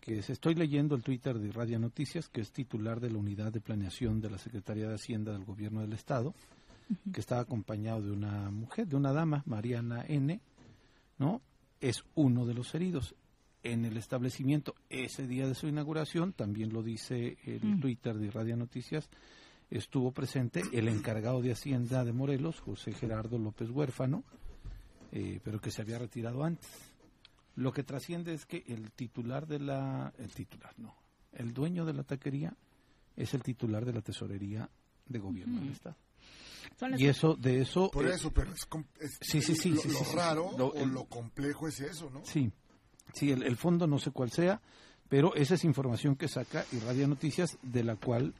[0.00, 3.52] que es, estoy leyendo el Twitter de Radio Noticias, que es titular de la Unidad
[3.52, 6.34] de Planeación de la Secretaría de Hacienda del Gobierno del Estado
[7.12, 10.40] que estaba acompañado de una mujer, de una dama, Mariana N.,
[11.18, 11.40] ¿no?
[11.80, 13.14] Es uno de los heridos.
[13.62, 17.80] En el establecimiento, ese día de su inauguración, también lo dice el mm.
[17.80, 19.10] Twitter de Radio Noticias,
[19.70, 24.22] estuvo presente el encargado de Hacienda de Morelos, José Gerardo López Huérfano,
[25.10, 26.68] eh, pero que se había retirado antes.
[27.56, 30.12] Lo que trasciende es que el titular de la...
[30.18, 30.94] El titular, no.
[31.32, 32.54] El dueño de la taquería
[33.16, 34.68] es el titular de la tesorería
[35.06, 35.96] de gobierno del Estado.
[36.98, 37.90] Y eso, de eso...
[37.90, 38.66] Por eh, eso, pero es,
[39.20, 42.24] sí, sí, sí, lo, raro o lo complejo es eso, ¿no?
[42.24, 42.50] Sí,
[43.14, 44.60] sí, el, fondo no sé cuál sea,
[45.08, 48.34] pero esa es información que saca Irradia Noticias, de la cual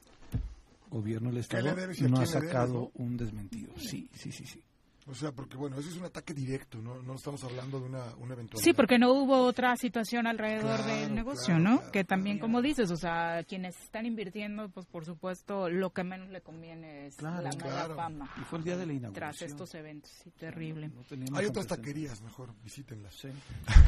[0.90, 1.74] Gobierno del Estado
[2.08, 3.72] no ha sacado un desmentido.
[3.76, 4.62] Sí, sí, sí, sí.
[5.08, 7.00] O sea, porque bueno, eso es un ataque directo, ¿no?
[7.02, 8.64] No estamos hablando de una, una eventualidad.
[8.64, 11.80] Sí, porque no hubo otra situación alrededor del negocio, ¿no?
[11.92, 16.28] que también, como dices, o sea, quienes están invirtiendo, pues por supuesto, lo que menos
[16.30, 17.52] le conviene es la mala
[17.94, 18.30] fama.
[18.40, 19.38] Y fue el día de la inauguración.
[19.38, 20.90] Tras estos eventos, sí, terrible.
[21.34, 23.14] Hay otras taquerías, mejor, visítenlas.
[23.14, 23.28] Sí.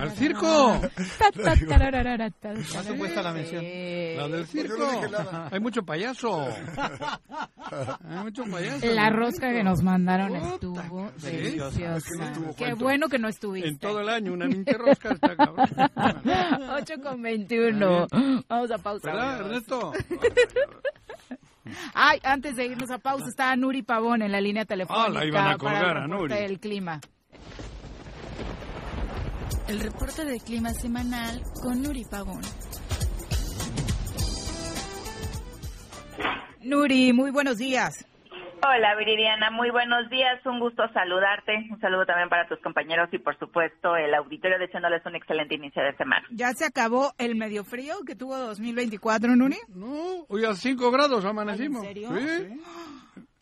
[0.00, 0.80] ¡Al circo!
[2.72, 3.64] ¿Cuánto cuesta la mención?
[3.64, 4.88] La del circo.
[5.50, 6.46] Hay mucho payaso.
[8.04, 8.44] Hay mucho
[8.82, 12.32] la rosca que nos mandaron estuvo deliciosa.
[12.56, 13.68] Qué bueno que no estuviste.
[13.68, 15.68] En todo el año, una mini rosca está cabrón.
[16.80, 18.06] 8 con 21.
[18.48, 19.10] Vamos a pausa.
[19.10, 19.92] ¿Verdad, Ernesto?
[21.94, 25.06] Ay, antes de irnos a pausa, está Nuri Pavón en la línea telefónica.
[25.06, 26.34] Ah, la iban a colgar a Nuri.
[26.34, 27.00] El clima.
[29.68, 32.40] El reporte de clima semanal con Nuri Pavón.
[36.62, 38.04] Nuri, muy buenos días.
[38.62, 43.18] Hola Viridiana, muy buenos días, un gusto saludarte, un saludo también para tus compañeros y
[43.18, 46.26] por supuesto el auditorio deseándoles un excelente inicio de semana.
[46.30, 49.56] ¿Ya se acabó el medio frío que tuvo 2024, Nuri?
[49.68, 51.84] No, hoy a 5 grados amanecimos.
[51.84, 52.10] ¿En serio?
[52.10, 52.60] ¿Sí?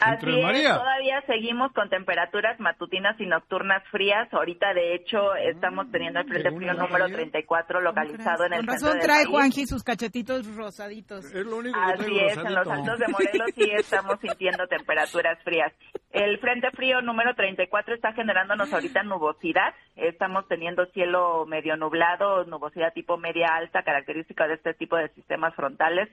[0.00, 4.32] Así es, todavía seguimos con temperaturas matutinas y nocturnas frías.
[4.32, 8.98] Ahorita, de hecho, estamos teniendo el frente frío número 34 localizado en el Con razón
[9.00, 11.24] trae Juanji sus cachetitos rosaditos.
[11.34, 15.42] Es lo único que Así es, en los altos de Morelos sí estamos sintiendo temperaturas
[15.42, 15.72] frías.
[16.12, 19.74] El frente frío número 34 está generándonos ahorita nubosidad.
[19.96, 25.54] Estamos teniendo cielo medio nublado, nubosidad tipo media alta, característica de este tipo de sistemas
[25.56, 26.08] frontales.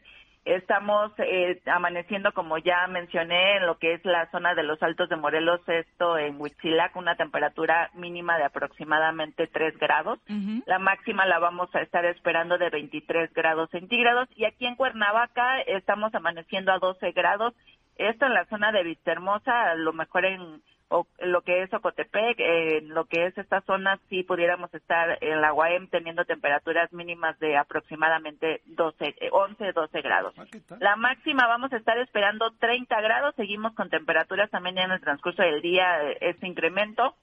[0.45, 5.09] Estamos eh, amaneciendo, como ya mencioné, en lo que es la zona de los Altos
[5.09, 10.19] de Morelos, esto en Huitzilac, una temperatura mínima de aproximadamente 3 grados.
[10.67, 14.30] La máxima la vamos a estar esperando de 23 grados centígrados.
[14.35, 17.55] Y aquí en Cuernavaca estamos amaneciendo a 12 grados.
[17.95, 22.40] Esto en la zona de Vistahermosa, a lo mejor en o lo que es Ocotepec,
[22.40, 27.38] en lo que es esta zona, sí pudiéramos estar en la UAM teniendo temperaturas mínimas
[27.40, 30.34] de aproximadamente 12, 11, 12 grados.
[30.38, 30.45] Ah,
[30.80, 35.02] la máxima vamos a estar esperando 30 grados, seguimos con temperaturas también ya en el
[35.02, 37.16] transcurso del día, eh, este incremento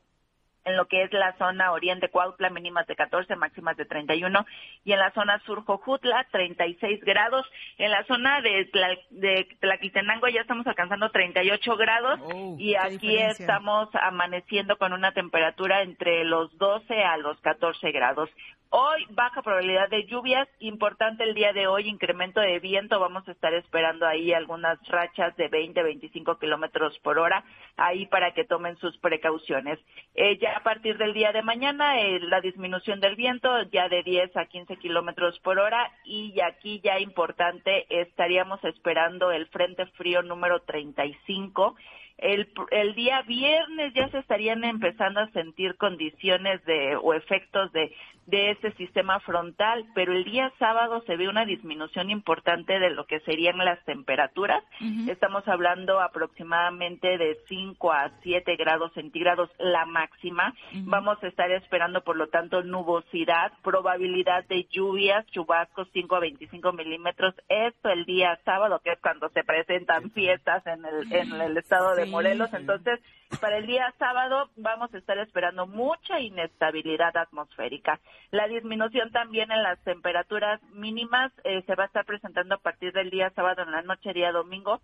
[0.64, 4.46] en lo que es la zona oriente Cuautla, mínimas de 14, máximas de 31,
[4.84, 7.46] y en la zona sur Jojutla, 36 grados.
[7.78, 8.70] En la zona de,
[9.10, 15.82] de Tlaquitenango ya estamos alcanzando 38 grados oh, y aquí estamos amaneciendo con una temperatura
[15.82, 18.30] entre los 12 a los 14 grados.
[18.74, 23.32] Hoy baja probabilidad de lluvias, importante el día de hoy, incremento de viento, vamos a
[23.32, 27.44] estar esperando ahí algunas rachas de 20, 25 kilómetros por hora,
[27.76, 29.78] ahí para que tomen sus precauciones.
[30.14, 34.02] Eh, ya a partir del día de mañana, eh, la disminución del viento ya de
[34.02, 40.22] 10 a 15 kilómetros por hora y aquí ya importante, estaríamos esperando el frente frío
[40.22, 41.76] número 35
[42.18, 47.92] el, el día viernes ya se estarían empezando a sentir condiciones de o efectos de,
[48.26, 53.06] de este sistema frontal, pero el día sábado se ve una disminución importante de lo
[53.06, 54.62] que serían las temperaturas.
[55.08, 60.54] Estamos hablando aproximadamente de 5 a 7 grados centígrados la máxima.
[60.84, 66.72] Vamos a estar esperando, por lo tanto, nubosidad, probabilidad de lluvias, chubascos 5 a 25
[66.72, 67.34] milímetros.
[67.48, 71.94] Esto el día sábado, que es cuando se presentan fiestas en el, en el estado
[71.96, 72.52] de Morelos.
[72.52, 73.00] Entonces,
[73.40, 77.98] para el día sábado vamos a estar esperando mucha inestabilidad atmosférica.
[78.30, 82.92] La disminución también en las temperaturas mínimas eh, se va a estar presentando a partir
[82.92, 84.80] del día sábado en la noche, día domingo.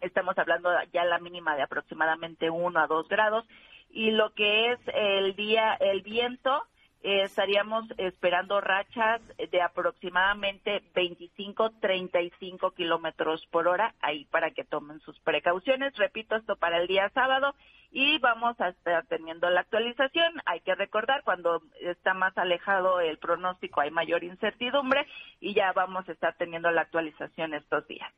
[0.00, 3.44] Estamos hablando ya la mínima de aproximadamente 1 a 2 grados.
[3.90, 6.62] Y lo que es el día, el viento,
[7.02, 15.18] eh, estaríamos esperando rachas de aproximadamente 25-35 kilómetros por hora, ahí para que tomen sus
[15.20, 15.96] precauciones.
[15.96, 17.54] Repito, esto para el día sábado
[17.90, 20.32] y vamos a estar teniendo la actualización.
[20.44, 25.06] Hay que recordar, cuando está más alejado el pronóstico hay mayor incertidumbre
[25.40, 28.12] y ya vamos a estar teniendo la actualización estos días.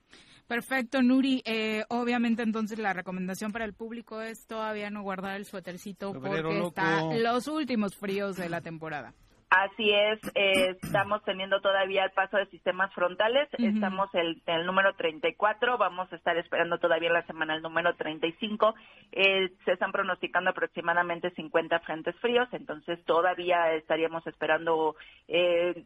[0.47, 1.43] Perfecto, Nuri.
[1.45, 6.59] Eh, obviamente, entonces, la recomendación para el público es todavía no guardar el suétercito porque
[6.59, 9.13] están los últimos fríos de la temporada.
[9.51, 14.95] Así es, eh, estamos teniendo todavía el paso de sistemas frontales, estamos en el, número
[14.95, 18.75] 34, vamos a estar esperando todavía la semana el número 35,
[19.13, 24.97] eh, se están pronosticando aproximadamente 50 frentes fríos, entonces todavía estaríamos esperando
[25.29, 25.83] eh,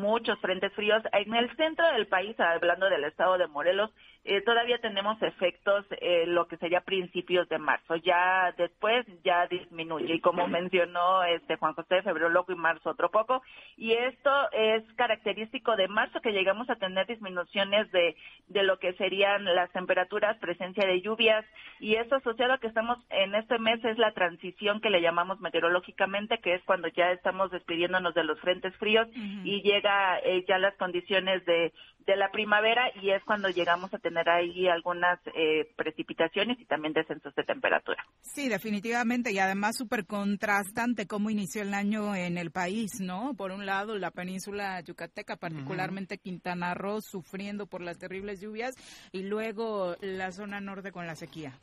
[0.00, 1.02] muchos frentes fríos.
[1.12, 3.90] En el centro del país, hablando del estado de Morelos,
[4.24, 7.96] eh, todavía tenemos efectos eh, lo que sería principios de marzo.
[7.96, 13.10] Ya después ya disminuye y como mencionó este Juan José, febrero loco y marzo otro
[13.10, 13.42] poco.
[13.76, 18.16] Y esto es característico de marzo que llegamos a tener disminuciones de,
[18.48, 21.44] de lo que serían las temperaturas, presencia de lluvias
[21.80, 25.40] y esto asociado a que estamos en este mes es la transición que le llamamos
[25.40, 29.87] meteorológicamente, que es cuando ya estamos despidiéndonos de los frentes fríos y llega
[30.24, 31.72] eh, ya las condiciones de,
[32.08, 36.94] de la primavera y es cuando llegamos a tener ahí algunas eh, precipitaciones y también
[36.94, 38.02] descensos de temperatura.
[38.22, 43.34] Sí, definitivamente y además súper contrastante cómo inició el año en el país, ¿no?
[43.34, 48.74] Por un lado, la península yucateca, particularmente Quintana Roo, sufriendo por las terribles lluvias
[49.12, 51.58] y luego la zona norte con la sequía.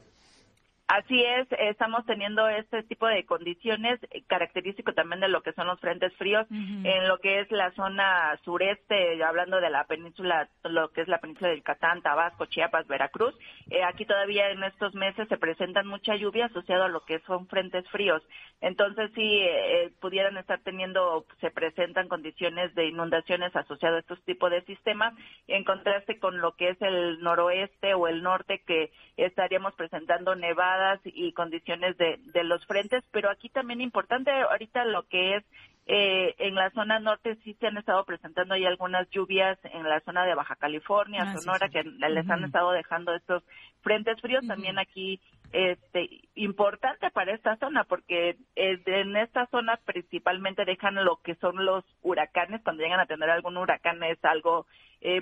[0.88, 5.66] Así es, estamos teniendo este tipo de condiciones eh, característico también de lo que son
[5.66, 10.92] los frentes fríos en lo que es la zona sureste, hablando de la península, lo
[10.92, 13.34] que es la península del Catán, Tabasco, Chiapas, Veracruz.
[13.72, 17.48] Eh, aquí todavía en estos meses se presentan mucha lluvia asociado a lo que son
[17.48, 18.22] frentes fríos.
[18.62, 24.52] Entonces, sí, eh, pudieran estar teniendo, se presentan condiciones de inundaciones asociadas a estos tipos
[24.52, 25.16] de sistemas,
[25.48, 30.75] en contraste con lo que es el noroeste o el norte, que estaríamos presentando nevadas
[31.04, 35.44] y condiciones de, de los frentes, pero aquí también importante ahorita lo que es
[35.88, 40.00] eh, en la zona norte sí se han estado presentando ahí algunas lluvias en la
[40.00, 43.44] zona de Baja California, ah, Sonora, que les han estado dejando estos
[43.82, 44.48] frentes fríos.
[44.48, 45.22] También aquí,
[45.52, 51.86] este, importante para esta zona, porque en esta zona principalmente dejan lo que son los
[52.02, 52.64] huracanes.
[52.64, 54.66] Cuando llegan a tener algún huracán es algo
[55.02, 55.22] eh,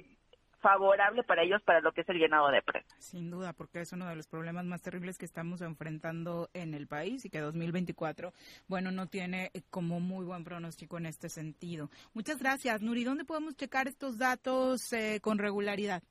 [0.63, 2.91] favorable para ellos para lo que es el llenado de presas.
[2.97, 6.87] Sin duda, porque es uno de los problemas más terribles que estamos enfrentando en el
[6.87, 8.31] país y que 2024,
[8.67, 11.89] bueno, no tiene eh, como muy buen pronóstico en este sentido.
[12.13, 13.03] Muchas gracias, Nuri.
[13.03, 16.01] ¿Dónde podemos checar estos datos eh, con regularidad?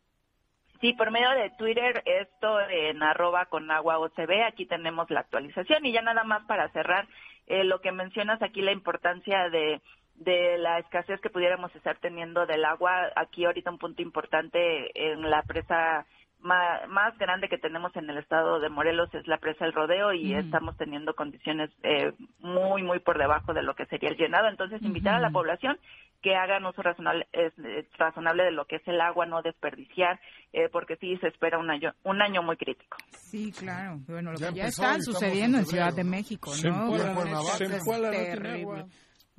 [0.83, 5.87] Sí, por medio de Twitter, esto en arroba con agua OCB, aquí tenemos la actualización
[5.87, 7.07] y ya nada más para cerrar
[7.47, 9.81] eh, lo que mencionas aquí, la importancia de
[10.25, 13.11] de la escasez que pudiéramos estar teniendo del agua.
[13.17, 16.07] Aquí ahorita un punto importante en la presa
[16.43, 20.35] más, grande que tenemos en el estado de Morelos es la presa El Rodeo y
[20.35, 24.49] estamos teniendo condiciones eh, muy, muy por debajo de lo que sería el llenado.
[24.49, 25.79] Entonces, invitar a la población
[26.21, 27.53] que hagan uso razonable, es,
[27.99, 30.21] razonable de lo que es el agua, no desperdiciar,
[30.53, 32.97] eh, porque sí se espera un año, un año muy crítico.
[33.11, 33.99] Sí, claro.
[34.07, 36.87] Bueno, lo que ya está sucediendo en, Ciudad de México, ¿no?
[36.87, 36.93] No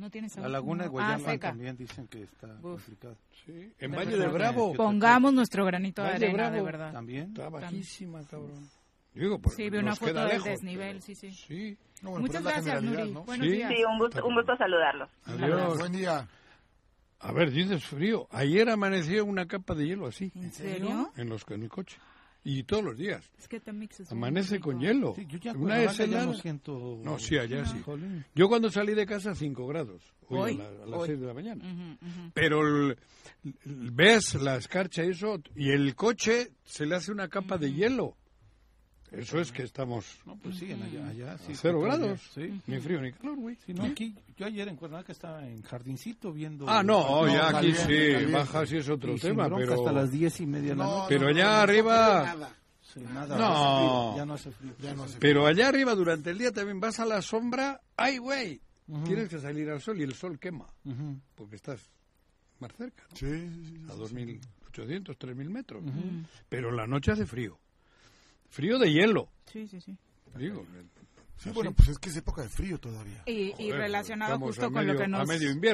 [0.10, 3.16] tienes La laguna de ah, Guayama también dicen que está complicada.
[3.46, 3.74] Sí.
[3.80, 4.74] En Valle de Bravo.
[4.74, 6.94] Pongamos nuestro granito de arena, de verdad.
[6.94, 7.28] También.
[7.30, 8.70] Está bajísima, cabrón.
[9.14, 11.32] Digo, pues, sí, vi una foto del desnivel, sí, sí.
[11.32, 11.78] sí.
[12.02, 13.12] Muchas gracias, Nuri.
[13.12, 13.24] ¿no?
[13.24, 13.72] Buenos días.
[13.72, 15.10] Sí, un gusto, un gusto saludarlos.
[15.26, 15.78] Adiós.
[15.78, 16.28] Buen día.
[17.20, 18.28] A ver, dices frío.
[18.32, 20.32] Ayer amaneció una capa de hielo así.
[20.36, 21.12] ¿En serio?
[21.16, 21.98] En, los, en el coche.
[22.46, 23.32] Y todos los días.
[23.40, 25.14] Es que es Amanece con hielo.
[25.16, 27.00] Sí, yo ya una vez no siento...
[27.02, 27.82] No, sí, allá sí.
[28.36, 30.02] Yo cuando salí de casa, 5 grados.
[30.28, 31.98] Hoy, a, las 6 de la mañana.
[32.34, 32.96] Pero
[33.66, 38.18] ves la escarcha y eso, y el coche se le hace una capa de hielo.
[39.14, 40.20] Eso es que estamos.
[40.26, 42.20] No, pues sí, allá, allá sí, cero grados.
[42.34, 42.60] Sí.
[42.66, 43.58] Ni frío ni calor, güey.
[43.66, 46.68] Sí, no, aquí, yo ayer en Cuernavaca estaba en jardincito viendo.
[46.68, 49.76] Ah, no, ya aquí sí, baja sí es otro tema, pero.
[49.76, 51.06] hasta las diez y media de la noche.
[51.10, 52.36] Pero allá arriba.
[52.82, 54.18] Sí, nada, no.
[54.18, 54.74] Ya no hace frío.
[54.80, 55.20] Ya no hace frío.
[55.22, 57.82] Pero allá arriba durante el día también vas a la sombra.
[57.96, 58.62] ¡Ay, güey!
[59.06, 60.68] Tienes que salir al sol y el sol quema.
[61.36, 61.90] Porque estás
[62.60, 63.04] más cerca.
[63.14, 63.26] Sí,
[63.90, 65.84] A 2.800, 3.000 metros.
[66.50, 67.60] Pero en la noche hace frío.
[68.54, 69.30] Frío de hielo.
[69.52, 69.98] Sí, sí, sí.
[70.38, 70.64] Digo,
[71.38, 73.24] Sí, bueno, pues es que es época de frío todavía.
[73.26, 75.28] Y, relacionado justo con lo que nos,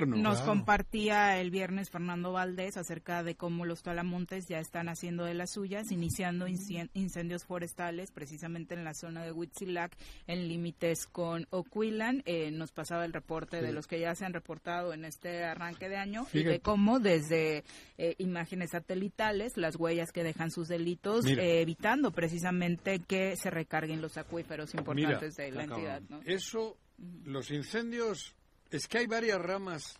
[0.07, 5.33] nos compartía el viernes Fernando Valdés acerca de cómo los talamontes ya están haciendo de
[5.33, 9.95] las suyas, iniciando incendios forestales precisamente en la zona de Huitzilac,
[10.27, 12.23] en límites con Oquilan.
[12.25, 15.89] Eh, nos pasaba el reporte de los que ya se han reportado en este arranque
[15.89, 17.63] de año y de cómo desde
[17.97, 24.01] eh, imágenes satelitales, las huellas que dejan sus delitos, eh, evitando precisamente que se recarguen
[24.01, 26.01] los acuíferos importantes de la entidad.
[26.09, 26.21] ¿no?
[26.25, 26.77] Eso,
[27.25, 28.33] los incendios,
[28.71, 29.99] es que hay varias ramas,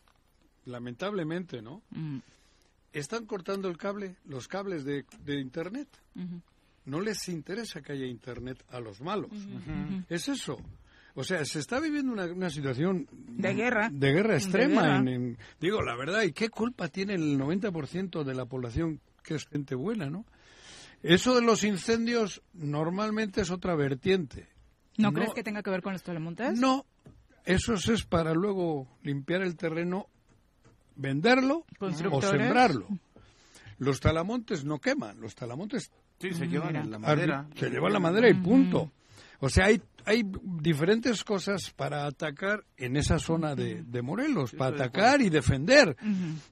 [0.66, 1.82] lamentablemente, ¿no?
[2.92, 5.88] Están cortando el cable, los cables de, Internet.
[6.86, 9.32] No les interesa que haya Internet a los malos.
[10.10, 10.58] Es eso.
[11.16, 15.04] O sea, se está viviendo una, situación de guerra, de guerra extrema.
[15.60, 19.76] digo, la verdad, ¿y qué culpa tiene el 90% de la población que es gente
[19.76, 20.26] buena, no?
[21.02, 24.48] Eso de los incendios normalmente es otra vertiente.
[25.00, 26.60] ¿No, crees que tenga que ver con los talamontes?
[26.60, 26.86] No,
[27.46, 30.08] eso es para luego limpiar el terreno,
[30.96, 32.88] venderlo o sembrarlo.
[33.78, 37.48] Los talamontes no queman, los talamontes sí, se llevan la madera.
[37.56, 38.92] Se llevan la madera y punto.
[39.40, 45.22] O sea, hay hay diferentes cosas para atacar en esa zona de, Morelos, para atacar
[45.22, 45.96] y defender,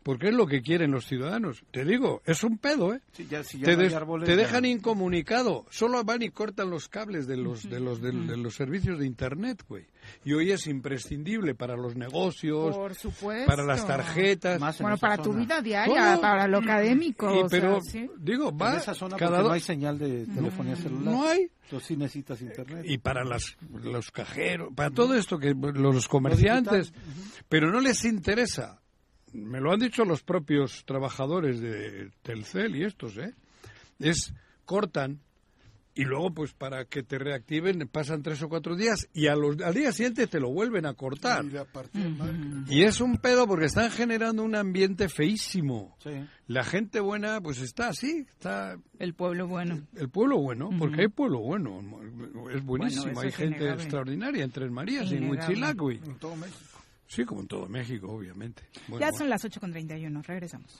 [0.04, 1.64] porque es lo que quieren los ciudadanos.
[1.72, 3.02] Te digo, es un pedo, ¿eh?
[3.16, 8.56] te, dejan incomunicado, solo van y cortan los cables de los, de los, de, los
[8.56, 9.86] servicios de Internet, güey.
[10.24, 12.76] Y hoy es imprescindible para los negocios,
[13.46, 14.60] para las tarjetas.
[14.80, 17.48] bueno, para tu vida diaria, para lo académico.
[17.50, 17.80] pero,
[18.18, 18.74] digo, va...
[18.74, 21.14] En esa zona cada no hay señal de telefonía celular.
[21.14, 21.50] No hay.
[21.64, 22.86] Entonces sí necesitas internet.
[22.88, 26.94] Y para las, los cajeros, para todo esto que los comerciantes,
[27.50, 28.82] pero no les interesa.
[29.34, 33.34] Me lo han dicho los propios trabajadores de Telcel y estos, ¿eh?
[34.00, 35.22] Es cortan
[35.98, 39.60] y luego pues para que te reactiven pasan tres o cuatro días y a los,
[39.62, 41.44] al día siguiente te lo vuelven a cortar.
[42.68, 45.98] Y, es un pedo porque están generando un ambiente feísimo.
[46.46, 48.78] La gente buena pues está así, está...
[49.00, 49.88] El pueblo bueno.
[49.96, 51.80] El pueblo bueno, porque hay pueblo bueno,
[52.54, 56.80] es buenísimo, hay gente extraordinaria en Tres Marías, en Huitzilac, En todo México.
[57.08, 58.64] Sí, como en todo México, obviamente.
[59.00, 60.80] ya son las 8.31, regresamos.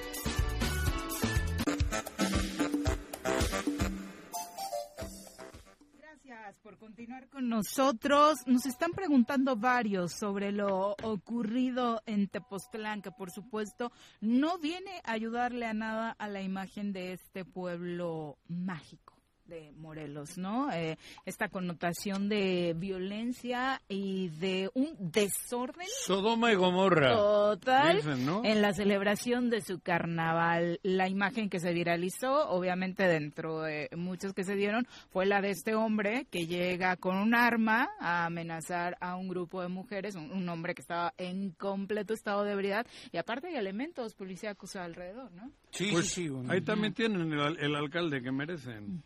[7.01, 8.45] Continuar con nosotros.
[8.45, 15.13] Nos están preguntando varios sobre lo ocurrido en Tepoztlán, que por supuesto no viene a
[15.13, 19.10] ayudarle a nada a la imagen de este pueblo mágico
[19.51, 20.71] de Morelos, ¿no?
[20.71, 25.87] Eh, esta connotación de violencia y de un desorden.
[26.05, 27.13] Sodoma y Gomorra.
[27.13, 27.99] Total.
[28.45, 30.79] En la celebración de su carnaval.
[30.83, 35.49] La imagen que se viralizó, obviamente dentro de muchos que se dieron, fue la de
[35.49, 40.47] este hombre que llega con un arma a amenazar a un grupo de mujeres, un,
[40.47, 45.51] hombre que estaba en completo estado de ebriedad y aparte hay elementos policíacos alrededor, ¿no?
[45.71, 46.29] Sí, sí, pues, sí.
[46.47, 49.03] Ahí también tienen el, alcalde que merecen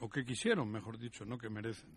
[0.00, 1.90] o que quisieron, mejor dicho, no que merecen.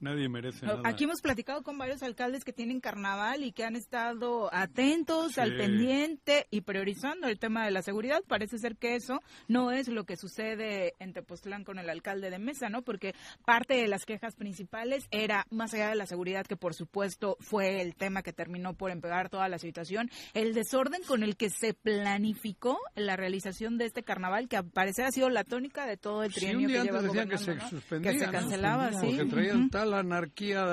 [0.00, 0.82] Nadie merece nada.
[0.84, 5.56] Aquí hemos platicado con varios alcaldes que tienen carnaval y que han estado atentos al
[5.56, 8.22] pendiente y priorizando el tema de la seguridad.
[8.26, 12.38] Parece ser que eso no es lo que sucede en Tepoztlán con el alcalde de
[12.38, 12.82] Mesa, ¿no?
[12.82, 13.14] Porque
[13.44, 17.80] parte de las quejas principales era, más allá de la seguridad, que por supuesto fue
[17.80, 21.74] el tema que terminó por empeorar toda la situación, el desorden con el que se
[21.74, 26.32] planificó la realización de este carnaval, que parece ha sido la tónica de todo el
[26.32, 29.16] trienio que lleva decían que se suspendía, que se cancelaba, sí.
[29.16, 30.64] Porque traían tal la anarquía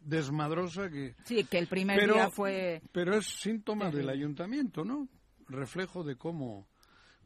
[0.00, 1.14] desmadrosa que...
[1.24, 2.82] Sí, que el primer día fue...
[2.92, 5.08] Pero es síntoma del ayuntamiento, ¿no?
[5.48, 6.66] Reflejo de cómo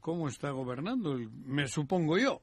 [0.07, 2.41] cómo está gobernando, me supongo yo.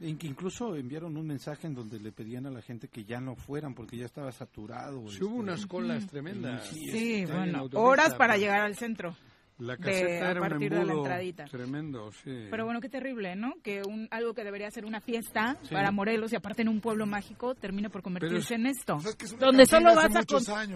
[0.00, 3.76] incluso enviaron un mensaje en donde le pedían a la gente que ya no fueran
[3.76, 5.08] porque ya estaba saturado.
[5.08, 6.66] Sí, hubo este, unas colas tremendas.
[6.66, 9.14] Sí, bueno, horas para llegar al centro.
[9.58, 11.44] La caseta a partir de la entradita.
[11.46, 12.46] Tremendo, sí.
[12.50, 13.54] Pero bueno, qué terrible, ¿no?
[13.62, 17.06] Que un, algo que debería ser una fiesta para Morelos y aparte en un pueblo
[17.06, 18.98] mágico termine por convertirse en esto.
[19.38, 20.22] donde, solo vas a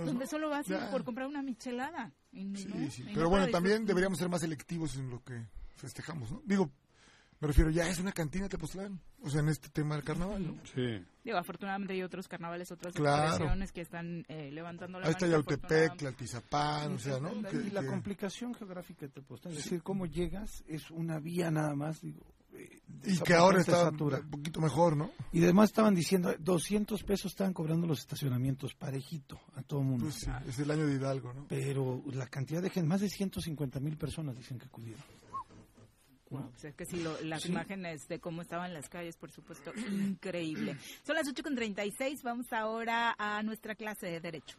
[0.05, 2.13] donde solo vas por comprar una michelada.
[2.33, 3.05] sí, sí.
[3.13, 5.45] Pero bueno, también deberíamos ser más selectivos en lo que
[5.77, 6.43] festejamos, ¿no?
[6.45, 6.71] Digo,
[7.41, 10.59] me refiero, ya es una cantina Tepoztlán, o sea, en este tema del carnaval, ¿no?
[10.75, 11.03] Sí.
[11.25, 13.51] Digo, afortunadamente hay otros carnavales, otras claro.
[13.73, 17.33] que están eh, levantando la Ahí está Yautepec, Tlaltizapán, o sea, ¿no?
[17.51, 22.03] y la complicación geográfica de Tepoztlán, es decir, cómo llegas es una vía nada más,
[22.03, 25.11] digo, eh, y que ahora está un poquito mejor, ¿no?
[25.33, 30.05] Y además estaban diciendo, 200 pesos estaban cobrando los estacionamientos parejito a todo el mundo.
[30.05, 31.47] Pues sí, es el año de Hidalgo, ¿no?
[31.49, 35.03] Pero la cantidad de gente, más de 150 mil personas dicen que acudieron.
[36.31, 40.77] Wow, pues es que sí, las imágenes de cómo estaban las calles, por supuesto, increíble.
[41.05, 44.57] Son las 8.36, vamos ahora a nuestra clase de Derecho.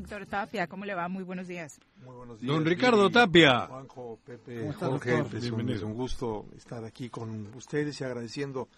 [0.00, 1.08] Doctor Tapia, ¿cómo le va?
[1.08, 1.78] Muy buenos días.
[2.02, 2.50] Muy buenos días.
[2.50, 3.66] Don Ricardo Tapia.
[3.66, 8.68] Juanjo, Pepe, Jorge, pues, es un gusto estar aquí con ustedes y agradeciendo,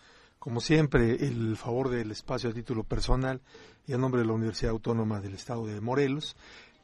[0.40, 3.40] como siempre, el favor del espacio a título personal
[3.86, 6.34] y a nombre de la Universidad Autónoma del Estado de Morelos.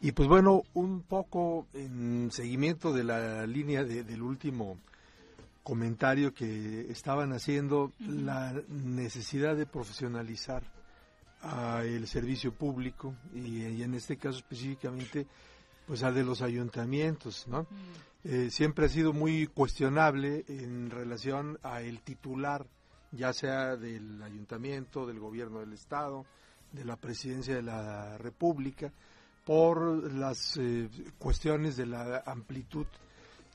[0.00, 4.78] Y pues bueno, un poco en seguimiento de la línea del último
[5.64, 10.62] comentario que estaban haciendo, la necesidad de profesionalizar
[11.42, 15.26] al servicio público y, en este caso específicamente
[15.86, 17.66] pues al de los ayuntamientos, ¿no?
[18.24, 22.66] Eh, siempre ha sido muy cuestionable en relación a el titular,
[23.12, 26.26] ya sea del ayuntamiento, del gobierno del estado,
[26.72, 28.92] de la presidencia de la república,
[29.46, 32.86] por las eh, cuestiones de la amplitud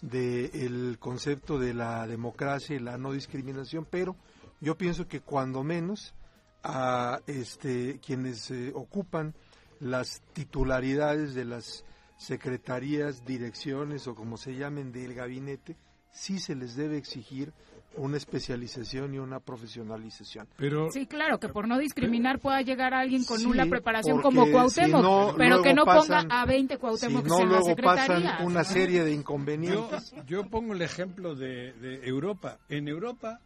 [0.02, 4.16] del concepto de la democracia y la no discriminación, pero
[4.60, 6.16] yo pienso que cuando menos
[6.64, 9.34] a este, quienes eh, ocupan
[9.80, 11.84] las titularidades de las
[12.18, 15.76] secretarías, direcciones o como se llamen del gabinete,
[16.12, 17.52] sí se les debe exigir
[17.96, 20.48] una especialización y una profesionalización.
[20.58, 25.38] Pero, sí, claro, que por no discriminar pueda llegar alguien con una preparación como Cuauhtémoc,
[25.38, 30.14] pero que no ponga a 20 Cuauhtémoc no, luego pasan una serie de inconvenientes.
[30.26, 32.58] Yo, pongo el ejemplo de, de, Europa.
[32.70, 33.40] En Europa,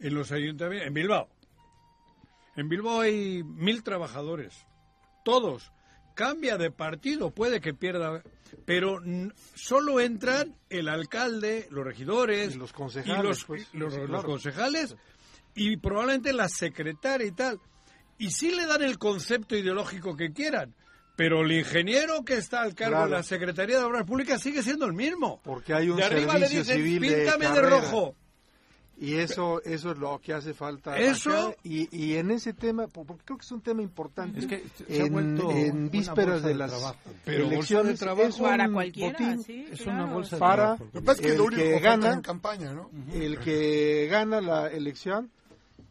[0.00, 1.28] en los ayuntamientos, en Bilbao,
[2.56, 4.66] en Bilbao hay mil trabajadores,
[5.24, 5.72] todos.
[6.14, 8.22] Cambia de partido, puede que pierda
[8.64, 9.00] pero
[9.54, 14.96] solo entran el alcalde, los regidores, y los concejales, y los, pues, concejales
[15.54, 17.60] y probablemente la secretaria y tal.
[18.18, 20.74] Y sí le dan el concepto ideológico que quieran,
[21.16, 24.86] pero el ingeniero que está al cargo de la Secretaría de Obras Públicas sigue siendo
[24.86, 25.40] el mismo.
[25.42, 28.14] Porque hay un de arriba le dicen, píntame de rojo.
[28.98, 30.98] Y eso, eso es lo que hace falta.
[30.98, 31.54] Eso.
[31.62, 34.40] Y, y en ese tema, porque creo que es un tema importante.
[34.40, 36.72] Es que en, vísperas de las
[37.26, 37.98] elecciones.
[38.00, 39.36] De trabajo para cualquiera.
[39.46, 41.20] es una bolsa para de trabajo.
[41.22, 42.90] el que gana, en campaña, ¿no?
[43.12, 45.30] El que gana la elección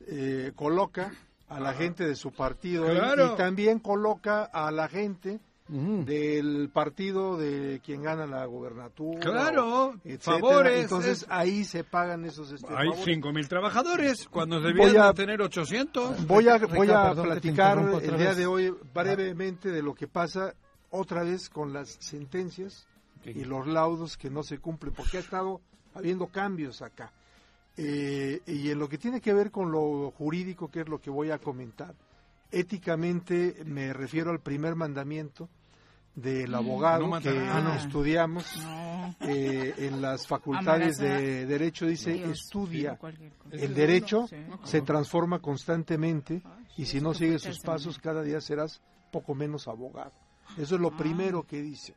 [0.07, 1.13] eh, coloca
[1.47, 7.81] a la gente de su partido y también coloca a la gente del partido de
[7.83, 9.19] quien gana la gobernatura.
[9.19, 10.83] Claro, favores.
[10.83, 16.27] Entonces ahí se pagan esos este, Hay 5.000 trabajadores cuando debían tener 800.
[16.27, 20.53] Voy a, voy a platicar el día de hoy brevemente de lo que pasa
[20.91, 22.87] otra vez con las sentencias
[23.25, 25.61] y los laudos que no se cumplen, porque ha estado
[25.95, 27.11] habiendo cambios acá.
[27.77, 31.09] Eh, y en lo que tiene que ver con lo jurídico, que es lo que
[31.09, 31.93] voy a comentar,
[32.51, 35.49] éticamente me refiero al primer mandamiento
[36.15, 38.45] del mm, abogado que estudiamos
[39.21, 42.97] eh, en las facultades de derecho dice estudia.
[43.51, 44.27] El derecho
[44.63, 46.41] se transforma constantemente
[46.77, 48.81] y si no sigues sus pasos cada día serás
[49.11, 50.13] poco menos abogado.
[50.57, 50.97] Eso es lo ah.
[50.97, 51.95] primero que dice.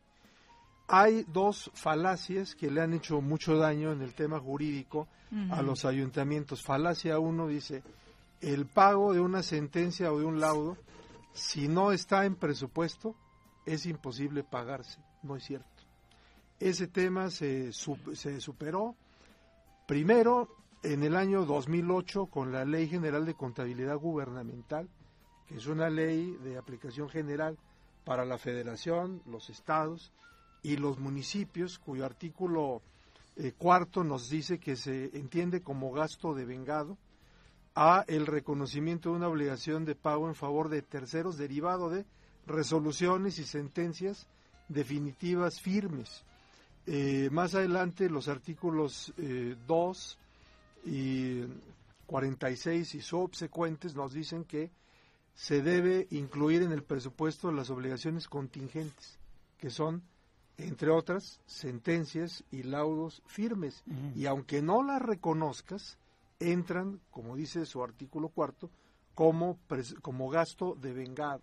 [0.89, 5.07] Hay dos falacias que le han hecho mucho daño en el tema jurídico
[5.51, 6.63] a los ayuntamientos.
[6.63, 7.83] Falacia uno dice
[8.41, 10.77] el pago de una sentencia o de un laudo,
[11.33, 13.15] si no está en presupuesto,
[13.67, 15.01] es imposible pagarse.
[15.23, 15.69] No es cierto.
[16.61, 18.97] Ese tema se, se superó
[19.87, 20.49] primero
[20.83, 24.89] en el año 2008 con la Ley General de Contabilidad Gubernamental,
[25.47, 27.59] que es una ley de aplicación general
[28.05, 30.13] para la federación, los estados
[30.63, 32.83] y los municipios, cuyo artículo
[33.37, 36.99] eh, cuarto nos dice que se entiende como gasto de vengado
[37.81, 42.07] a el reconocimiento de una obligación de pago en favor de terceros derivado de
[42.45, 44.27] resoluciones y sentencias
[44.69, 46.25] definitivas firmes.
[46.87, 50.19] Eh, más adelante los artículos 2
[50.87, 51.45] eh, y
[52.07, 54.73] 46 y subsecuentes nos dicen que
[55.37, 59.21] se debe incluir en el presupuesto las obligaciones contingentes,
[59.57, 60.03] que son,
[60.57, 63.85] entre otras, sentencias y laudos firmes.
[64.17, 65.97] Y aunque no las reconozcas,
[66.41, 68.71] entran, como dice su artículo cuarto,
[69.15, 69.59] como,
[70.03, 71.43] como gasto de vengado.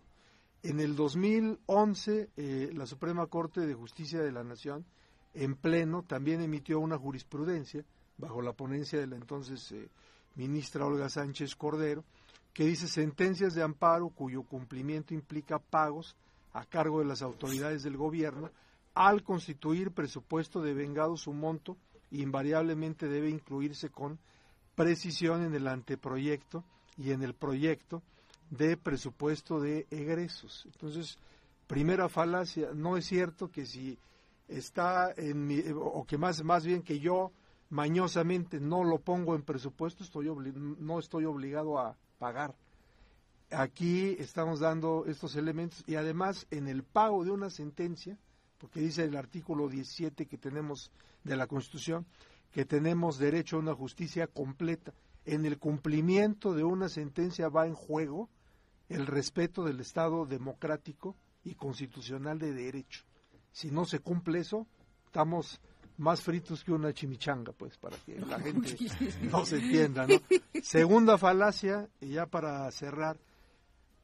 [0.64, 4.86] En el 2011, eh, la Suprema Corte de Justicia de la Nación,
[5.34, 7.84] en pleno, también emitió una jurisprudencia,
[8.18, 9.90] bajo la ponencia de la entonces eh,
[10.36, 12.06] ministra Olga Sánchez Cordero,
[12.54, 16.16] que dice sentencias de amparo cuyo cumplimiento implica pagos
[16.54, 18.50] a cargo de las autoridades del gobierno,
[18.94, 21.76] al constituir presupuesto de vengado su monto,
[22.12, 24.18] invariablemente debe incluirse con
[24.76, 26.64] precisión en el anteproyecto
[26.98, 28.04] y en el proyecto
[28.50, 30.64] de presupuesto de egresos.
[30.66, 31.18] Entonces,
[31.68, 33.98] primera falacia, no es cierto que si
[34.48, 37.32] está en mi, o que más, más bien que yo
[37.70, 42.56] mañosamente no lo pongo en presupuesto, estoy no estoy obligado a pagar.
[43.52, 48.18] Aquí estamos dando estos elementos y además en el pago de una sentencia,
[48.58, 50.92] porque dice el artículo 17 que tenemos
[51.24, 52.06] de la Constitución,
[52.56, 54.94] que tenemos derecho a una justicia completa.
[55.26, 58.30] En el cumplimiento de una sentencia va en juego
[58.88, 63.04] el respeto del Estado democrático y constitucional de derecho.
[63.52, 64.66] Si no se cumple eso,
[65.06, 65.60] estamos
[65.98, 68.78] más fritos que una chimichanga, pues, para que la gente
[69.24, 70.16] no se entienda, ¿no?
[70.64, 73.18] Segunda falacia, y ya para cerrar,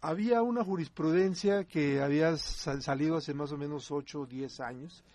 [0.02, 5.06] había una jurisprudencia que había salido hace más o menos 8 o 10 años,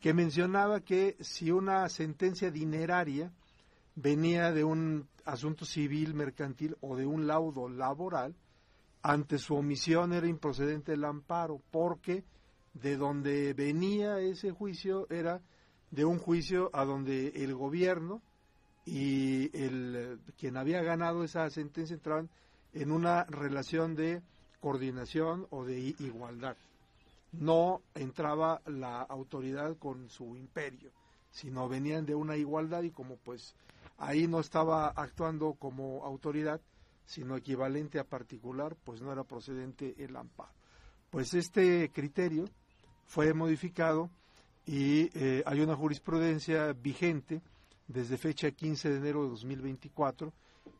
[0.00, 3.30] que mencionaba que si una sentencia dineraria
[3.94, 8.34] venía de un asunto civil mercantil o de un laudo laboral,
[9.02, 12.24] ante su omisión era improcedente el amparo, porque
[12.72, 15.42] de donde venía ese juicio era
[15.90, 18.22] de un juicio a donde el gobierno
[18.86, 22.30] y el quien había ganado esa sentencia entraban
[22.72, 24.22] en una relación de
[24.60, 26.56] coordinación o de igualdad
[27.32, 30.90] no entraba la autoridad con su imperio,
[31.30, 33.54] sino venían de una igualdad y como pues
[33.98, 36.60] ahí no estaba actuando como autoridad,
[37.04, 40.52] sino equivalente a particular, pues no era procedente el amparo.
[41.10, 42.44] Pues este criterio
[43.06, 44.10] fue modificado
[44.66, 47.42] y eh, hay una jurisprudencia vigente
[47.88, 50.32] desde fecha 15 de enero de 2024,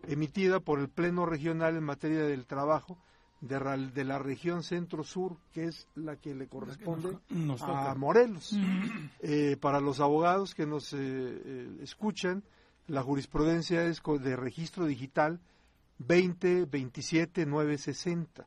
[0.06, 2.96] emitida por el Pleno Regional en materia del trabajo
[3.40, 7.16] de, la región centro-sur, que es la que le corresponde
[7.60, 8.54] a Morelos.
[9.20, 12.42] Eh, para los abogados que nos eh, escuchan,
[12.86, 15.40] la jurisprudencia es de registro digital
[16.06, 18.46] 20-27-960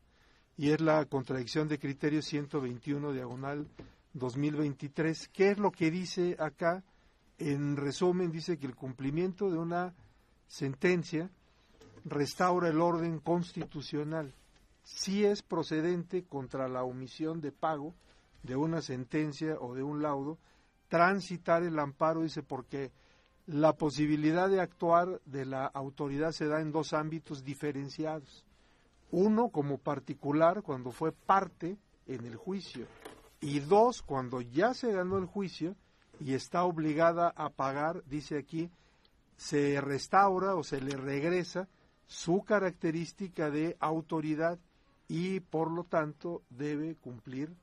[0.57, 3.68] y es la contradicción de criterio 121 diagonal
[4.14, 5.30] 2023.
[5.30, 6.84] ¿Qué es lo que dice acá?
[7.40, 9.95] En resumen, dice que el cumplimiento de una
[10.48, 11.32] sentencia
[12.06, 14.32] restaura el orden constitucional
[14.84, 17.94] si es procedente contra la omisión de pago
[18.44, 20.38] de una sentencia o de un laudo,
[20.90, 22.92] transitar el amparo, dice, porque
[23.46, 28.46] la posibilidad de actuar de la autoridad se da en dos ámbitos diferenciados.
[29.12, 31.78] Uno, como particular, cuando fue parte
[32.08, 32.86] en el juicio.
[33.40, 35.76] Y dos, cuando ya se ganó el juicio
[36.20, 38.70] y está obligada a pagar, dice aquí,
[39.36, 41.68] se restaura o se le regresa
[42.08, 44.60] su característica de autoridad
[45.14, 47.53] y por lo tanto debe cumplir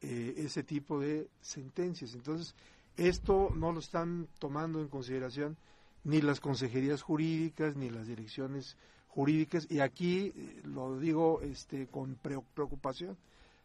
[0.00, 2.14] eh, ese tipo de sentencias.
[2.14, 2.54] Entonces,
[2.96, 5.56] esto no lo están tomando en consideración
[6.04, 8.76] ni las consejerías jurídicas ni las direcciones
[9.08, 9.66] jurídicas.
[9.68, 13.16] Y aquí eh, lo digo este con preocupación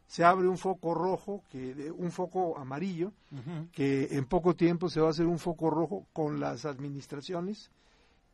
[0.08, 3.14] se abre un foco rojo que un foco amarillo
[3.72, 7.70] que en poco tiempo se va a hacer un foco rojo con las administraciones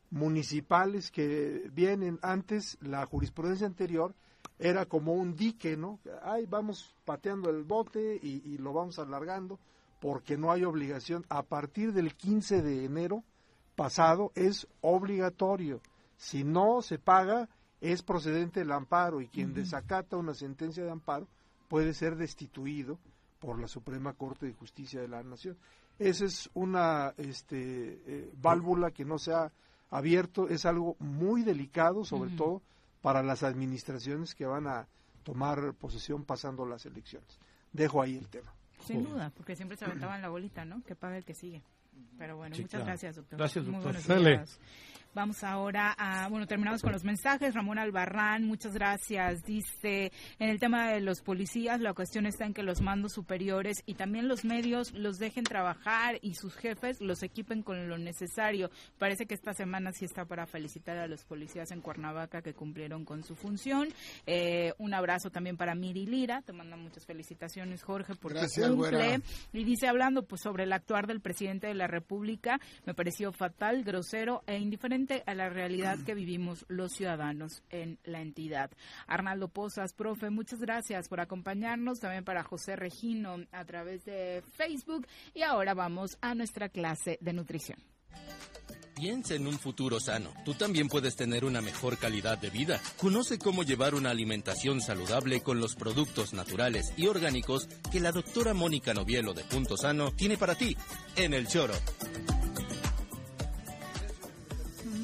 [0.08, 2.18] municipales que vienen.
[2.22, 4.14] Antes la jurisprudencia anterior
[4.58, 5.98] era como un dique, ¿no?
[6.22, 9.58] Ahí vamos pateando el bote y, y lo vamos alargando
[10.00, 11.24] porque no hay obligación.
[11.28, 13.22] A partir del 15 de enero
[13.74, 15.80] pasado es obligatorio.
[16.16, 17.48] Si no se paga,
[17.80, 21.28] es procedente el amparo y quien desacata una sentencia de amparo
[21.68, 22.98] puede ser destituido
[23.38, 25.56] por la Suprema Corte de Justicia de la Nación.
[25.98, 29.52] Esa es una este, eh, válvula que no se ha
[29.90, 32.62] abierto, es algo muy delicado, sobre todo
[33.06, 34.88] para las administraciones que van a
[35.22, 37.38] tomar posesión pasando las elecciones.
[37.72, 38.52] Dejo ahí el tema.
[38.84, 40.82] Sin duda, porque siempre se aventaban la bolita, ¿no?
[40.82, 41.62] Que paga el que sigue.
[42.18, 43.38] Pero bueno, muchas gracias, doctor.
[43.38, 43.94] Gracias, doctor.
[45.16, 47.54] Vamos ahora a, bueno, terminamos con los mensajes.
[47.54, 49.42] Ramón Albarrán, muchas gracias.
[49.44, 53.82] Dice, en el tema de los policías, la cuestión está en que los mandos superiores
[53.86, 58.68] y también los medios los dejen trabajar y sus jefes los equipen con lo necesario.
[58.98, 63.06] Parece que esta semana sí está para felicitar a los policías en Cuernavaca que cumplieron
[63.06, 63.88] con su función.
[64.26, 66.42] Eh, un abrazo también para Miri Lira.
[66.42, 69.22] Te manda muchas felicitaciones, Jorge, por tu cumple.
[69.54, 73.82] Y dice, hablando pues sobre el actuar del presidente de la República, me pareció fatal,
[73.82, 78.70] grosero e indiferente a la realidad que vivimos los ciudadanos en la entidad.
[79.06, 85.06] Arnaldo Pozas, profe, muchas gracias por acompañarnos, también para José Regino a través de Facebook
[85.34, 87.78] y ahora vamos a nuestra clase de nutrición.
[88.96, 90.32] Piensa en un futuro sano.
[90.46, 92.80] Tú también puedes tener una mejor calidad de vida.
[92.96, 98.54] Conoce cómo llevar una alimentación saludable con los productos naturales y orgánicos que la doctora
[98.54, 100.74] Mónica Novielo de Punto Sano tiene para ti
[101.14, 101.74] en el choro.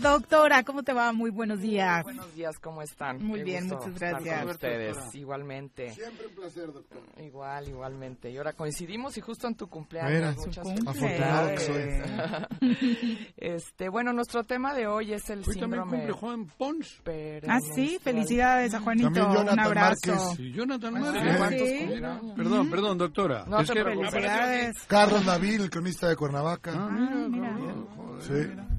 [0.02, 1.12] Doctora, ¿cómo te va?
[1.12, 2.02] Muy buenos días.
[2.02, 3.22] Buenos días, ¿cómo están?
[3.24, 4.40] Muy bien, muchas gracias.
[4.40, 5.94] Con ustedes, igualmente.
[5.94, 7.02] Siempre un placer, doctor.
[7.18, 8.28] Igual, igualmente.
[8.28, 10.36] Y ahora coincidimos y justo en tu cumpleaños.
[10.38, 11.70] muchas felicidades.
[13.36, 15.76] este, bueno, nuestro tema de hoy es el hoy síndrome.
[15.76, 17.02] También cumple Juan Pons.
[17.46, 19.08] Ah, sí, felicidades a Juanito.
[19.08, 20.12] un abrazo.
[20.12, 20.36] Márquez.
[20.36, 22.00] Sí, Jonathan Márquez.
[22.36, 23.44] Perdón, perdón, doctora.
[23.46, 24.74] No, es que felicidades.
[24.88, 26.72] Carlos David, el cronista de Cuernavaca.
[26.74, 27.76] Ah, mira, mira.
[28.20, 28.71] Sí.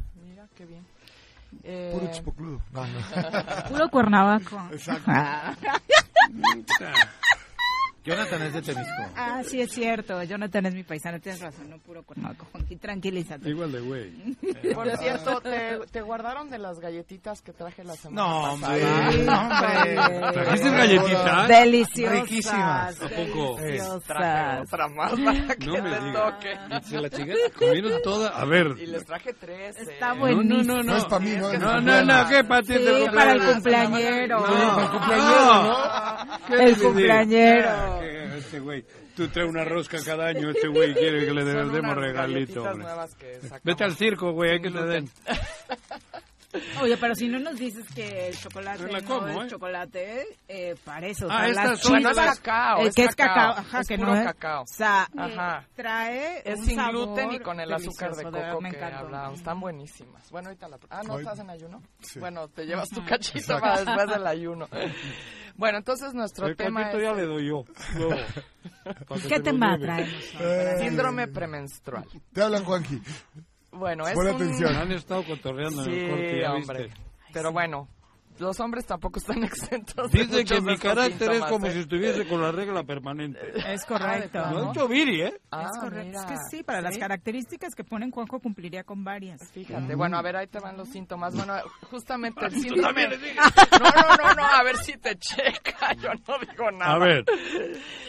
[1.63, 1.91] Eh...
[1.93, 2.61] Puro chipocludo.
[2.71, 3.69] No, no.
[3.69, 4.61] Puro cuernavaco.
[4.71, 5.11] Exacto.
[8.03, 9.03] Jonathan es de Temisco.
[9.15, 10.21] Ah, sí, es cierto.
[10.23, 11.19] Jonathan es mi paisano.
[11.21, 12.45] Tienes razón, no puro Cuernavaca.
[12.51, 13.49] Juanqui, tranquilízate.
[13.49, 14.11] Igual de güey.
[14.73, 18.73] Por cierto, ¿te, ¿te, guardaron de las galletitas que traje la semana no, pasada?
[19.09, 20.31] Hombre, no, hombre.
[20.33, 21.47] ¿Trajiste galletitas?
[21.47, 22.21] Deliciosas.
[22.21, 23.01] Riquísimas.
[23.01, 23.55] ¿A poco?
[23.61, 24.03] Deliciosas.
[24.03, 26.13] Traje otra más para que No me te digas.
[26.13, 26.53] toque.
[26.89, 27.33] ¿Se la chica?
[27.57, 28.29] ¿Comieron toda?
[28.29, 28.67] A ver.
[28.79, 29.77] Y les traje tres.
[29.77, 29.83] eh.
[29.93, 30.63] Está No, buenísimo.
[30.63, 31.53] no, no, No es para mí, ¿no?
[31.53, 32.73] No, no, no, ¿qué para ti?
[32.73, 33.53] Sí, para el cumpleaños?
[33.53, 34.39] cumpleañero.
[34.39, 36.47] No, para el cumpleañero, ¿no?
[36.47, 37.92] ¿Qué El cumpleañero.
[37.99, 41.95] Que Este güey, tú traes una rosca cada año, este güey quiere que le demos
[41.95, 42.63] regalito.
[43.63, 45.09] Vete al circo, güey, hay que te den.
[46.83, 49.47] Oye, pero si no nos dices que el chocolate la no como, es ¿eh?
[49.49, 51.27] chocolate, eh, para eso.
[51.29, 52.79] Ah, estas son es cacao.
[52.79, 54.63] eh, es que es cacao, ajá, es que puro no es- cacao.
[54.63, 55.61] O sea, Ajá.
[55.61, 58.83] eh, trae Es un sin sabor gluten y con el azúcar de coco me que
[58.83, 59.39] hablábamos.
[59.39, 60.29] Están buenísimas.
[60.29, 60.77] Bueno, ahorita la...
[60.89, 61.81] Ah, ¿no estás en ayuno?
[61.99, 62.19] Sí.
[62.19, 63.61] Bueno, te llevas tu cachito Exacto.
[63.61, 64.67] para después del ayuno.
[65.55, 67.63] Bueno, entonces nuestro El tema es ya le doy yo.
[69.29, 70.33] ¿Qué tema traemos?
[70.79, 72.05] Síndrome premenstrual.
[72.33, 73.01] Te hablan, Juanji.
[73.73, 74.35] Bueno, es Pon un...
[74.35, 74.75] atención.
[74.75, 76.83] Han estado cotorreando en el corte, Sí, ya hombre.
[76.83, 77.01] viste.
[77.33, 77.87] Pero bueno,
[78.39, 81.71] los hombres tampoco están exentos de Dice que mi carácter es síntomas, como ¿eh?
[81.71, 83.39] si estuviese con la regla permanente.
[83.73, 84.39] Es correcto.
[84.39, 84.67] Ah, Lo plano.
[84.67, 85.33] ha hecho Viri, ¿eh?
[85.51, 86.07] Ah, es correcto.
[86.07, 86.19] mira.
[86.21, 86.99] Es que sí, para las ¿Sí?
[86.99, 89.39] características que ponen Juanjo cumpliría con varias.
[89.51, 91.35] Fíjate, bueno, a ver, ahí te van los síntomas.
[91.35, 91.53] Bueno,
[91.89, 92.83] justamente el Tú síndrome...
[92.83, 93.35] también le dices.
[93.79, 96.93] No, no, no, no, a ver si te checa, yo no digo nada.
[96.95, 97.25] A ver.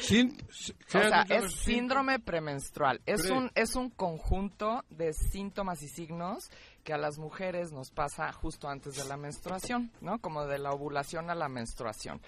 [0.01, 3.01] Sin, ¿qué O sea, es síndrome premenstrual.
[3.07, 3.33] Es Pre.
[3.33, 6.51] un, es un conjunto de síntomas y signos
[6.85, 10.20] que a las mujeres nos pasa justo antes de la menstruación, ¿no?
[10.20, 12.20] Como de la ovulación a la menstruación.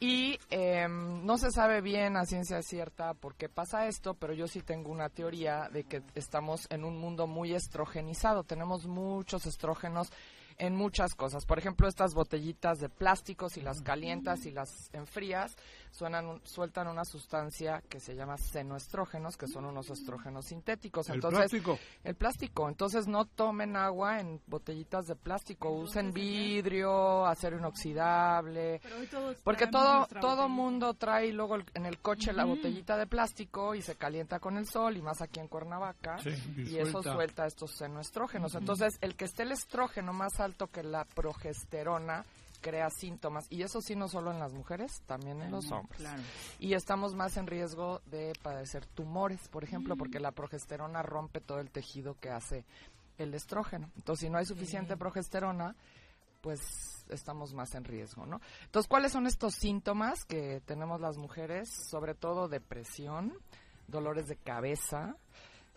[0.00, 4.46] Y em, no se sabe bien a ciencia cierta por qué pasa esto, pero yo
[4.46, 8.44] sí tengo una teoría de que estamos en un mundo muy estrogenizado.
[8.44, 10.12] Tenemos muchos estrógenos
[10.58, 11.46] en muchas cosas.
[11.46, 15.56] Por ejemplo, estas botellitas de plástico, si las calientas y las enfrías,
[15.90, 21.08] suenan un- sueltan una sustancia que se llama senoestrógenos, que son unos estrógenos sintéticos.
[21.08, 21.78] El Entonces, plástico.
[22.04, 22.68] el plástico.
[22.68, 28.80] Entonces no tomen agua en botellitas de plástico, usen vidrio, acero inoxidable.
[29.44, 33.82] Porque todo todo mundo trae luego el- en el coche la botellita de plástico y
[33.82, 37.12] se calienta con el sol y más aquí en Cuernavaca Sí, y y, eso suelta.
[37.14, 38.54] suelta estos senoestrógenos.
[38.54, 42.24] Entonces el que esté el estrógeno más alto que la progesterona
[42.60, 46.00] crea síntomas y eso sí no solo en las mujeres, también en los hombres.
[46.00, 46.22] Claro.
[46.58, 51.60] Y estamos más en riesgo de padecer tumores, por ejemplo, porque la progesterona rompe todo
[51.60, 52.64] el tejido que hace
[53.18, 53.90] el estrógeno.
[53.96, 55.74] Entonces, si no hay suficiente progesterona,
[56.40, 56.60] pues
[57.08, 58.40] estamos más en riesgo, ¿no?
[58.64, 61.68] Entonces, ¿cuáles son estos síntomas que tenemos las mujeres?
[61.90, 63.34] Sobre todo depresión,
[63.86, 65.16] dolores de cabeza,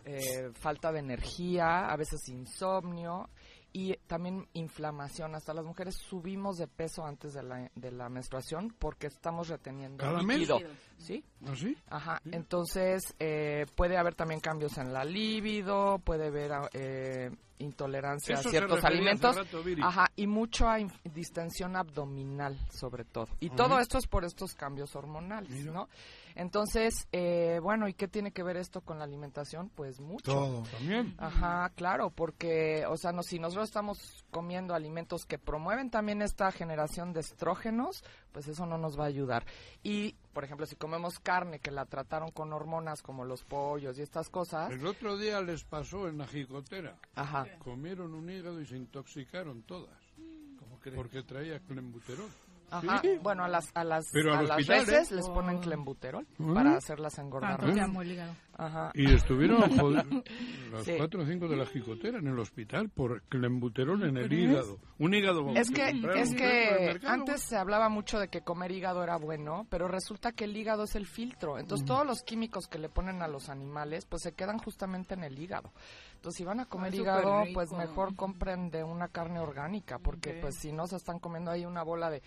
[0.04, 3.28] eh, falta de energía, a veces insomnio
[3.72, 5.34] y también inflamación.
[5.34, 9.98] Hasta las mujeres subimos de peso antes de la, de la menstruación porque estamos reteniendo
[10.04, 10.40] ¿Cada mes?
[10.40, 10.58] líquido.
[10.98, 11.24] ¿Sí?
[11.44, 11.76] ¿Ah, sí?
[11.88, 18.48] Ajá, entonces eh, puede haber también cambios en la libido, puede haber eh, intolerancia Eso
[18.48, 19.36] a ciertos alimentos,
[19.82, 23.28] ajá, y mucha distensión abdominal sobre todo.
[23.40, 25.88] Y todo esto es por estos cambios hormonales, ¿no?
[26.34, 29.70] Entonces, eh, bueno, ¿y qué tiene que ver esto con la alimentación?
[29.74, 30.32] Pues mucho.
[30.32, 30.62] Todo.
[30.62, 31.14] También.
[31.18, 36.50] Ajá, claro, porque, o sea, no, si nosotros estamos comiendo alimentos que promueven también esta
[36.50, 38.02] generación de estrógenos,
[38.32, 39.44] pues eso no nos va a ayudar.
[39.82, 44.02] Y, por ejemplo, si comemos carne que la trataron con hormonas como los pollos y
[44.02, 46.96] estas cosas, El otro día les pasó en la jicotera.
[47.14, 49.94] ajá, Comieron un hígado y se intoxicaron todas.
[50.96, 52.28] Porque traía clenbuterol.
[52.72, 53.18] Ajá, Sí.
[53.22, 55.14] bueno, a las, a las, Pero a las hospital, veces ¿eh?
[55.16, 57.60] les ponen clenbuterol para hacerlas engordar.
[57.62, 58.30] Más.
[58.56, 58.90] Ajá.
[58.94, 59.60] Y estuvieron
[60.72, 60.94] las Sí.
[60.96, 64.78] cuatro o cinco de la jicotera en el hospital por clenbuterol en el hígado.
[64.98, 69.16] Un hígado Es que, es que antes se hablaba mucho de que comer hígado era
[69.16, 71.58] bueno, pero resulta que el hígado es el filtro.
[71.58, 75.24] Entonces todos los químicos que le ponen a los animales, pues se quedan justamente en
[75.24, 75.72] el hígado.
[76.22, 80.54] Entonces si van a comer hígado, pues mejor compren de una carne orgánica, porque pues
[80.54, 82.22] si no se están comiendo ahí una bola de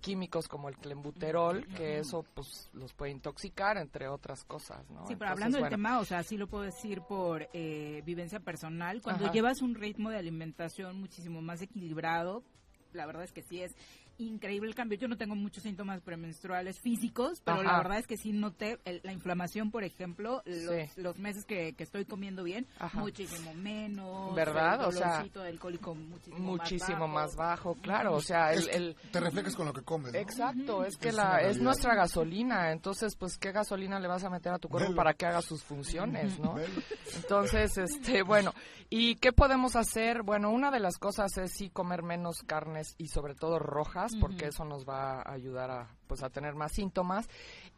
[0.00, 5.04] químicos como el clenbuterol, que eso pues los puede intoxicar, entre otras cosas, ¿no?
[5.04, 8.38] Sí, pero Entonces, hablando del tema, o sea, sí lo puedo decir por eh, vivencia
[8.38, 9.32] personal, cuando Ajá.
[9.32, 12.44] llevas un ritmo de alimentación muchísimo más equilibrado,
[12.92, 13.74] la verdad es que sí es
[14.20, 14.98] increíble el cambio.
[14.98, 19.00] Yo no tengo muchos síntomas premenstruales físicos, pero la verdad es que sí noté el-
[19.04, 21.00] la inflamación, por ejemplo, los, Sí.
[21.00, 22.98] los meses que, que estoy comiendo bien, Ajá.
[22.98, 24.34] muchísimo menos.
[24.34, 24.80] ¿Verdad?
[24.82, 28.96] El O sea, dolorcito del cólico muchísimo, muchísimo más más bajo, claro, o sea, el,
[29.12, 30.12] te reflejas con lo que comes.
[30.12, 30.18] ¿no?
[30.18, 34.30] Exacto, es que Es la es nuestra gasolina, entonces pues qué gasolina le vas a
[34.30, 34.96] meter a tu cuerpo Velo.
[34.96, 36.54] para que haga sus funciones, ¿no?
[36.54, 36.80] Velo.
[37.16, 38.52] Entonces, este, bueno,
[38.88, 40.22] ¿y qué podemos hacer?
[40.22, 44.46] Bueno, una de las cosas es sí comer menos carnes y sobre todo rojas, porque
[44.46, 47.28] eso nos va a ayudar a pues a tener más síntomas.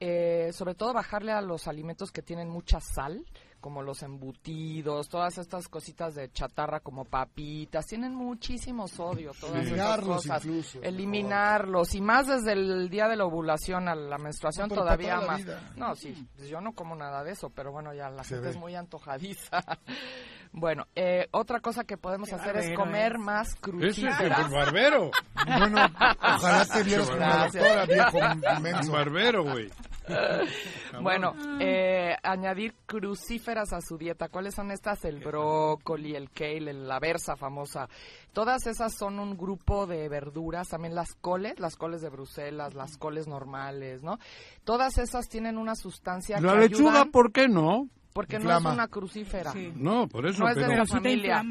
[0.01, 3.25] Eh, sobre todo bajarle a los alimentos que tienen mucha sal,
[3.63, 9.63] como los embutidos, todas estas cositas de chatarra como papitas, tienen muchísimo sodio, todas esas
[9.69, 10.45] Eliminarlos cosas.
[10.45, 15.21] incluso, Eliminarlos y más desde el día de la ovulación a la menstruación No, todavía
[15.21, 15.41] más.
[15.77, 18.49] No, sí, pues yo no como nada de eso, pero bueno, ya la Se gente
[18.49, 18.51] ve.
[18.51, 19.63] es muy antojadiza.
[20.53, 23.19] bueno, eh, otra cosa que podemos Qué hacer es comer es.
[23.21, 25.11] más Ese es el barbero.
[25.47, 25.87] Bueno,
[26.21, 28.19] ojalá te vieras con la doctora, viejo
[28.59, 28.93] inmenso.
[28.93, 29.71] barbero, güey.
[31.03, 34.29] bueno, eh, añadir crucíferas a su dieta.
[34.29, 35.05] ¿Cuáles son estas?
[35.05, 37.89] El brócoli, el kale, la versa famosa.
[38.33, 40.69] Todas esas son un grupo de verduras.
[40.69, 44.19] También las coles, las coles de Bruselas, las coles normales, ¿no?
[44.65, 47.89] Todas esas tienen una sustancia La lechuga, ¿por qué no?
[48.13, 49.53] Porque no es una crucífera.
[49.75, 50.43] No, por eso.
[50.43, 51.43] No es de la familia.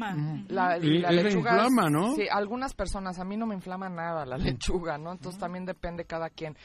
[0.48, 2.14] La, lechuga inflama, ¿no?
[2.14, 3.18] Sí, algunas personas.
[3.18, 5.12] A mí no me inflama nada la lechuga, ¿no?
[5.12, 6.56] Entonces también depende cada quien.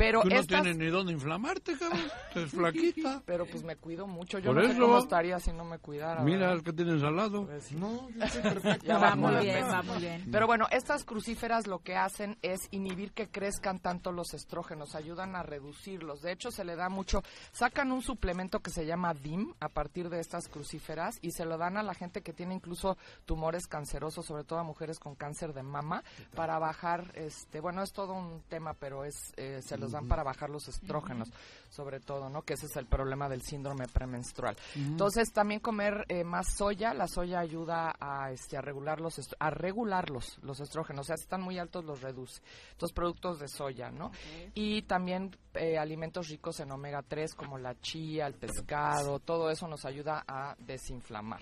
[0.00, 2.00] Pero Tú no tienes ni dónde inflamarte, cabrón.
[2.28, 3.22] Estás flaquita.
[3.26, 4.38] Pero pues me cuido mucho.
[4.38, 6.22] Yo no sé cómo estaría si no me cuidara.
[6.22, 7.44] Mira el que tienes al lado.
[7.44, 8.86] Pues, no, yo estoy perfecto.
[8.86, 10.26] ya va muy bien, va muy bien.
[10.32, 14.94] Pero bueno, estas crucíferas lo que hacen es inhibir que crezcan tanto los estrógenos.
[14.94, 16.22] Ayudan a reducirlos.
[16.22, 17.22] De hecho, se le da mucho.
[17.52, 21.58] Sacan un suplemento que se llama DIM a partir de estas crucíferas y se lo
[21.58, 22.96] dan a la gente que tiene incluso
[23.26, 26.02] tumores cancerosos, sobre todo a mujeres con cáncer de mama,
[26.34, 30.22] para bajar, este, bueno, es todo un tema, pero es eh, se los dan para
[30.22, 31.30] bajar los estrógenos,
[31.68, 32.42] sobre todo, ¿no?
[32.42, 34.56] Que ese es el problema del síndrome premenstrual.
[34.74, 39.50] Entonces, también comer eh, más soya, la soya ayuda a, este, a regular los a
[39.50, 42.42] regular los, estrógenos, o sea, si están muy altos los reduce.
[42.72, 44.10] Entonces, productos de soya, ¿no?
[44.54, 49.66] Y también eh, alimentos ricos en omega 3 como la chía, el pescado, todo eso
[49.66, 51.40] nos ayuda a desinflamar.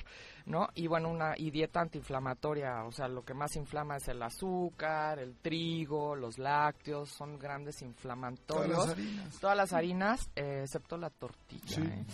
[0.48, 0.68] ¿No?
[0.74, 5.18] Y bueno, una y dieta antiinflamatoria, o sea, lo que más inflama es el azúcar,
[5.18, 8.76] el trigo, los lácteos, son grandes inflamatorios.
[8.76, 9.40] Todas las harinas.
[9.40, 11.84] Todas las harinas, eh, excepto la tortilla.
[11.84, 12.06] ¿eh?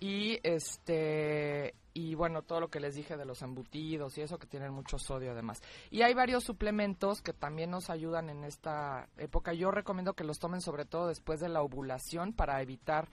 [0.00, 4.46] Y este y bueno, todo lo que les dije de los embutidos y eso que
[4.46, 5.60] tienen mucho sodio además.
[5.90, 9.52] Y hay varios suplementos que también nos ayudan en esta época.
[9.52, 13.08] Yo recomiendo que los tomen sobre todo después de la ovulación para evitar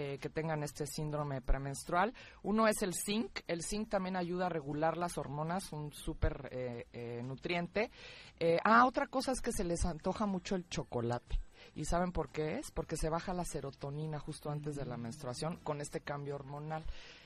[0.00, 2.14] eh, que tengan este síndrome premenstrual.
[2.44, 3.40] Uno es el zinc.
[3.48, 7.90] El zinc también ayuda a regular las hormonas, un súper eh, eh, nutriente.
[8.62, 11.40] ah, otra cosa es que se les antoja mucho el chocolate.
[11.74, 12.70] ¿Y saben por qué es?
[12.70, 15.00] Porque se baja la serotonina justo antes de la mm.
[15.00, 16.84] menstruación con este cambio hormonal.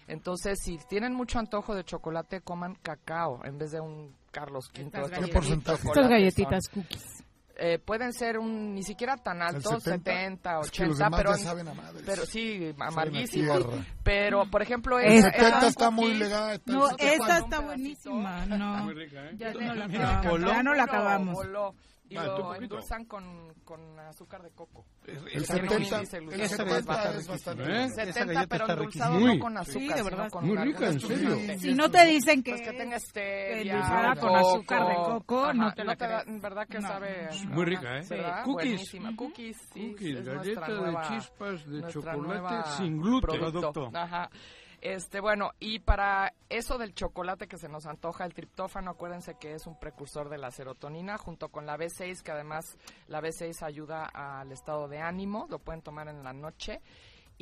[0.08, 4.86] Entonces, si tienen mucho antojo de chocolate, coman cacao en vez de un Carlos V.
[4.86, 7.21] Estas galletitas cookies.
[7.64, 11.32] Eh, pueden ser un ni siquiera tan altos, 70, 80, pero,
[12.04, 13.64] pero sí, amarguísimos.
[14.02, 16.60] Pero, por ejemplo, esta, 70 está muy legal.
[16.66, 18.46] no, esta está buenísima.
[18.46, 19.36] No, ¿eh?
[19.36, 19.52] ya,
[20.64, 21.38] no la acabamos.
[22.12, 24.84] No y ah, lo endulzan con, con azúcar de coco.
[25.06, 27.88] El, 70, el 70 es bastante.
[27.90, 30.30] 70, pero endulzado no con azúcar, sí, de verdad.
[30.30, 31.36] Con muy rica, en serio.
[31.58, 35.84] Si no te dicen que, pues que tenga endulzada con azúcar de coco, no te
[35.84, 36.40] la crees.
[36.40, 38.04] verdad que sabe muy rica, ¿eh?
[38.44, 38.72] Cookies.
[38.72, 39.16] Buenísima.
[39.16, 39.90] Cookies, sí.
[39.90, 43.40] Cookies, galleta de chispas de chocolate sin gluten.
[43.40, 43.90] Producto.
[43.94, 44.30] Ajá.
[44.82, 49.54] Este, bueno, y para eso del chocolate que se nos antoja, el triptófano, acuérdense que
[49.54, 52.76] es un precursor de la serotonina, junto con la B6, que además
[53.06, 56.80] la B6 ayuda al estado de ánimo, lo pueden tomar en la noche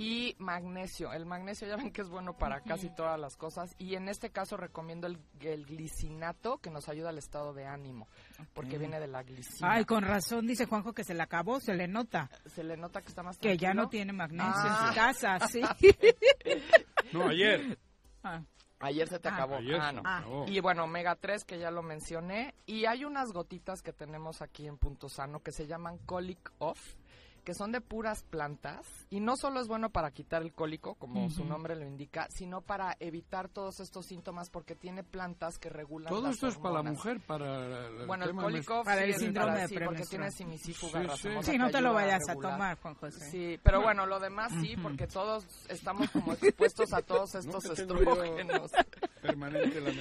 [0.00, 1.12] y magnesio.
[1.12, 4.30] El magnesio ya ven que es bueno para casi todas las cosas y en este
[4.30, 5.18] caso recomiendo el,
[5.66, 8.08] glicinato que nos ayuda al estado de ánimo
[8.54, 9.72] porque viene de la glicina.
[9.72, 12.30] Ay, con razón dice Juanjo que se le acabó, se le nota.
[12.46, 14.92] Se le nota que está más Que ya no tiene magnesio en su ah.
[14.94, 15.60] casa, sí.
[17.12, 17.78] no, ayer.
[18.24, 18.42] Ah.
[18.78, 19.34] Ayer se te ah.
[19.34, 19.58] acabó.
[19.78, 19.92] ah,
[20.26, 20.46] no.
[20.48, 24.66] Y bueno, omega 3 que ya lo mencioné y hay unas gotitas que tenemos aquí
[24.66, 26.96] en Punto Sano que se llaman Colic Off
[27.40, 31.30] que son de puras plantas y no solo es bueno para quitar el cólico, como
[31.30, 36.12] su nombre lo indica, sino para evitar todos estos síntomas porque tiene plantas que regulan
[36.12, 39.68] Todo esto es para la mujer, para el Bueno, el cólico para el síndrome de
[39.68, 41.58] sí, porque tiene simicifuga sí, sí.
[41.58, 43.30] no te lo vayas a, tomar, Juan José.
[43.30, 48.70] Sí, pero bueno, lo demás sí, porque todos estamos como expuestos a todos estos estrógenos.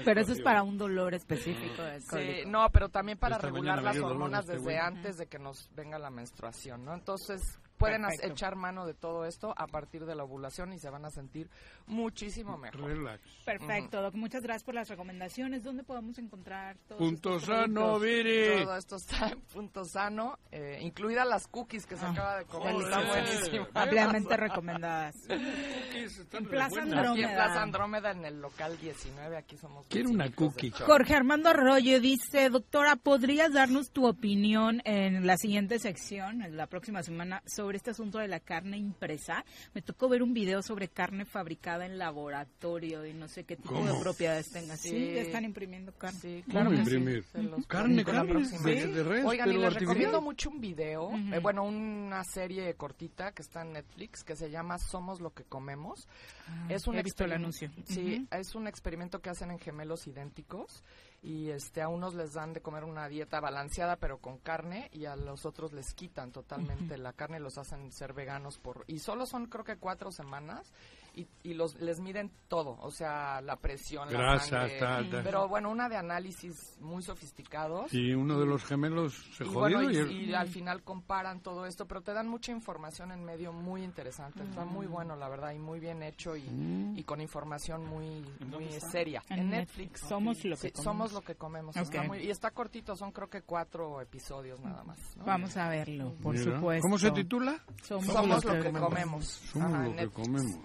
[0.06, 4.46] pero eso es para un dolor específico Sí, no, pero también para regular las hormonas
[4.46, 6.94] este desde antes de que nos venga la menstruación, ¿no?
[6.94, 10.90] Entonces entonces pueden echar mano de todo esto a partir de la ovulación y se
[10.90, 11.50] van a sentir
[11.88, 13.20] muchísimo mejor.
[13.46, 14.14] Perfecto, Doc.
[14.16, 15.64] Muchas gracias por las recomendaciones.
[15.64, 18.64] ¿Dónde podemos encontrar todo Punto Sano, Viri.
[18.64, 22.46] Todo esto está en Punto Sano, eh, incluidas las cookies que se ah, acaba de
[22.46, 22.76] comer.
[22.76, 23.68] Está buenísimo.
[23.74, 25.16] Ampliamente recomendadas.
[25.30, 27.12] en Plaza Andrómeda.
[27.12, 29.38] Aquí en Plaza Andrómeda, en el local 19.
[29.38, 29.88] Aquí somos.
[29.88, 30.72] Quiero una cookie.
[30.72, 36.68] Jorge Armando Arroyo dice, doctora, ¿podrías darnos tu opinión en la siguiente sección, en la
[36.68, 39.46] próxima semana, sobre sobre este asunto de la carne impresa.
[39.76, 43.80] Me tocó ver un video sobre carne fabricada en laboratorio y no sé qué tipo
[43.86, 44.76] de propiedades tenga.
[44.76, 46.20] Sí, están imprimiendo carne.
[46.20, 47.24] Sí, claro imprimir?
[47.68, 52.74] carne, carne de, res, Oigan, y les recomiendo mucho un video, eh, bueno, una serie
[52.74, 56.08] cortita que está en Netflix que se llama Somos lo que comemos.
[56.48, 57.70] Ah, es un he visto el anuncio.
[57.86, 60.84] Sí, es un experimento que hacen en gemelos idénticos
[61.22, 65.06] y este a unos les dan de comer una dieta balanceada pero con carne y
[65.06, 69.26] a los otros les quitan totalmente la carne los hacen ser veganos por y solo
[69.26, 70.72] son creo que cuatro semanas
[71.16, 75.98] y, los les miden todo, o sea, la presión, la sangre, pero bueno, una de
[75.98, 77.94] análisis muy sofisticados.
[77.94, 82.14] Y uno de los gemelos se jodió y, al final comparan todo esto, pero te
[82.14, 84.92] dan mucha información en medio muy interesante, está muy mm.
[84.92, 87.04] bueno la verdad y muy bien hecho y, mm.
[87.04, 89.24] con información muy muy seria.
[89.30, 90.84] En, Netflix, somos lo que comemos.
[90.84, 91.76] somos lo que comemos,
[92.22, 94.98] y está cortito, son creo que cuatro episodios nada más.
[95.26, 96.84] Vamos a verlo, por supuesto.
[96.84, 97.60] ¿Cómo se titula?
[97.84, 99.26] Somos, lo, que comemos.
[99.26, 100.60] Somos lo que comemos.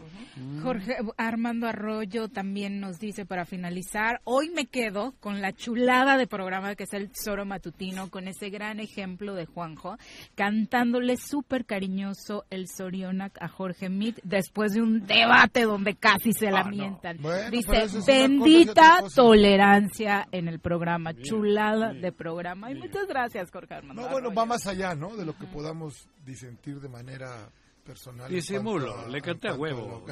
[0.62, 6.26] Jorge Armando Arroyo también nos dice para finalizar, hoy me quedo con la chulada de
[6.26, 9.96] programa que es el Zoro Matutino, con ese gran ejemplo de Juanjo,
[10.34, 16.50] cantándole súper cariñoso el Sorionac a Jorge Mit después de un debate donde casi se
[16.50, 17.18] lamentan.
[17.50, 22.70] dice, bendita tolerancia en el programa, chulada de programa.
[22.70, 24.02] Y muchas gracias, Jorge Armando.
[24.02, 25.16] No, bueno, va más allá, ¿no?
[25.16, 27.50] De lo que podamos disentir de manera
[27.84, 28.30] personal.
[28.30, 30.04] Disimulo, le canté a huevo.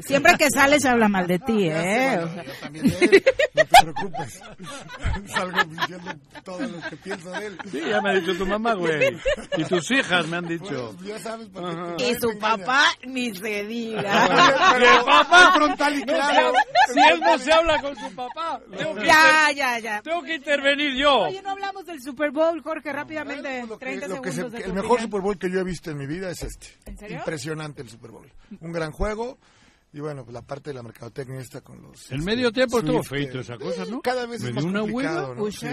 [0.00, 2.20] Siempre que sales habla mal de ti, ¿eh?
[2.20, 3.24] yo también de él,
[3.54, 4.40] no te preocupes.
[5.26, 6.12] Salgo diciendo
[6.44, 7.58] todo lo que pienso de él.
[7.70, 9.16] Sí, ya me ha dicho tu mamá, güey.
[9.56, 10.96] Y tus hijas me han dicho.
[11.02, 11.48] ya sabes
[11.98, 14.28] Y su papá ni se diga.
[14.78, 16.52] Pero papá frontal y claro.
[16.92, 18.60] Si él no se habla con su papá.
[19.04, 20.02] ya, ya, ya.
[20.02, 21.22] Tengo que intervenir yo.
[21.22, 23.64] Oye, no hablamos del Super Bowl, Jorge, rápidamente.
[23.78, 24.54] 30 segundos.
[24.54, 26.68] el mejor Super Bowl que yo he visto en mi vida es este.
[26.84, 27.15] ¿En serio?
[27.18, 28.30] Impresionante el Super Bowl.
[28.60, 29.38] Un gran juego.
[29.92, 32.10] Y bueno, pues la parte de la mercadotecnia está con los...
[32.12, 34.02] El medio este, tiempo estuvo feito esa cosa, ¿no?
[34.02, 35.50] Cada vez es más complicado, ¿no?
[35.50, 35.66] Sí.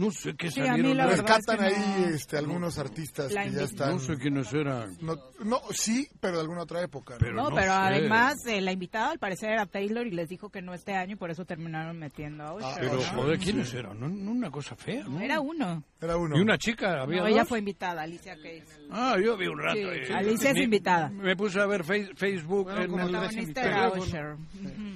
[0.00, 1.10] No sé qué sí, salieron.
[1.10, 3.90] Rescatan ahí este, algunos artistas que ya están...
[3.90, 4.96] No sé quiénes eran.
[5.02, 5.14] No,
[5.44, 7.16] no, sí, pero de alguna otra época.
[7.18, 10.62] Pero no, pero además eh, la invitada al parecer era Taylor y les dijo que
[10.62, 12.66] no este año y por eso terminaron metiendo a Usher.
[12.66, 14.00] Ah, pero joder, ¿quiénes eran?
[14.00, 15.20] No, una cosa fea, ¿no?
[15.20, 15.84] Era uno.
[16.00, 16.34] Era uno.
[16.34, 17.02] ¿Y una chica?
[17.02, 18.64] ¿Había no, ella fue invitada, Alicia Keys.
[18.90, 19.76] Ah, yo vi un rato.
[19.76, 21.10] Sí, Alicia es invitada.
[21.10, 22.98] Me puse a ver Facebook en
[23.38, 24.38] el teléfono.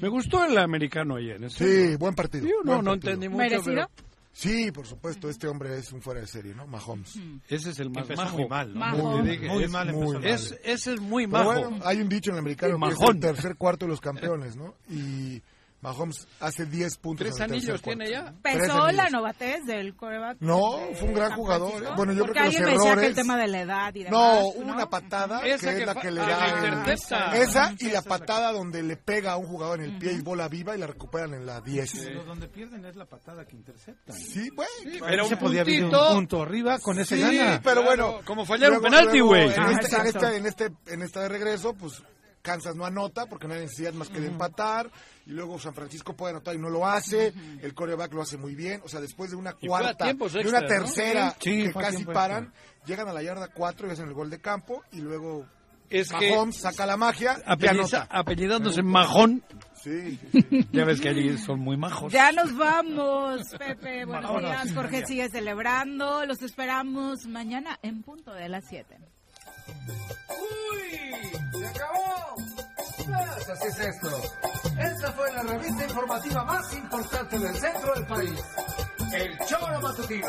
[0.00, 1.50] Me gustó el americano ayer.
[1.50, 2.46] Sí, buen partido.
[2.46, 3.42] Yo no, no entendí mucho.
[3.42, 3.90] ¿Merecido?
[4.34, 6.66] Sí, por supuesto, este hombre es un fuera de serie, ¿no?
[6.66, 7.16] Mahomes.
[7.48, 8.36] Ese es el más majo.
[8.36, 8.96] Muy mal, ¿no?
[8.96, 9.92] Muy, muy, mal.
[9.92, 11.44] Muy Es, ese es muy majo.
[11.52, 14.56] bueno, hay un dicho en el americano que es el tercer cuarto de los campeones,
[14.56, 14.74] ¿no?
[14.90, 15.40] Y
[15.84, 17.26] Mahomes hace 10 puntos.
[17.26, 18.32] ¿Tres anillos tiene ya?
[18.42, 20.38] ¿Pesó la novatez del coreback?
[20.40, 21.82] No, fue un gran jugador.
[21.82, 21.88] ¿eh?
[21.94, 24.04] Bueno, yo creo que los alguien me decía que el tema de la edad y
[24.04, 24.12] demás.
[24.18, 26.92] No, una patada que, es la que le da.
[27.34, 30.48] esa y la patada donde le pega a un jugador en el pie y bola
[30.48, 31.92] viva y la recuperan en la 10.
[32.06, 34.16] Pero donde pierden es la patada que interceptan.
[34.16, 34.70] Sí, bueno.
[35.06, 38.20] pero se podía haber un punto arriba con ese sí, pero bueno.
[38.24, 39.52] Como fallar un penalti, güey.
[39.52, 42.02] En, este, en, este, en, este, en esta de regreso, pues
[42.44, 44.90] Kansas no anota porque no hay necesidad más que de empatar
[45.24, 48.54] y luego San Francisco puede anotar y no lo hace, el coreback lo hace muy
[48.54, 52.52] bien, o sea, después de una cuarta, de una tercera que casi paran,
[52.84, 55.46] llegan a la yarda cuatro y hacen el gol de campo y luego
[55.88, 58.06] es Mahomes saca la magia y anota.
[58.10, 59.42] apellidándose Majón.
[59.82, 60.18] Sí,
[60.72, 62.12] ya ves que allí son muy majos.
[62.12, 64.04] Ya nos vamos, Pepe.
[64.04, 66.26] Buenos días, Jorge sigue celebrando.
[66.26, 68.98] Los esperamos mañana en punto de las 7.
[70.28, 71.58] ¡Uy!
[71.58, 72.34] ¡Se acabó!
[72.96, 74.08] Pues así es esto.
[74.78, 78.40] Esta fue la revista informativa más importante del centro del país.
[79.12, 80.28] El Choro Matutino.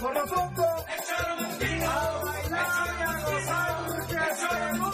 [0.00, 1.90] Por lo pronto, el Choro Matutino.
[1.90, 4.93] A bailar y a gozar, el Choro Matutino